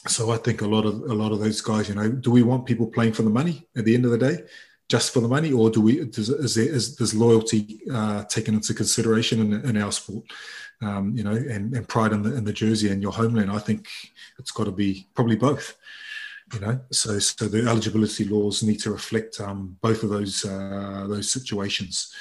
so 0.08 0.32
i 0.32 0.38
think 0.38 0.62
a 0.62 0.68
lot 0.68 0.86
of 0.86 0.95
a 1.02 1.14
lot 1.14 1.32
of 1.32 1.39
those 1.39 1.62
guys 1.62 1.88
you 1.88 1.95
know 1.95 2.10
do 2.10 2.32
we 2.32 2.43
want 2.43 2.66
people 2.66 2.88
playing 2.88 3.14
for 3.14 3.22
the 3.22 3.30
money 3.30 3.68
at 3.76 3.86
the 3.86 3.93
end 3.93 4.06
of 4.06 4.12
the 4.12 4.18
day 4.18 4.43
just 4.91 5.14
for 5.14 5.22
the 5.22 5.28
money? 5.28 5.54
Or 5.54 5.70
do 5.70 5.80
we 5.80 6.04
does, 6.04 6.28
is 6.28 6.56
there 6.56 6.66
is 6.66 6.95
does 6.97 7.16
loyalty 7.16 7.80
uh, 7.89 8.26
taken 8.26 8.56
into 8.56 8.74
consideration 8.74 9.39
in, 9.39 9.70
in 9.70 9.82
our 9.82 9.91
sport? 9.91 10.26
Um, 10.84 11.16
you 11.16 11.24
know 11.24 11.36
and, 11.36 11.76
and 11.76 11.88
pride 11.88 12.12
in 12.12 12.24
the, 12.24 12.36
in 12.36 12.43
the 12.43 12.52
jersey 12.52 12.89
and 12.89 13.02
your 13.02 13.14
homeland. 13.14 13.52
I 13.52 13.60
think 13.60 13.88
it's 14.38 14.52
got 14.52 14.66
to 14.66 14.72
be 14.72 15.08
probably 15.16 15.38
both 15.38 15.78
you 16.54 16.60
know? 16.60 16.80
So 16.91 17.20
so 17.20 17.47
the 17.47 17.70
eligibility 17.70 18.26
laws 18.26 18.64
need 18.64 18.80
to 18.82 18.91
reflect 18.91 19.39
um, 19.39 19.78
both 19.82 20.04
of 20.04 20.10
those 20.10 20.43
uh, 20.43 21.06
those 21.08 21.32
situations 21.32 22.14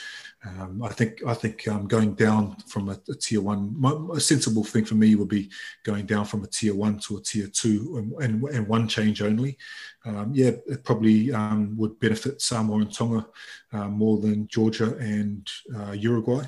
um, 0.43 0.83
I 0.83 0.89
think 0.89 1.21
I 1.27 1.35
think 1.35 1.69
um, 1.69 1.87
going 1.87 2.15
down 2.15 2.57
from 2.67 2.89
a, 2.89 2.99
a 3.11 3.15
tier 3.15 3.43
one, 3.43 3.75
my, 3.79 3.93
a 4.15 4.21
sensible 4.21 4.65
thing 4.65 4.87
for 4.87 4.95
me 4.95 5.15
would 5.15 5.29
be 5.29 5.51
going 5.85 6.07
down 6.07 6.25
from 6.25 6.45
a 6.45 6.47
tier 6.47 6.75
one 6.75 6.99
to 7.01 7.19
a 7.19 7.21
tier 7.21 7.47
two, 7.49 7.97
and, 7.99 8.13
and, 8.23 8.45
and 8.55 8.67
one 8.67 8.89
change 8.89 9.21
only. 9.21 9.59
Um, 10.07 10.33
yeah, 10.35 10.53
it 10.67 10.83
probably 10.83 11.31
um, 11.33 11.77
would 11.77 12.01
benefit 12.01 12.41
Samoa 12.41 12.79
and 12.81 12.95
Tonga 12.95 13.27
uh, 13.73 13.89
more 13.89 14.19
than 14.19 14.49
Georgia 14.49 14.97
and 14.97 15.47
uh, 15.77 15.93
Uruguay, 15.93 16.47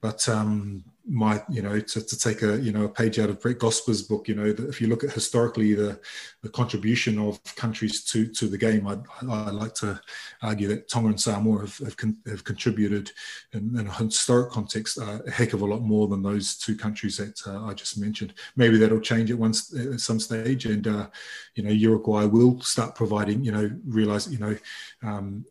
but 0.00 0.26
um, 0.30 0.82
my 1.08 1.40
you 1.48 1.62
know 1.62 1.78
to, 1.78 2.00
to 2.00 2.18
take 2.18 2.42
a 2.42 2.58
you 2.60 2.72
know 2.72 2.84
a 2.84 2.88
page 2.88 3.18
out 3.18 3.30
of 3.30 3.40
Brett 3.40 3.58
Gosper's 3.58 4.02
book 4.02 4.26
you 4.26 4.34
know 4.34 4.52
that 4.52 4.68
if 4.68 4.80
you 4.80 4.88
look 4.88 5.04
at 5.04 5.12
historically 5.12 5.72
the 5.74 6.00
the 6.42 6.48
contribution 6.48 7.18
of 7.18 7.42
countries 7.54 8.04
to 8.04 8.26
to 8.26 8.48
the 8.48 8.58
game 8.58 8.86
I 8.88 8.98
I 9.30 9.50
like 9.50 9.74
to 9.74 10.00
argue 10.42 10.66
that 10.68 10.88
Tonga 10.88 11.08
and 11.10 11.20
Samoa 11.20 11.60
have 11.60 11.78
have, 11.78 11.96
con, 11.96 12.16
have 12.26 12.42
contributed 12.42 13.12
in, 13.52 13.78
in, 13.78 13.86
a 13.86 13.92
historic 13.92 14.50
context 14.50 14.98
uh, 14.98 15.20
a 15.26 15.30
heck 15.30 15.52
of 15.52 15.62
a 15.62 15.66
lot 15.66 15.82
more 15.82 16.08
than 16.08 16.22
those 16.22 16.56
two 16.56 16.76
countries 16.76 17.18
that 17.18 17.40
uh, 17.46 17.66
I 17.66 17.74
just 17.74 17.98
mentioned. 17.98 18.34
Maybe 18.56 18.76
that'll 18.76 19.00
change 19.00 19.30
at 19.30 19.38
once 19.38 19.74
at 19.76 20.00
some 20.00 20.18
stage 20.18 20.66
and 20.66 20.86
uh, 20.88 21.08
you 21.54 21.62
know 21.62 21.70
Uruguay 21.70 22.24
will 22.24 22.60
start 22.60 22.96
providing 22.96 23.44
you 23.44 23.52
know 23.52 23.70
realize 23.86 24.28
you 24.28 24.38
know 24.38 24.56
um, 25.04 25.44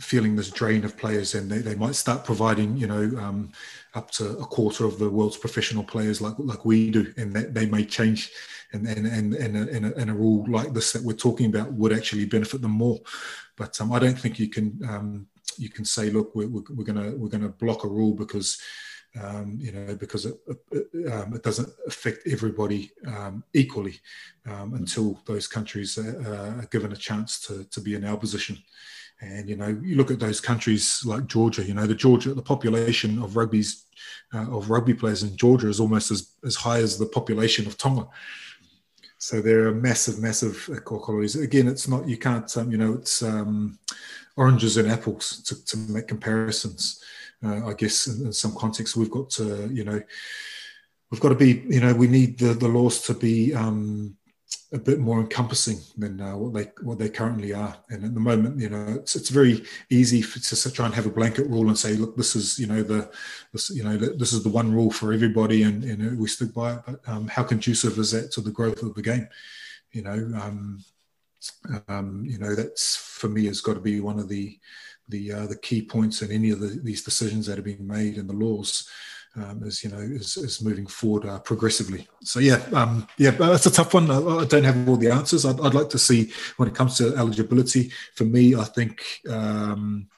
feeling 0.00 0.36
this 0.36 0.50
drain 0.50 0.84
of 0.84 0.96
players 0.96 1.34
and 1.34 1.50
they, 1.50 1.58
they 1.58 1.74
might 1.74 1.94
start 1.94 2.24
providing 2.24 2.76
you 2.76 2.86
know 2.86 3.02
um, 3.18 3.50
up 3.94 4.10
to 4.10 4.30
a 4.38 4.46
quarter 4.46 4.84
of 4.84 4.98
the 4.98 5.08
world's 5.08 5.36
professional 5.36 5.82
players 5.82 6.20
like 6.20 6.34
like 6.38 6.64
we 6.64 6.90
do 6.90 7.12
and 7.16 7.34
that 7.34 7.54
they 7.54 7.66
may 7.66 7.84
change 7.84 8.30
and 8.72 8.86
and 8.86 9.06
and, 9.06 9.34
and, 9.34 9.56
a, 9.56 9.74
and, 9.74 9.86
a, 9.86 9.96
and 9.96 10.10
a 10.10 10.14
rule 10.14 10.44
like 10.48 10.72
this 10.72 10.92
that 10.92 11.02
we're 11.02 11.12
talking 11.12 11.46
about 11.46 11.72
would 11.72 11.92
actually 11.92 12.24
benefit 12.24 12.62
them 12.62 12.70
more 12.70 12.98
but 13.56 13.80
um, 13.80 13.92
I 13.92 13.98
don't 13.98 14.18
think 14.18 14.38
you 14.38 14.48
can 14.48 14.78
um, 14.88 15.26
you 15.56 15.68
can 15.68 15.84
say 15.84 16.10
look 16.10 16.34
we're, 16.34 16.48
we're, 16.48 16.62
we're 16.70 16.84
gonna 16.84 17.12
we're 17.16 17.28
gonna 17.28 17.48
block 17.48 17.84
a 17.84 17.88
rule 17.88 18.14
because 18.14 18.60
um, 19.20 19.56
you 19.58 19.72
know, 19.72 19.94
because 19.96 20.26
it, 20.26 20.36
it, 20.70 21.12
um, 21.12 21.34
it, 21.34 21.42
doesn't 21.42 21.68
affect 21.86 22.28
everybody 22.28 22.90
um, 23.06 23.42
equally 23.54 24.00
um, 24.46 24.74
until 24.74 25.20
those 25.26 25.46
countries 25.46 25.98
are, 25.98 26.60
are, 26.60 26.66
given 26.70 26.92
a 26.92 26.96
chance 26.96 27.40
to, 27.40 27.64
to 27.64 27.80
be 27.80 27.94
in 27.94 28.04
our 28.04 28.16
position. 28.16 28.58
And 29.20 29.48
you 29.48 29.56
know, 29.56 29.76
you 29.82 29.96
look 29.96 30.10
at 30.10 30.20
those 30.20 30.40
countries 30.40 31.02
like 31.04 31.26
Georgia. 31.26 31.64
You 31.64 31.74
know, 31.74 31.86
the 31.86 31.94
Georgia, 31.94 32.34
the 32.34 32.42
population 32.42 33.20
of 33.20 33.36
rugby's 33.36 33.84
uh, 34.32 34.50
of 34.50 34.70
rugby 34.70 34.94
players 34.94 35.22
in 35.22 35.36
Georgia 35.36 35.68
is 35.68 35.80
almost 35.80 36.10
as, 36.10 36.32
as 36.44 36.54
high 36.54 36.78
as 36.78 36.98
the 36.98 37.06
population 37.06 37.66
of 37.66 37.76
Tonga. 37.76 38.06
So 39.18 39.40
there 39.40 39.66
are 39.66 39.74
massive, 39.74 40.20
massive 40.20 40.70
core 40.84 41.00
colonies. 41.00 41.34
Again, 41.34 41.66
it's 41.66 41.88
not 41.88 42.08
you 42.08 42.16
can't 42.16 42.56
um, 42.56 42.70
you 42.70 42.78
know 42.78 42.94
it's 42.94 43.22
um, 43.22 43.78
oranges 44.36 44.76
and 44.76 44.90
apples 44.90 45.42
to, 45.42 45.64
to 45.66 45.76
make 45.92 46.06
comparisons. 46.06 47.02
Uh, 47.44 47.66
I 47.66 47.74
guess 47.74 48.06
in, 48.06 48.26
in 48.26 48.32
some 48.32 48.54
contexts 48.54 48.96
we've 48.96 49.10
got 49.10 49.30
to 49.30 49.68
you 49.72 49.84
know 49.84 50.00
we've 51.10 51.20
got 51.20 51.30
to 51.30 51.34
be 51.34 51.64
you 51.68 51.80
know 51.80 51.92
we 51.92 52.06
need 52.06 52.38
the, 52.38 52.54
the 52.54 52.68
laws 52.68 53.02
to 53.02 53.14
be 53.14 53.54
um, 53.54 54.16
a 54.72 54.78
bit 54.78 54.98
more 54.98 55.20
encompassing 55.20 55.78
than 55.96 56.20
uh, 56.20 56.36
what 56.36 56.52
they 56.52 56.70
what 56.82 56.98
they 56.98 57.08
currently 57.08 57.54
are. 57.54 57.74
And 57.88 58.04
at 58.04 58.12
the 58.12 58.20
moment, 58.20 58.60
you 58.60 58.68
know, 58.68 58.96
it's 58.96 59.16
it's 59.16 59.30
very 59.30 59.64
easy 59.88 60.20
for, 60.20 60.40
to 60.40 60.72
try 60.72 60.86
and 60.86 60.94
have 60.94 61.06
a 61.06 61.10
blanket 61.10 61.48
rule 61.48 61.68
and 61.68 61.78
say, 61.78 61.94
look, 61.94 62.16
this 62.16 62.36
is 62.36 62.58
you 62.58 62.66
know 62.66 62.82
the 62.82 63.10
this 63.52 63.70
you 63.70 63.82
know 63.82 63.96
this 63.96 64.32
is 64.32 64.42
the 64.42 64.50
one 64.50 64.72
rule 64.72 64.90
for 64.90 65.12
everybody, 65.12 65.62
and 65.62 65.84
you 65.84 65.96
know 65.96 66.14
we 66.16 66.28
stick 66.28 66.52
by 66.52 66.74
it. 66.74 66.80
But 66.86 67.00
um, 67.08 67.28
how 67.28 67.44
conducive 67.44 67.98
is 67.98 68.10
that 68.12 68.30
to 68.32 68.42
the 68.42 68.50
growth 68.50 68.82
of 68.82 68.94
the 68.94 69.02
game? 69.02 69.28
You 69.92 70.02
know, 70.02 70.38
um, 70.42 70.84
um, 71.88 72.24
you 72.26 72.38
know 72.38 72.54
that's 72.54 72.96
for 72.96 73.28
me 73.28 73.46
has 73.46 73.62
got 73.62 73.74
to 73.74 73.80
be 73.80 74.00
one 74.00 74.18
of 74.18 74.28
the 74.28 74.58
the 75.08 75.32
uh, 75.32 75.46
the 75.46 75.56
key 75.56 75.80
points 75.80 76.20
in 76.20 76.30
any 76.30 76.50
of 76.50 76.60
the, 76.60 76.68
these 76.68 77.02
decisions 77.02 77.46
that 77.46 77.58
are 77.58 77.62
being 77.62 77.86
made 77.86 78.18
in 78.18 78.26
the 78.26 78.34
laws 78.34 78.86
um, 79.42 79.62
as 79.64 79.82
you 79.84 79.90
know 79.90 79.98
is, 79.98 80.36
is 80.36 80.62
moving 80.62 80.86
forward 80.86 81.26
uh, 81.26 81.38
progressively. 81.40 82.06
So 82.22 82.40
yeah, 82.40 82.62
um, 82.72 83.06
yeah, 83.16 83.30
that's 83.30 83.66
a 83.66 83.70
tough 83.70 83.94
one. 83.94 84.10
I, 84.10 84.18
I, 84.18 84.44
don't 84.44 84.64
have 84.64 84.88
all 84.88 84.96
the 84.96 85.10
answers. 85.10 85.44
I'd, 85.44 85.60
I'd, 85.60 85.74
like 85.74 85.88
to 85.90 85.98
see 85.98 86.32
when 86.56 86.68
it 86.68 86.74
comes 86.74 86.96
to 86.98 87.14
eligibility. 87.16 87.90
For 88.14 88.24
me, 88.24 88.54
I 88.54 88.64
think 88.64 89.02
um, 89.28 90.08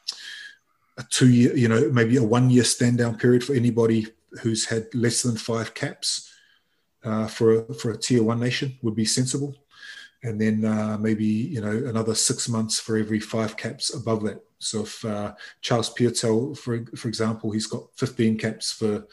a 0.99 1.05
two 1.11 1.29
year, 1.29 1.57
you 1.57 1.68
know, 1.68 1.91
maybe 1.91 2.16
a 2.16 2.23
one 2.23 2.51
year 2.51 2.64
stand 2.64 2.99
down 2.99 3.18
period 3.18 3.45
for 3.45 3.55
anybody 3.55 4.07
who's 4.43 4.66
had 4.66 4.95
less 4.95 5.23
than 5.23 5.37
five 5.37 5.75
caps 5.75 6.33
uh, 7.05 7.27
for 7.27 7.61
a, 7.61 7.75
for 7.75 7.91
a 7.91 7.97
tier 7.97 8.23
one 8.23 8.41
nation 8.41 8.79
would 8.83 8.95
be 8.95 9.05
sensible, 9.05 9.55
and 10.23 10.41
then 10.41 10.64
uh, 10.64 10.97
maybe 11.01 11.25
you 11.25 11.61
know 11.61 11.89
another 11.89 12.14
six 12.14 12.49
months 12.49 12.79
for 12.79 12.97
every 12.97 13.21
five 13.21 13.57
caps 13.57 13.95
above 13.95 14.23
that 14.25 14.45
so 14.61 14.83
if 14.83 15.05
uh, 15.05 15.35
Charles 15.63 15.93
Piutau, 15.93 16.57
for 16.57 16.85
for 16.97 17.09
example, 17.09 17.51
he's 17.51 17.67
got 17.67 17.89
15 17.97 18.39
caps 18.39 18.71
for 18.71 19.07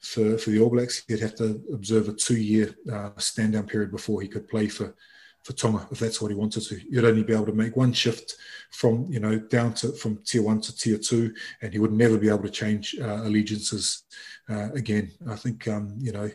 for 0.00 0.38
for 0.38 0.50
the 0.50 0.60
All 0.60 0.70
Blacks, 0.70 1.02
he'd 1.08 1.20
have 1.20 1.34
to 1.36 1.60
observe 1.72 2.08
a 2.08 2.12
two-year 2.12 2.74
uh, 2.92 3.10
stand-down 3.16 3.66
period 3.66 3.90
before 3.90 4.20
he 4.20 4.28
could 4.28 4.48
play 4.48 4.68
for 4.68 4.94
for 5.42 5.54
Tonga 5.54 5.88
if 5.90 5.98
that's 5.98 6.20
what 6.20 6.30
he 6.30 6.36
wanted 6.36 6.62
to. 6.64 6.78
You'd 6.90 7.06
only 7.06 7.22
be 7.22 7.32
able 7.32 7.46
to 7.46 7.52
make 7.52 7.76
one 7.76 7.94
shift 7.94 8.36
from 8.70 9.06
you 9.10 9.20
know 9.20 9.38
down 9.38 9.72
to 9.74 9.92
from 9.92 10.18
tier 10.24 10.42
one 10.42 10.60
to 10.60 10.76
tier 10.76 10.98
two, 10.98 11.34
and 11.62 11.72
he 11.72 11.78
would 11.78 11.92
never 11.92 12.18
be 12.18 12.28
able 12.28 12.42
to 12.42 12.50
change 12.50 12.94
uh, 13.00 13.22
allegiances 13.22 14.02
uh, 14.50 14.70
again. 14.72 15.10
I 15.28 15.36
think 15.36 15.66
um, 15.66 15.94
you 15.98 16.12
know 16.12 16.30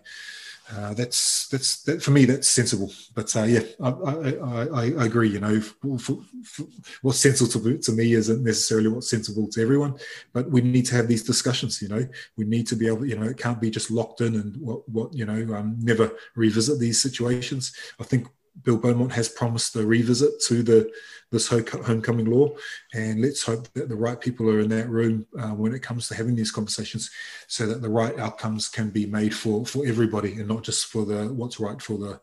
uh, 0.72 0.93
that's 0.95 1.47
that's 1.49 1.84
that, 1.84 2.01
for 2.01 2.11
me 2.11 2.26
that's 2.26 2.47
sensible. 2.47 2.91
But 3.13 3.36
uh, 3.36 3.43
yeah, 3.43 3.61
I, 3.80 3.89
I, 3.89 4.93
I, 4.97 5.05
agree. 5.05 5.30
You 5.30 5.39
know, 5.39 5.61
for, 5.61 5.99
for, 5.99 6.18
for 6.43 6.63
what's 7.03 7.20
sensible 7.20 7.51
to, 7.51 7.78
to 7.78 7.91
me 7.91 8.13
isn't 8.13 8.43
necessarily 8.43 8.88
what's 8.88 9.09
sensible 9.09 9.47
to 9.49 9.61
everyone. 9.61 9.99
But 10.34 10.49
we 10.49 10.61
need 10.61 10.88
to 10.88 10.95
have 10.95 11.07
these 11.07 11.24
discussions. 11.24 11.82
You 11.82 11.89
know, 11.89 12.07
we 12.36 12.45
need 12.45 12.66
to 12.68 12.76
be 12.76 12.88
able. 12.88 13.05
You 13.05 13.16
know, 13.16 13.28
it 13.28 13.38
can't 13.38 13.61
be 13.61 13.70
just 13.70 13.91
locked 13.91 14.22
in 14.22 14.36
and 14.36 14.57
what 14.57 14.88
what 14.89 15.13
you 15.13 15.26
know 15.26 15.55
um, 15.55 15.78
never 15.80 16.11
revisit 16.36 16.80
these 16.80 16.99
situations. 16.99 17.76
I 17.99 18.03
think 18.03 18.28
Bill 18.64 18.78
Beaumont 18.78 19.12
has 19.14 19.30
promised 19.30 19.76
a 19.76 19.86
revisit 19.86 20.41
to 20.47 20.64
the 20.64 20.91
this 21.32 21.47
homecoming 21.47 22.26
law, 22.26 22.49
and 22.93 23.20
let's 23.22 23.43
hope 23.43 23.68
that 23.74 23.89
the 23.89 23.95
right 23.95 24.20
people 24.22 24.49
are 24.49 24.60
in 24.60 24.70
that 24.70 24.88
room 24.88 25.26
uh, 25.38 25.49
when 25.49 25.74
it 25.74 25.82
comes 25.82 26.08
to 26.08 26.16
having 26.16 26.36
these 26.36 26.51
conversations, 26.51 27.12
so 27.47 27.66
that 27.66 27.82
the 27.82 27.89
right 27.89 28.18
outcomes 28.20 28.70
can 28.70 28.89
be 28.89 29.06
made 29.06 29.36
for 29.36 29.66
for 29.66 29.86
everybody, 29.86 30.34
and 30.34 30.47
not 30.47 30.64
just 30.64 30.86
for 30.86 31.03
the 31.06 31.34
what's 31.34 31.60
right 31.60 31.82
for 31.82 31.97
the 31.97 32.20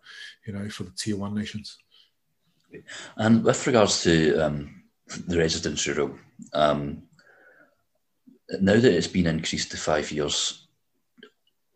you 0.46 0.52
know 0.52 0.68
for 0.68 0.84
the 0.84 0.92
tier 0.92 1.16
one 1.16 1.34
nations. 1.34 1.78
And 3.16 3.44
with 3.44 3.66
regards 3.66 4.02
to 4.04 4.38
um, 4.38 4.82
the 5.26 5.36
residency 5.36 5.92
rule, 5.92 6.16
um, 6.54 7.02
now 8.60 8.78
that 8.78 8.96
it's 8.96 9.06
been 9.06 9.26
increased 9.26 9.72
to 9.72 9.76
five 9.76 10.10
years, 10.10 10.68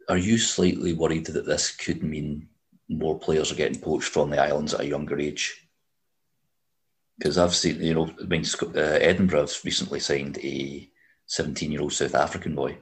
are 0.08 0.16
you 0.16 0.38
slightly 0.38 0.94
worried 0.94 1.26
that 1.26 1.44
this 1.44 1.74
could 1.74 2.02
mean 2.02 2.48
more 2.88 3.18
players 3.18 3.50
are 3.50 3.56
getting 3.56 3.80
poached 3.80 4.08
from 4.08 4.30
the 4.30 4.40
islands 4.40 4.74
at 4.74 4.80
a 4.80 4.86
younger 4.86 5.18
age? 5.18 5.68
Because 7.18 7.38
I've 7.38 7.54
seen, 7.54 7.82
you 7.82 7.94
know, 7.94 8.10
I 8.20 8.24
mean, 8.24 8.44
uh, 8.62 9.46
recently 9.64 10.00
signed 10.00 10.38
a 10.38 10.90
17 11.26 11.72
year 11.72 11.80
old 11.80 11.92
South 11.92 12.14
African 12.14 12.54
boy. 12.54 12.78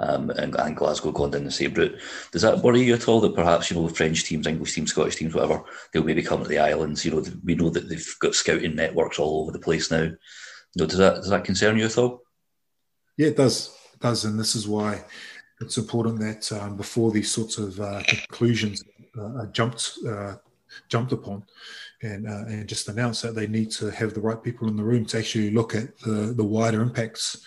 Um, 0.00 0.30
and, 0.30 0.54
and, 0.54 0.76
Glasgow 0.76 1.10
gone 1.10 1.32
down 1.32 1.42
the 1.42 1.50
same 1.50 1.74
route. 1.74 1.98
Does 2.30 2.42
that 2.42 2.58
worry 2.58 2.82
you 2.84 2.94
at 2.94 3.08
all 3.08 3.20
that 3.20 3.34
perhaps, 3.34 3.68
you 3.68 3.76
know, 3.76 3.88
French 3.88 4.22
teams, 4.22 4.46
English 4.46 4.74
teams, 4.74 4.92
Scottish 4.92 5.16
teams, 5.16 5.34
whatever, 5.34 5.64
they'll 5.92 6.04
maybe 6.04 6.22
come 6.22 6.40
to 6.40 6.48
the 6.48 6.60
islands? 6.60 7.04
You 7.04 7.10
know, 7.10 7.24
we 7.44 7.56
know 7.56 7.68
that 7.70 7.88
they've 7.88 8.14
got 8.20 8.36
scouting 8.36 8.76
networks 8.76 9.18
all 9.18 9.42
over 9.42 9.50
the 9.50 9.58
place 9.58 9.90
now. 9.90 10.04
You 10.04 10.16
know, 10.76 10.86
does 10.86 10.98
that 10.98 11.16
does 11.16 11.30
that 11.30 11.44
concern 11.44 11.76
you 11.76 11.86
at 11.86 11.98
all? 11.98 12.22
Yeah, 13.16 13.28
it 13.28 13.36
does. 13.36 13.76
It 13.92 13.98
does. 13.98 14.24
And 14.24 14.38
this 14.38 14.54
is 14.54 14.68
why 14.68 15.02
it's 15.60 15.78
important 15.78 16.20
that 16.20 16.52
um, 16.52 16.76
before 16.76 17.10
these 17.10 17.32
sorts 17.32 17.58
of 17.58 17.80
uh, 17.80 18.02
conclusions 18.06 18.84
uh, 19.18 19.46
jumped 19.46 19.98
uh, 20.08 20.34
jumped 20.88 21.12
upon, 21.12 21.44
and 22.02 22.28
uh, 22.28 22.44
and 22.46 22.68
just 22.68 22.88
announced 22.88 23.22
that 23.22 23.34
they 23.34 23.46
need 23.46 23.70
to 23.72 23.90
have 23.90 24.14
the 24.14 24.20
right 24.20 24.42
people 24.42 24.68
in 24.68 24.76
the 24.76 24.82
room 24.82 25.04
to 25.06 25.18
actually 25.18 25.50
look 25.50 25.74
at 25.74 25.98
the 26.00 26.32
the 26.36 26.44
wider 26.44 26.82
impacts 26.82 27.44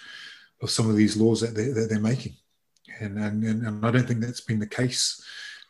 of 0.62 0.70
some 0.70 0.88
of 0.88 0.96
these 0.96 1.18
laws 1.18 1.42
that, 1.42 1.56
they, 1.56 1.70
that 1.70 1.90
they're 1.90 2.00
making 2.00 2.36
and, 3.02 3.18
and, 3.18 3.44
and 3.44 3.86
I 3.86 3.92
don't 3.92 4.08
think 4.08 4.22
that's 4.22 4.42
been 4.42 4.60
the 4.60 4.68
case 4.68 5.24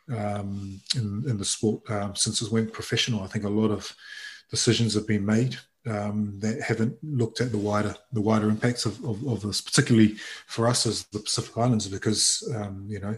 um, 0.09 0.79
in, 0.95 1.23
in 1.27 1.37
the 1.37 1.45
sport 1.45 1.89
um, 1.89 2.15
since 2.15 2.41
it 2.41 2.51
went 2.51 2.73
professional. 2.73 3.23
I 3.23 3.27
think 3.27 3.45
a 3.45 3.49
lot 3.49 3.71
of 3.71 3.93
decisions 4.49 4.93
have 4.93 5.07
been 5.07 5.25
made 5.25 5.57
um, 5.87 6.37
that 6.39 6.61
haven't 6.61 6.97
looked 7.01 7.41
at 7.41 7.51
the 7.51 7.57
wider 7.57 7.95
the 8.11 8.21
wider 8.21 8.49
impacts 8.49 8.85
of, 8.85 9.03
of, 9.03 9.25
of, 9.27 9.41
this, 9.41 9.61
particularly 9.61 10.15
for 10.45 10.67
us 10.67 10.85
as 10.85 11.05
the 11.05 11.19
Pacific 11.19 11.57
Islands, 11.57 11.87
because 11.87 12.47
um, 12.55 12.85
you 12.87 12.99
know. 12.99 13.17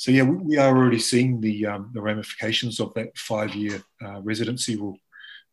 So 0.00 0.10
yeah, 0.10 0.22
we, 0.22 0.36
we 0.38 0.56
are 0.56 0.74
already 0.74 0.98
seeing 0.98 1.42
the 1.42 1.66
um, 1.66 1.90
the 1.92 2.00
ramifications 2.00 2.80
of 2.80 2.94
that 2.94 3.18
five 3.18 3.54
year 3.54 3.82
uh, 4.02 4.22
residency 4.22 4.74
rule. 4.76 4.96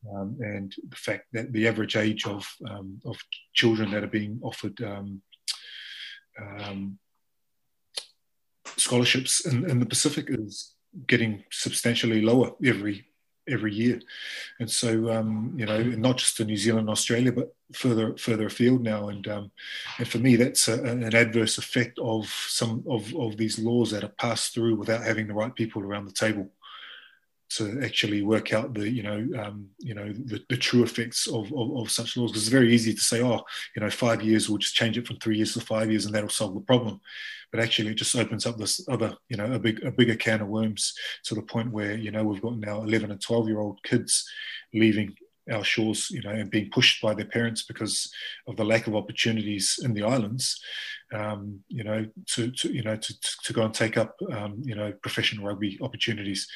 Um, 0.09 0.37
and 0.39 0.73
the 0.87 0.95
fact 0.95 1.25
that 1.33 1.51
the 1.51 1.67
average 1.67 1.97
age 1.97 2.25
of 2.25 2.47
um, 2.69 3.01
of 3.03 3.17
children 3.53 3.91
that 3.91 4.05
are 4.05 4.13
being 4.19 4.39
offered 4.41 4.81
um, 4.81 5.21
um, 6.41 6.97
scholarships 8.77 9.45
in, 9.45 9.69
in 9.69 9.81
the 9.81 9.85
Pacific 9.85 10.27
is 10.29 10.75
getting 11.07 11.43
substantially 11.51 12.21
lower 12.21 12.51
every 12.63 13.05
every 13.47 13.73
year, 13.73 13.99
and 14.59 14.69
so 14.69 15.09
um, 15.11 15.53
you 15.57 15.65
know, 15.65 15.81
not 15.81 16.17
just 16.17 16.39
in 16.39 16.47
New 16.47 16.57
Zealand, 16.57 16.89
Australia, 16.89 17.31
but 17.31 17.53
further 17.73 18.15
further 18.17 18.47
afield 18.47 18.81
now. 18.81 19.09
And 19.09 19.27
um, 19.27 19.51
and 19.97 20.07
for 20.07 20.19
me, 20.19 20.35
that's 20.35 20.67
a, 20.67 20.81
an 20.83 21.15
adverse 21.15 21.57
effect 21.57 21.99
of 21.99 22.27
some 22.27 22.83
of, 22.87 23.13
of 23.15 23.37
these 23.37 23.59
laws 23.59 23.91
that 23.91 24.03
are 24.03 24.09
passed 24.09 24.53
through 24.53 24.75
without 24.75 25.03
having 25.03 25.27
the 25.27 25.33
right 25.33 25.53
people 25.53 25.81
around 25.81 26.05
the 26.05 26.13
table 26.13 26.49
to 27.49 27.81
actually 27.83 28.21
work 28.21 28.53
out 28.53 28.73
the 28.73 28.89
you 28.89 29.03
know 29.03 29.25
um, 29.41 29.67
you 29.79 29.93
know 29.93 30.11
the, 30.11 30.43
the 30.49 30.57
true 30.57 30.83
effects 30.83 31.27
of, 31.27 31.51
of, 31.53 31.77
of 31.77 31.91
such 31.91 32.17
laws 32.17 32.31
because 32.31 32.43
it's 32.43 32.51
very 32.51 32.73
easy 32.73 32.93
to 32.93 32.99
say 32.99 33.21
oh 33.21 33.41
you 33.75 33.81
know 33.81 33.89
five 33.89 34.21
years 34.21 34.49
we'll 34.49 34.57
just 34.57 34.75
change 34.75 34.97
it 34.97 35.07
from 35.07 35.17
three 35.17 35.37
years 35.37 35.53
to 35.53 35.61
five 35.61 35.89
years 35.89 36.05
and 36.05 36.13
that'll 36.13 36.29
solve 36.29 36.53
the 36.53 36.61
problem. 36.61 36.99
But 37.51 37.61
actually 37.61 37.91
it 37.91 37.95
just 37.95 38.15
opens 38.15 38.45
up 38.45 38.57
this 38.57 38.85
other 38.89 39.15
you 39.29 39.37
know 39.37 39.51
a 39.53 39.59
big 39.59 39.83
a 39.83 39.91
bigger 39.91 40.15
can 40.15 40.41
of 40.41 40.47
worms 40.47 40.93
to 41.25 41.35
the 41.35 41.41
point 41.41 41.71
where 41.71 41.95
you 41.95 42.11
know 42.11 42.23
we've 42.23 42.41
got 42.41 42.57
now 42.57 42.83
11 42.83 43.11
and 43.11 43.21
12 43.21 43.47
year 43.47 43.59
old 43.59 43.81
kids 43.83 44.29
leaving 44.73 45.15
our 45.51 45.63
shores, 45.63 46.09
you 46.11 46.21
know, 46.21 46.31
and 46.31 46.49
being 46.49 46.69
pushed 46.69 47.01
by 47.01 47.13
their 47.13 47.25
parents 47.25 47.63
because 47.63 48.11
of 48.47 48.55
the 48.55 48.65
lack 48.65 48.87
of 48.87 48.95
opportunities 48.95 49.79
in 49.83 49.93
the 49.93 50.03
islands, 50.03 50.61
um, 51.13 51.59
you 51.67 51.83
know, 51.83 52.05
to, 52.33 52.51
to 52.51 52.73
you 52.73 52.83
know 52.83 52.95
to, 52.95 53.13
to 53.43 53.53
go 53.53 53.63
and 53.63 53.73
take 53.73 53.97
up 53.97 54.15
um, 54.31 54.61
you 54.63 54.75
know 54.75 54.91
professional 55.01 55.45
rugby 55.45 55.77
opportunities. 55.81 56.47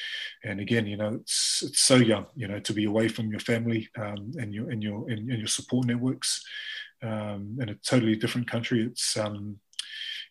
And 0.44 0.60
again, 0.60 0.86
you 0.86 0.96
know, 0.96 1.14
it's 1.14 1.62
it's 1.66 1.80
so 1.80 1.96
young, 1.96 2.26
you 2.34 2.48
know, 2.48 2.60
to 2.60 2.72
be 2.72 2.84
away 2.84 3.08
from 3.08 3.30
your 3.30 3.40
family 3.40 3.88
um, 3.98 4.32
and 4.38 4.52
your 4.52 4.70
and 4.70 4.82
your 4.82 5.08
and, 5.08 5.28
your 5.28 5.46
support 5.46 5.86
networks 5.86 6.44
um, 7.02 7.58
in 7.60 7.68
a 7.70 7.74
totally 7.74 8.16
different 8.16 8.50
country. 8.50 8.84
It's 8.84 9.16
um, 9.16 9.58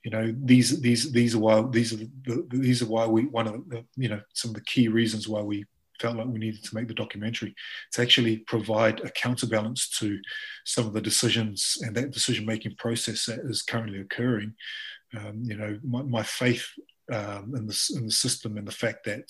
you 0.04 0.12
know 0.12 0.34
these 0.44 0.82
these 0.82 1.12
these 1.12 1.36
are 1.36 1.40
why 1.40 1.62
these 1.70 1.94
are 1.94 1.98
the, 1.98 2.46
these 2.50 2.82
are 2.82 2.88
why 2.88 3.06
we 3.06 3.26
one 3.26 3.48
of 3.48 3.70
the 3.70 3.86
you 3.96 4.10
know 4.10 4.22
some 4.34 4.50
of 4.50 4.56
the 4.56 4.62
key 4.62 4.88
reasons 4.88 5.28
why 5.28 5.42
we 5.42 5.66
felt 6.02 6.18
like 6.18 6.28
we 6.28 6.40
needed 6.40 6.64
to 6.64 6.76
make 6.76 6.88
the 6.88 7.02
documentary 7.04 7.54
to 7.94 8.02
actually 8.02 8.38
provide 8.54 9.00
a 9.02 9.10
counterbalance 9.12 9.90
to 10.00 10.20
some 10.66 10.86
of 10.88 10.94
the 10.94 11.02
decisions 11.02 11.78
and 11.82 11.96
that 11.96 12.12
decision 12.12 12.46
making 12.46 12.76
process 12.76 13.26
that 13.26 13.40
is 13.52 13.62
currently 13.62 14.00
occurring. 14.02 14.54
Um, 15.18 15.44
you 15.44 15.58
know, 15.58 15.80
my, 15.84 16.02
my 16.02 16.24
faith 16.24 16.66
um, 17.12 17.54
in, 17.58 17.68
the, 17.68 17.92
in 17.98 18.06
the 18.06 18.12
system 18.26 18.58
and 18.58 18.68
the 18.68 18.72
fact 18.84 19.04
that, 19.06 19.30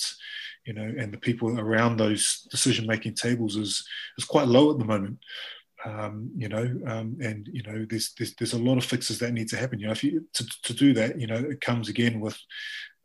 you 0.65 0.73
know, 0.73 0.89
and 0.99 1.11
the 1.11 1.17
people 1.17 1.59
around 1.59 1.97
those 1.97 2.47
decision 2.51 2.85
making 2.85 3.15
tables 3.15 3.55
is, 3.55 3.83
is 4.17 4.25
quite 4.25 4.47
low 4.47 4.71
at 4.71 4.79
the 4.79 4.85
moment. 4.85 5.17
Um, 5.83 6.29
you 6.37 6.47
know, 6.47 6.65
um, 6.85 7.17
and 7.21 7.49
you 7.51 7.63
know, 7.63 7.87
there's, 7.89 8.13
there's 8.13 8.35
there's 8.35 8.53
a 8.53 8.59
lot 8.59 8.77
of 8.77 8.85
fixes 8.85 9.17
that 9.17 9.33
need 9.33 9.49
to 9.49 9.57
happen. 9.57 9.79
You 9.79 9.87
know, 9.87 9.93
if 9.93 10.03
you 10.03 10.27
to, 10.33 10.45
to 10.67 10.73
do 10.75 10.93
that, 10.93 11.19
you 11.19 11.25
know, 11.25 11.41
it 11.53 11.59
comes 11.59 11.89
again 11.89 12.19
with 12.19 12.37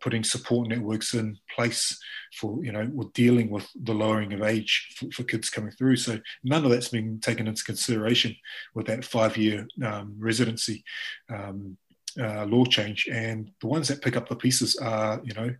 putting 0.06 0.22
support 0.22 0.68
networks 0.68 1.14
in 1.14 1.36
place 1.52 1.98
for 2.38 2.64
you 2.64 2.70
know 2.70 2.88
with 2.94 3.12
dealing 3.12 3.50
with 3.50 3.68
the 3.82 3.92
lowering 3.92 4.32
of 4.32 4.40
age 4.40 4.94
for, 4.96 5.10
for 5.10 5.24
kids 5.24 5.50
coming 5.50 5.72
through. 5.72 5.96
So 5.96 6.20
none 6.44 6.64
of 6.64 6.70
that's 6.70 6.90
been 6.90 7.18
taken 7.18 7.48
into 7.48 7.64
consideration 7.64 8.36
with 8.72 8.86
that 8.86 9.04
five 9.04 9.36
year 9.36 9.66
um, 9.84 10.14
residency 10.16 10.84
um, 11.28 11.76
uh, 12.20 12.44
law 12.44 12.64
change. 12.66 13.08
And 13.10 13.50
the 13.60 13.66
ones 13.66 13.88
that 13.88 14.00
pick 14.00 14.16
up 14.16 14.28
the 14.28 14.36
pieces 14.36 14.76
are 14.76 15.20
you 15.24 15.34
know 15.34 15.52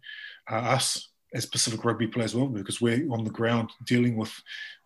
are 0.48 0.64
us 0.76 1.08
as 1.36 1.44
Pacific 1.44 1.84
Rugby 1.84 2.06
players 2.06 2.34
well 2.34 2.46
because 2.46 2.80
we're 2.80 3.06
on 3.12 3.22
the 3.22 3.30
ground 3.30 3.70
dealing 3.84 4.16
with 4.16 4.32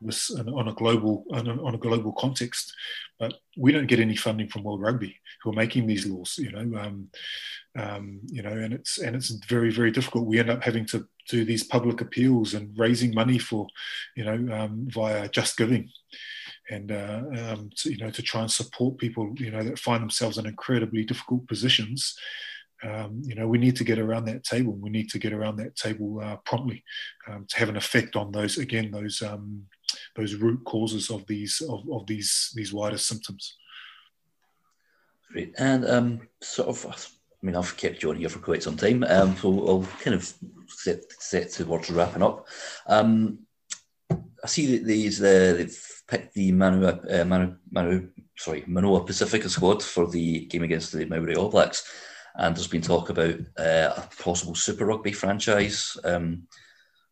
this 0.00 0.30
on 0.30 0.68
a 0.68 0.72
global 0.72 1.24
on 1.32 1.74
a, 1.74 1.78
global 1.78 2.12
context. 2.12 2.74
But 3.18 3.34
we 3.56 3.70
don't 3.70 3.86
get 3.86 4.00
any 4.00 4.16
funding 4.16 4.48
from 4.48 4.64
World 4.64 4.80
Rugby 4.80 5.16
who 5.42 5.50
are 5.50 5.54
making 5.54 5.86
these 5.86 6.06
laws. 6.06 6.36
You 6.38 6.50
know, 6.50 6.78
um, 6.78 7.08
um, 7.78 8.20
you 8.26 8.42
know, 8.42 8.50
and 8.50 8.74
it's 8.74 8.98
and 8.98 9.14
it's 9.14 9.30
very 9.30 9.70
very 9.70 9.92
difficult. 9.92 10.26
We 10.26 10.40
end 10.40 10.50
up 10.50 10.62
having 10.62 10.86
to 10.86 11.06
do 11.28 11.44
these 11.44 11.62
public 11.62 12.00
appeals 12.00 12.54
and 12.54 12.76
raising 12.76 13.14
money 13.14 13.38
for, 13.38 13.68
you 14.16 14.24
know, 14.24 14.54
um, 14.54 14.88
via 14.90 15.28
Just 15.28 15.56
Giving, 15.56 15.88
and 16.68 16.90
uh, 16.90 17.22
um, 17.38 17.70
to, 17.76 17.90
you 17.92 17.98
know 17.98 18.10
to 18.10 18.22
try 18.22 18.40
and 18.40 18.50
support 18.50 18.98
people 18.98 19.32
you 19.36 19.52
know 19.52 19.62
that 19.62 19.78
find 19.78 20.02
themselves 20.02 20.38
in 20.38 20.46
incredibly 20.46 21.04
difficult 21.04 21.46
positions. 21.46 22.18
Um, 22.82 23.22
you 23.24 23.34
know, 23.34 23.46
we 23.46 23.58
need 23.58 23.76
to 23.76 23.84
get 23.84 23.98
around 23.98 24.24
that 24.26 24.44
table. 24.44 24.72
We 24.72 24.90
need 24.90 25.10
to 25.10 25.18
get 25.18 25.32
around 25.32 25.56
that 25.56 25.76
table 25.76 26.20
uh, 26.22 26.36
promptly 26.44 26.82
um, 27.28 27.46
to 27.48 27.58
have 27.58 27.68
an 27.68 27.76
effect 27.76 28.16
on 28.16 28.32
those 28.32 28.58
again 28.58 28.90
those 28.90 29.22
um, 29.22 29.66
those 30.16 30.34
root 30.34 30.64
causes 30.64 31.10
of 31.10 31.26
these 31.26 31.60
of, 31.60 31.84
of 31.90 32.06
these 32.06 32.52
these 32.54 32.72
wider 32.72 32.98
symptoms. 32.98 33.56
Great, 35.30 35.54
and 35.58 35.86
um, 35.88 36.28
sort 36.40 36.68
of 36.68 36.86
I 37.42 37.46
mean, 37.46 37.56
I've 37.56 37.76
kept 37.76 38.02
you 38.02 38.10
on 38.10 38.16
here 38.16 38.28
for 38.28 38.38
quite 38.38 38.62
some 38.62 38.76
time, 38.76 39.02
um, 39.04 39.34
so 39.36 39.66
I'll 39.66 39.88
kind 40.02 40.14
of 40.14 40.32
set, 40.68 41.10
set 41.22 41.50
towards 41.50 41.90
wrapping 41.90 42.22
up. 42.22 42.46
Um, 42.86 43.40
I 44.10 44.46
see 44.46 44.76
that 44.76 44.84
these 44.84 45.22
uh, 45.22 45.54
they've 45.56 46.02
picked 46.06 46.34
the 46.34 46.52
Manu, 46.52 46.86
uh, 46.86 47.24
Manu, 47.24 47.54
Manu, 47.70 48.08
sorry, 48.36 48.64
Moana 48.66 49.04
Pacifica 49.04 49.48
squad 49.48 49.82
for 49.82 50.06
the 50.06 50.46
game 50.46 50.64
against 50.64 50.92
the 50.92 51.06
Maori 51.06 51.34
All 51.34 51.48
Blacks, 51.48 51.90
and 52.36 52.56
there's 52.56 52.68
been 52.68 52.82
talk 52.82 53.10
about 53.10 53.34
uh, 53.58 53.92
a 53.96 54.08
possible 54.22 54.54
Super 54.54 54.86
Rugby 54.86 55.12
franchise 55.12 55.96
um, 56.04 56.44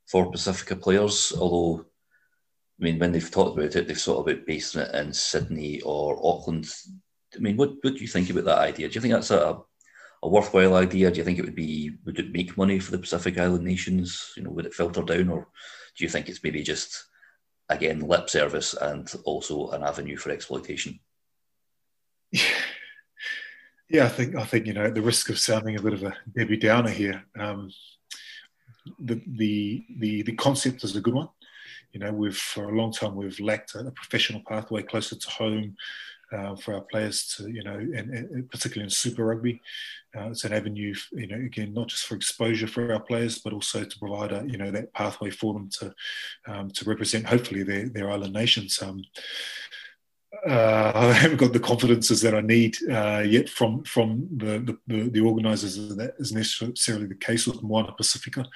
for 0.07 0.31
Pacifica 0.31 0.77
players. 0.77 1.33
Although, 1.39 1.85
I 2.81 2.85
mean, 2.85 2.99
when 2.99 3.12
they've 3.12 3.31
talked 3.31 3.59
about 3.59 3.75
it, 3.75 3.89
they've 3.89 3.99
sort 3.99 4.29
of 4.29 4.47
basing 4.47 4.83
it 4.83 4.95
in 4.95 5.12
Sydney 5.12 5.81
or 5.83 6.19
Auckland. 6.23 6.71
I 7.35 7.39
mean, 7.41 7.57
what, 7.57 7.71
what 7.83 7.95
do 7.95 8.01
you 8.01 8.09
think 8.09 8.31
about 8.31 8.45
that 8.45 8.59
idea? 8.59 8.89
Do 8.89 8.95
you 8.95 9.01
think 9.01 9.14
that's 9.14 9.31
a, 9.31 9.59
a 10.23 10.29
worthwhile 10.29 10.77
idea? 10.77 11.11
Do 11.11 11.19
you 11.19 11.25
think 11.25 11.39
it 11.39 11.45
would 11.45 11.55
be 11.55 11.93
would 12.05 12.19
it 12.19 12.33
make 12.33 12.57
money 12.57 12.79
for 12.79 12.93
the 12.93 12.99
Pacific 12.99 13.39
Island 13.39 13.64
nations? 13.64 14.33
You 14.37 14.45
know, 14.45 14.51
would 14.51 14.66
it 14.66 14.75
filter 14.75 15.03
down, 15.03 15.29
or 15.29 15.49
do 15.97 16.05
you 16.05 16.09
think 16.09 16.29
it's 16.29 16.43
maybe 16.43 16.62
just 16.62 17.07
again 17.69 18.01
lip 18.01 18.31
service 18.31 18.75
and 18.75 19.12
also 19.25 19.71
an 19.71 19.83
avenue 19.83 20.16
for 20.16 20.31
exploitation? 20.31 21.01
Yeah, 23.89 24.05
I 24.05 24.09
think 24.09 24.36
I 24.36 24.45
think 24.45 24.66
you 24.66 24.74
know 24.74 24.84
at 24.84 24.95
the 24.95 25.03
risk 25.03 25.30
of 25.30 25.39
sounding 25.39 25.76
a 25.76 25.82
bit 25.82 25.95
of 25.95 26.03
a 26.03 26.14
Debbie 26.36 26.59
Downer 26.59 26.91
here, 26.91 27.24
um, 27.39 27.70
the 28.99 29.20
the 29.26 29.86
the 29.99 30.22
the 30.22 30.32
concept 30.32 30.84
is 30.84 30.95
a 30.95 31.01
good 31.01 31.14
one. 31.14 31.28
You 31.93 32.01
know, 32.01 32.12
we've 32.12 32.36
for 32.36 32.68
a 32.68 32.76
long 32.76 32.93
time 32.93 33.16
we've 33.16 33.41
lacked 33.41 33.74
a, 33.74 33.80
a 33.80 33.91
professional 33.91 34.43
pathway 34.47 34.82
closer 34.82 35.16
to 35.16 35.30
home 35.30 35.74
uh, 36.32 36.55
for 36.57 36.74
our 36.74 36.82
players 36.82 37.34
to, 37.36 37.51
you 37.51 37.64
know, 37.64 37.76
and, 37.78 38.11
and 38.11 38.51
particularly 38.51 38.84
in 38.84 38.91
Super 38.91 39.24
Rugby, 39.24 39.62
uh, 40.16 40.28
it's 40.28 40.45
an 40.45 40.53
avenue, 40.53 40.95
you 41.12 41.26
know, 41.26 41.36
again, 41.36 41.72
not 41.72 41.89
just 41.89 42.05
for 42.05 42.14
exposure 42.14 42.66
for 42.66 42.93
our 42.93 43.01
players, 43.01 43.39
but 43.39 43.55
also 43.55 43.84
to 43.84 43.99
provide 43.99 44.32
a, 44.32 44.45
you 44.47 44.59
know, 44.59 44.70
that 44.70 44.93
pathway 44.93 45.30
for 45.30 45.55
them 45.55 45.70
to 45.78 45.95
um, 46.47 46.70
to 46.70 46.84
represent, 46.84 47.24
hopefully, 47.26 47.62
their, 47.62 47.89
their 47.89 48.11
island 48.11 48.34
nations. 48.34 48.82
Um, 48.82 49.03
uh, 50.47 50.93
I 50.95 51.12
haven't 51.12 51.39
got 51.39 51.53
the 51.53 51.61
confidences 51.61 52.20
that 52.22 52.35
I 52.35 52.41
need 52.41 52.76
uh, 52.91 53.24
yet 53.26 53.49
from 53.49 53.85
from 53.85 54.29
the 54.37 54.76
the, 54.87 55.09
the 55.11 55.20
organisers. 55.20 55.76
That 55.97 56.14
is 56.18 56.33
necessarily 56.33 57.07
the 57.07 57.14
case 57.14 57.47
with 57.47 57.62
Moana 57.62 57.93
Pacifica. 57.93 58.47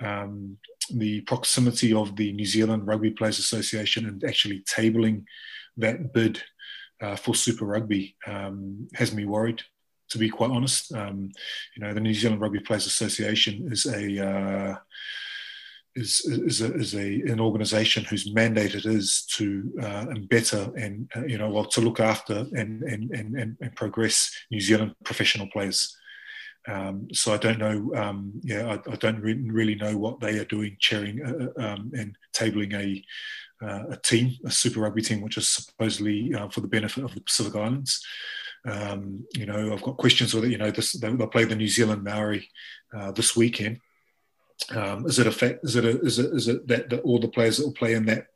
Um, 0.00 0.58
the 0.90 1.20
proximity 1.22 1.92
of 1.92 2.16
the 2.16 2.32
New 2.32 2.46
Zealand 2.46 2.86
Rugby 2.86 3.10
Players 3.10 3.38
Association 3.38 4.06
and 4.06 4.24
actually 4.24 4.60
tabling 4.60 5.24
that 5.76 6.12
bid 6.12 6.42
uh, 7.00 7.16
for 7.16 7.34
Super 7.34 7.66
Rugby 7.66 8.16
um, 8.26 8.88
has 8.94 9.14
me 9.14 9.24
worried. 9.24 9.62
To 10.10 10.18
be 10.18 10.30
quite 10.30 10.50
honest, 10.50 10.94
um, 10.94 11.30
you 11.76 11.82
know, 11.82 11.92
the 11.92 12.00
New 12.00 12.14
Zealand 12.14 12.40
Rugby 12.40 12.60
Players 12.60 12.86
Association 12.86 13.68
is 13.70 13.84
a 13.84 14.26
uh, 14.26 14.76
is, 15.98 16.20
is, 16.24 16.60
a, 16.60 16.74
is 16.74 16.94
a, 16.94 17.22
an 17.32 17.40
organisation 17.40 18.04
whose 18.04 18.32
mandate 18.32 18.74
it 18.74 18.86
is 18.86 19.24
to 19.36 19.72
uh, 19.82 20.06
better 20.30 20.70
and 20.76 21.10
uh, 21.16 21.24
you 21.24 21.38
know 21.38 21.50
well 21.50 21.64
to 21.64 21.80
look 21.80 22.00
after 22.00 22.46
and, 22.52 22.82
and, 22.82 23.10
and, 23.10 23.56
and 23.60 23.76
progress 23.76 24.34
New 24.50 24.60
Zealand 24.60 24.94
professional 25.04 25.48
players. 25.48 25.96
Um, 26.66 27.08
so 27.12 27.32
I 27.32 27.38
don't 27.38 27.58
know. 27.58 27.92
Um, 27.94 28.32
yeah, 28.42 28.66
I, 28.66 28.92
I 28.92 28.96
don't 28.96 29.20
re- 29.20 29.48
really 29.50 29.74
know 29.74 29.96
what 29.96 30.20
they 30.20 30.38
are 30.38 30.44
doing, 30.44 30.76
chairing 30.78 31.22
uh, 31.24 31.60
uh 31.60 31.66
um, 31.66 31.90
and 31.94 32.16
tabling 32.34 32.74
a 32.74 33.04
uh, 33.60 33.84
a 33.90 33.96
team, 33.96 34.36
a 34.44 34.50
Super 34.50 34.80
Rugby 34.80 35.02
team, 35.02 35.20
which 35.20 35.36
is 35.36 35.48
supposedly 35.48 36.32
uh, 36.34 36.48
for 36.48 36.60
the 36.60 36.68
benefit 36.68 37.04
of 37.04 37.14
the 37.14 37.20
Pacific 37.20 37.56
Islands. 37.56 38.06
Um, 38.64 39.24
you 39.34 39.46
know, 39.46 39.72
I've 39.72 39.82
got 39.82 39.96
questions 39.96 40.32
with 40.34 40.44
it. 40.44 40.50
You 40.50 40.58
know, 40.58 40.70
this, 40.70 40.92
they'll 40.92 41.26
play 41.26 41.44
the 41.44 41.56
New 41.56 41.68
Zealand 41.68 42.04
Maori 42.04 42.48
this 43.14 43.34
weekend. 43.34 43.80
Um, 44.74 45.06
is 45.06 45.18
it 45.18 45.26
a 45.26 45.32
fact? 45.32 45.60
Is 45.62 45.76
it 45.76 45.84
a, 45.84 46.00
is 46.00 46.18
it 46.18 46.34
is 46.34 46.48
it 46.48 46.66
that, 46.68 47.00
all 47.00 47.18
the 47.18 47.28
players 47.28 47.58
that 47.58 47.66
will 47.66 47.72
play 47.72 47.94
in 47.94 48.06
that 48.06 48.26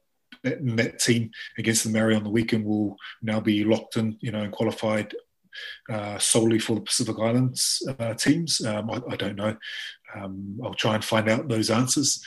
that, 0.42 0.58
in 0.58 0.76
that 0.76 0.98
team 0.98 1.30
against 1.58 1.84
the 1.84 1.90
Maori 1.90 2.14
on 2.14 2.24
the 2.24 2.30
weekend 2.30 2.64
will 2.64 2.96
now 3.22 3.40
be 3.40 3.64
locked 3.64 3.96
in, 3.96 4.16
you 4.20 4.30
know, 4.30 4.40
and 4.40 4.52
qualified 4.52 5.14
uh, 5.90 6.18
solely 6.18 6.58
for 6.58 6.74
the 6.76 6.80
Pacific 6.80 7.16
Islands 7.18 7.86
uh, 7.98 8.14
teams? 8.14 8.64
Um, 8.64 8.90
I, 8.90 9.00
I, 9.10 9.16
don't 9.16 9.36
know. 9.36 9.56
Um, 10.14 10.58
I'll 10.64 10.74
try 10.74 10.94
and 10.94 11.04
find 11.04 11.28
out 11.28 11.48
those 11.48 11.70
answers. 11.70 12.24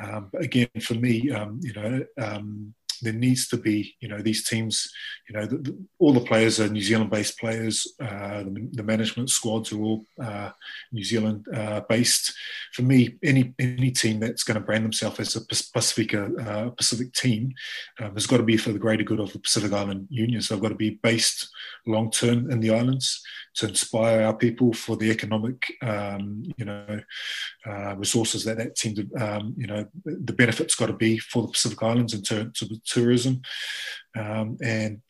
Um, 0.00 0.28
but 0.32 0.42
again, 0.42 0.68
for 0.80 0.94
me, 0.94 1.30
um, 1.30 1.60
you 1.62 1.72
know, 1.72 2.04
um, 2.18 2.74
there 3.02 3.12
needs 3.12 3.48
to 3.48 3.56
be, 3.56 3.96
you 4.00 4.08
know, 4.08 4.20
these 4.20 4.44
teams, 4.48 4.90
you 5.28 5.36
know, 5.36 5.46
the, 5.46 5.56
the, 5.58 5.78
all 5.98 6.12
the 6.12 6.20
players 6.20 6.60
are 6.60 6.68
New 6.68 6.82
Zealand-based 6.82 7.38
players. 7.38 7.86
Uh, 8.00 8.44
the, 8.44 8.68
the, 8.72 8.82
management 8.82 9.30
squads 9.30 9.72
are 9.72 9.80
all 9.80 10.04
uh, 10.22 10.50
New 10.92 11.04
Zealand-based. 11.04 12.32
For 12.72 12.82
me, 12.82 13.16
any 13.22 13.54
any 13.58 13.90
team 13.90 14.20
that's 14.20 14.44
going 14.44 14.56
to 14.56 14.64
brand 14.64 14.84
themselves 14.84 15.20
as 15.20 15.36
a 15.36 15.40
Pacific 15.44 16.14
uh, 16.14 16.70
Pacific 16.70 17.12
team 17.12 17.52
um, 18.00 18.14
has 18.14 18.26
got 18.26 18.38
to 18.38 18.42
be 18.42 18.56
for 18.56 18.72
the 18.72 18.78
greater 18.78 19.04
good 19.04 19.20
of 19.20 19.32
the 19.32 19.38
Pacific 19.38 19.72
Island 19.72 20.06
Union. 20.10 20.40
So 20.40 20.54
they've 20.54 20.62
got 20.62 20.70
to 20.70 20.74
be 20.74 20.98
based 21.02 21.48
long 21.86 22.10
term 22.10 22.50
in 22.50 22.60
the 22.60 22.74
islands 22.74 23.22
to 23.58 23.66
inspire 23.66 24.22
our 24.22 24.34
people 24.34 24.72
for 24.72 24.96
the 24.96 25.10
economic, 25.10 25.64
um, 25.82 26.44
you 26.56 26.64
know, 26.64 27.00
uh, 27.66 27.96
resources 27.96 28.44
that 28.44 28.56
that 28.56 28.76
team, 28.76 29.10
um, 29.18 29.52
you 29.56 29.66
know, 29.66 29.84
the 30.04 30.32
benefits 30.32 30.76
got 30.76 30.86
to 30.86 30.92
be 30.92 31.18
for 31.18 31.42
the 31.42 31.48
Pacific 31.48 31.82
Islands 31.82 32.14
in 32.14 32.22
terms 32.22 32.62
of 32.62 32.70
tourism, 32.84 33.42
um, 34.18 34.58
and 34.62 35.00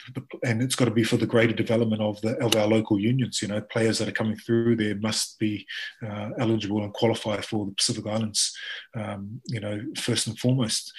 and 0.44 0.62
it's 0.62 0.74
got 0.74 0.86
to 0.86 0.90
be 0.90 1.04
for 1.04 1.16
the 1.16 1.26
greater 1.26 1.54
development 1.54 2.02
of 2.02 2.20
the 2.20 2.36
of 2.44 2.54
our 2.56 2.66
local 2.66 2.98
unions. 2.98 3.40
You 3.40 3.48
know, 3.48 3.60
players 3.60 3.98
that 3.98 4.08
are 4.08 4.12
coming 4.12 4.36
through 4.36 4.76
there 4.76 4.96
must 4.96 5.38
be 5.38 5.66
uh, 6.06 6.30
eligible 6.38 6.82
and 6.84 6.92
qualify 6.92 7.40
for 7.40 7.66
the 7.66 7.72
Pacific 7.72 8.06
Islands. 8.06 8.56
Um, 8.94 9.40
you 9.46 9.60
know, 9.60 9.80
first 9.96 10.26
and 10.26 10.38
foremost. 10.38 10.92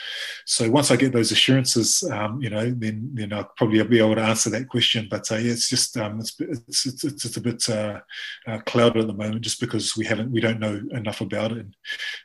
So 0.45 0.69
once 0.69 0.91
I 0.91 0.95
get 0.95 1.13
those 1.13 1.31
assurances, 1.31 2.03
um, 2.11 2.41
you 2.41 2.49
know, 2.49 2.71
then 2.71 3.09
then 3.13 3.33
I'll 3.33 3.51
probably 3.57 3.81
be 3.83 3.99
able 3.99 4.15
to 4.15 4.21
answer 4.21 4.49
that 4.51 4.69
question. 4.69 5.07
But 5.09 5.31
uh, 5.31 5.35
yeah, 5.35 5.51
it's 5.51 5.69
just 5.69 5.97
um, 5.97 6.19
it's, 6.19 6.35
it's, 6.39 6.85
it's, 6.85 7.25
it's 7.25 7.37
a 7.37 7.41
bit 7.41 7.67
uh, 7.69 7.99
uh, 8.47 8.59
clouded 8.59 9.01
at 9.01 9.07
the 9.07 9.13
moment, 9.13 9.41
just 9.41 9.59
because 9.59 9.95
we 9.95 10.05
haven't 10.05 10.31
we 10.31 10.41
don't 10.41 10.59
know 10.59 10.81
enough 10.91 11.21
about 11.21 11.51
it. 11.51 11.59
And, 11.59 11.75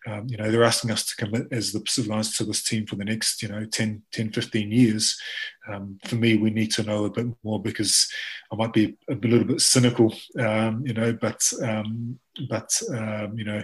um, 0.07 0.27
you 0.29 0.37
know, 0.37 0.51
they're 0.51 0.65
asking 0.65 0.91
us 0.91 1.05
to 1.07 1.17
commit 1.17 1.49
as 1.51 1.73
the 1.73 1.81
Pacific 1.81 2.11
Islands 2.11 2.37
to 2.37 2.45
this 2.45 2.63
team 2.63 2.87
for 2.87 2.97
the 2.97 3.05
next 3.05 3.43
you 3.43 3.49
know 3.49 3.65
10, 3.65 4.03
10 4.13 4.33
15 4.33 4.73
years 4.73 5.19
um, 5.67 5.99
for 6.05 6.17
me, 6.17 6.37
we 6.37 6.51
need 6.51 6.71
to 6.73 6.83
know 6.83 7.05
a 7.05 7.11
bit 7.11 7.27
more 7.43 7.61
because 7.61 8.11
I 8.53 8.57
might 8.57 8.73
be 8.73 8.97
a, 9.09 9.15
little 9.15 9.45
bit 9.45 9.61
cynical, 9.61 10.15
um, 10.39 10.83
you 10.85 10.93
know, 10.93 11.13
but 11.13 11.43
um, 11.63 12.19
but 12.51 12.81
um, 12.91 13.39
you 13.39 13.45
know, 13.45 13.63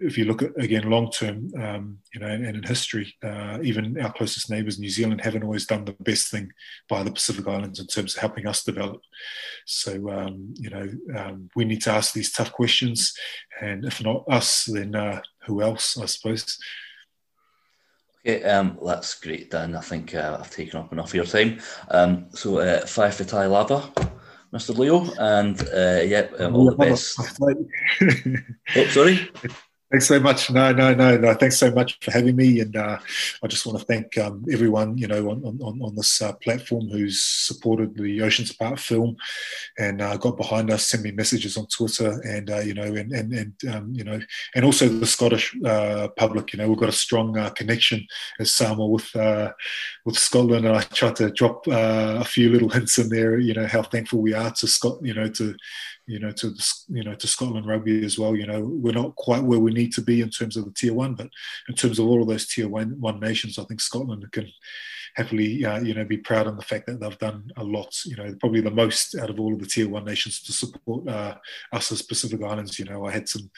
if 0.00 0.18
you 0.18 0.24
look 0.24 0.42
at 0.42 0.50
again 0.58 0.90
long 0.90 1.10
term, 1.10 1.50
um, 1.60 1.98
you 2.12 2.20
know, 2.20 2.26
and, 2.26 2.44
and 2.44 2.56
in 2.56 2.62
history, 2.62 3.14
uh, 3.22 3.58
even 3.62 4.00
our 4.00 4.12
closest 4.12 4.50
neighbours, 4.50 4.78
New 4.78 4.88
Zealand, 4.88 5.20
haven't 5.20 5.44
always 5.44 5.66
done 5.66 5.84
the 5.84 5.96
best 6.00 6.30
thing 6.30 6.50
by 6.88 7.02
the 7.02 7.12
Pacific 7.12 7.46
Islands 7.46 7.78
in 7.78 7.86
terms 7.86 8.14
of 8.14 8.20
helping 8.20 8.46
us 8.46 8.64
develop. 8.64 9.00
So 9.64 10.10
um, 10.10 10.54
you 10.58 10.70
know, 10.70 11.38
we 11.54 11.64
need 11.64 11.82
to 11.82 11.92
ask 11.92 12.14
these 12.14 12.32
tough 12.32 12.52
questions, 12.52 13.14
and 13.60 13.84
if 13.84 14.02
not 14.02 14.24
us, 14.28 14.64
then 14.64 14.94
uh, 14.94 15.22
who 15.46 15.62
else? 15.62 15.96
I 15.98 16.06
suppose. 16.06 16.58
Okay, 18.24 18.44
um, 18.44 18.78
that's 18.84 19.18
great, 19.20 19.50
Dan. 19.50 19.74
I 19.74 19.80
think 19.80 20.14
uh, 20.14 20.38
I've 20.38 20.50
taken 20.50 20.78
up 20.78 20.92
enough 20.92 21.08
of 21.08 21.14
your 21.14 21.24
time. 21.24 21.60
Um, 21.90 22.26
so, 22.30 22.58
uh, 22.58 22.82
fa'afetai 22.82 23.50
lava, 23.50 23.90
Mr. 24.52 24.78
Leo, 24.78 25.04
and 25.18 25.60
uh, 25.74 26.02
yeah, 26.04 26.28
um, 26.38 26.54
all 26.54 26.70
the 26.70 26.76
best. 26.76 27.18
oh, 28.76 28.86
sorry. 28.86 29.28
Thanks 29.92 30.08
so 30.08 30.18
much. 30.18 30.50
No, 30.50 30.72
no, 30.72 30.94
no, 30.94 31.18
no. 31.18 31.34
Thanks 31.34 31.58
so 31.58 31.70
much 31.70 31.98
for 32.00 32.12
having 32.12 32.34
me, 32.34 32.60
and 32.60 32.74
uh, 32.74 32.98
I 33.42 33.46
just 33.46 33.66
want 33.66 33.78
to 33.78 33.84
thank 33.84 34.16
um, 34.16 34.42
everyone, 34.50 34.96
you 34.96 35.06
know, 35.06 35.28
on 35.28 35.44
on, 35.44 35.82
on 35.82 35.94
this 35.94 36.22
uh, 36.22 36.32
platform 36.32 36.88
who's 36.88 37.20
supported 37.20 37.94
the 37.94 38.22
Oceans 38.22 38.52
Apart 38.52 38.80
film, 38.80 39.18
and 39.78 40.00
uh, 40.00 40.16
got 40.16 40.38
behind 40.38 40.70
us, 40.70 40.86
sent 40.86 41.02
me 41.02 41.10
messages 41.10 41.58
on 41.58 41.66
Twitter, 41.66 42.22
and 42.22 42.50
uh, 42.50 42.60
you 42.60 42.72
know, 42.72 42.84
and 42.84 43.12
and, 43.12 43.34
and 43.34 43.52
um, 43.68 43.92
you 43.92 44.02
know, 44.02 44.18
and 44.54 44.64
also 44.64 44.88
the 44.88 45.04
Scottish 45.04 45.54
uh, 45.62 46.08
public. 46.16 46.54
You 46.54 46.60
know, 46.60 46.68
we've 46.70 46.78
got 46.78 46.88
a 46.88 46.92
strong 46.92 47.36
uh, 47.36 47.50
connection 47.50 48.06
as 48.40 48.54
Samoa 48.54 48.86
with 48.86 49.10
with 50.06 50.16
Scotland, 50.16 50.64
and 50.64 50.74
I 50.74 50.80
tried 50.84 51.16
to 51.16 51.30
drop 51.32 51.66
a 51.66 52.24
few 52.24 52.48
little 52.48 52.70
hints 52.70 52.96
in 52.96 53.10
there. 53.10 53.38
You 53.38 53.52
know, 53.52 53.66
how 53.66 53.82
thankful 53.82 54.22
we 54.22 54.32
are 54.32 54.52
to 54.52 54.66
Scott. 54.66 55.00
You 55.02 55.12
know, 55.12 55.28
to 55.28 55.54
you 56.06 56.18
know, 56.18 56.32
to 56.32 56.54
you 56.88 57.04
know 57.04 57.14
to 57.14 57.26
Scotland 57.26 57.66
rugby 57.66 58.04
as 58.04 58.18
well. 58.18 58.34
You 58.34 58.46
know, 58.46 58.60
we're 58.64 58.92
not 58.92 59.14
quite 59.16 59.42
where 59.42 59.58
we 59.58 59.72
need 59.72 59.92
to 59.94 60.02
be 60.02 60.20
in 60.20 60.30
terms 60.30 60.56
of 60.56 60.64
the 60.64 60.72
tier 60.72 60.94
one, 60.94 61.14
but 61.14 61.28
in 61.68 61.74
terms 61.74 61.98
of 61.98 62.06
all 62.06 62.22
of 62.22 62.28
those 62.28 62.46
tier 62.46 62.68
one, 62.68 63.00
one 63.00 63.20
nations, 63.20 63.58
I 63.58 63.64
think 63.64 63.80
Scotland 63.80 64.30
can 64.32 64.48
happily, 65.14 65.64
uh, 65.64 65.80
you 65.80 65.94
know, 65.94 66.04
be 66.04 66.16
proud 66.16 66.46
on 66.46 66.56
the 66.56 66.62
fact 66.62 66.86
that 66.86 67.00
they've 67.00 67.18
done 67.18 67.50
a 67.56 67.64
lot. 67.64 67.94
You 68.04 68.16
know, 68.16 68.34
probably 68.40 68.60
the 68.60 68.70
most 68.70 69.14
out 69.14 69.30
of 69.30 69.38
all 69.38 69.52
of 69.52 69.60
the 69.60 69.66
tier 69.66 69.88
one 69.88 70.04
nations 70.04 70.42
to 70.42 70.52
support 70.52 71.08
uh, 71.08 71.36
us 71.72 71.92
as 71.92 72.02
Pacific 72.02 72.42
Islands. 72.42 72.78
You 72.78 72.86
know, 72.86 73.06
I 73.06 73.12
had 73.12 73.28
some 73.28 73.50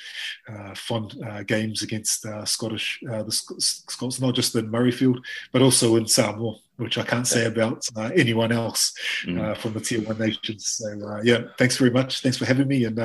uh, 0.48 0.74
fond 0.74 1.16
uh, 1.24 1.42
games 1.42 1.82
against 1.82 2.26
uh, 2.26 2.44
Scottish 2.44 3.00
uh, 3.10 3.22
the 3.22 3.32
Scots, 3.32 4.20
not 4.20 4.34
just 4.34 4.54
in 4.54 4.70
Murrayfield, 4.70 5.18
but 5.52 5.62
also 5.62 5.96
in 5.96 6.06
Samoa 6.06 6.56
which 6.76 6.98
I 6.98 7.04
can't 7.04 7.26
say 7.26 7.46
about 7.46 7.86
uh, 7.96 8.10
anyone 8.16 8.52
else 8.52 8.92
mm. 9.24 9.40
uh, 9.40 9.54
from 9.54 9.74
the 9.74 9.80
tier 9.80 10.00
one 10.02 10.18
nations. 10.18 10.68
So 10.78 11.08
uh, 11.08 11.20
yeah, 11.22 11.42
thanks 11.58 11.76
very 11.76 11.90
much. 11.90 12.20
Thanks 12.20 12.36
for 12.36 12.44
having 12.46 12.68
me, 12.68 12.84
and 12.84 12.96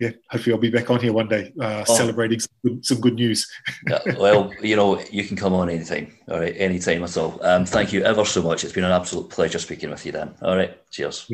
yeah, 0.00 0.10
hopefully 0.30 0.54
I'll 0.54 0.60
be 0.60 0.70
back 0.70 0.90
on 0.90 1.00
here 1.00 1.12
one 1.12 1.28
day 1.28 1.52
oh. 1.60 1.84
celebrating 1.84 2.40
some 2.40 2.52
good, 2.64 2.86
some 2.86 3.00
good 3.00 3.14
news. 3.14 3.50
yeah, 3.88 3.98
well, 4.18 4.52
you 4.62 4.76
know, 4.76 5.00
you 5.10 5.24
can 5.24 5.36
come 5.36 5.54
on 5.54 5.68
anytime. 5.68 6.12
All 6.28 6.40
right, 6.40 6.54
anytime 6.56 7.02
at 7.04 7.16
all. 7.16 7.38
Um, 7.44 7.66
thank 7.66 7.92
you 7.92 8.02
ever 8.04 8.24
so 8.24 8.42
much. 8.42 8.64
It's 8.64 8.72
been 8.72 8.84
an 8.84 8.92
absolute 8.92 9.30
pleasure 9.30 9.58
speaking 9.58 9.90
with 9.90 10.04
you, 10.06 10.12
Dan. 10.12 10.34
All 10.42 10.56
right, 10.56 10.76
cheers. 10.90 11.28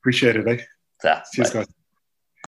Appreciate 0.00 0.36
it, 0.36 0.46
eh? 0.46 0.62
Yeah, 1.04 1.22
cheers, 1.32 1.50
bye. 1.50 1.60
guys. 1.60 1.77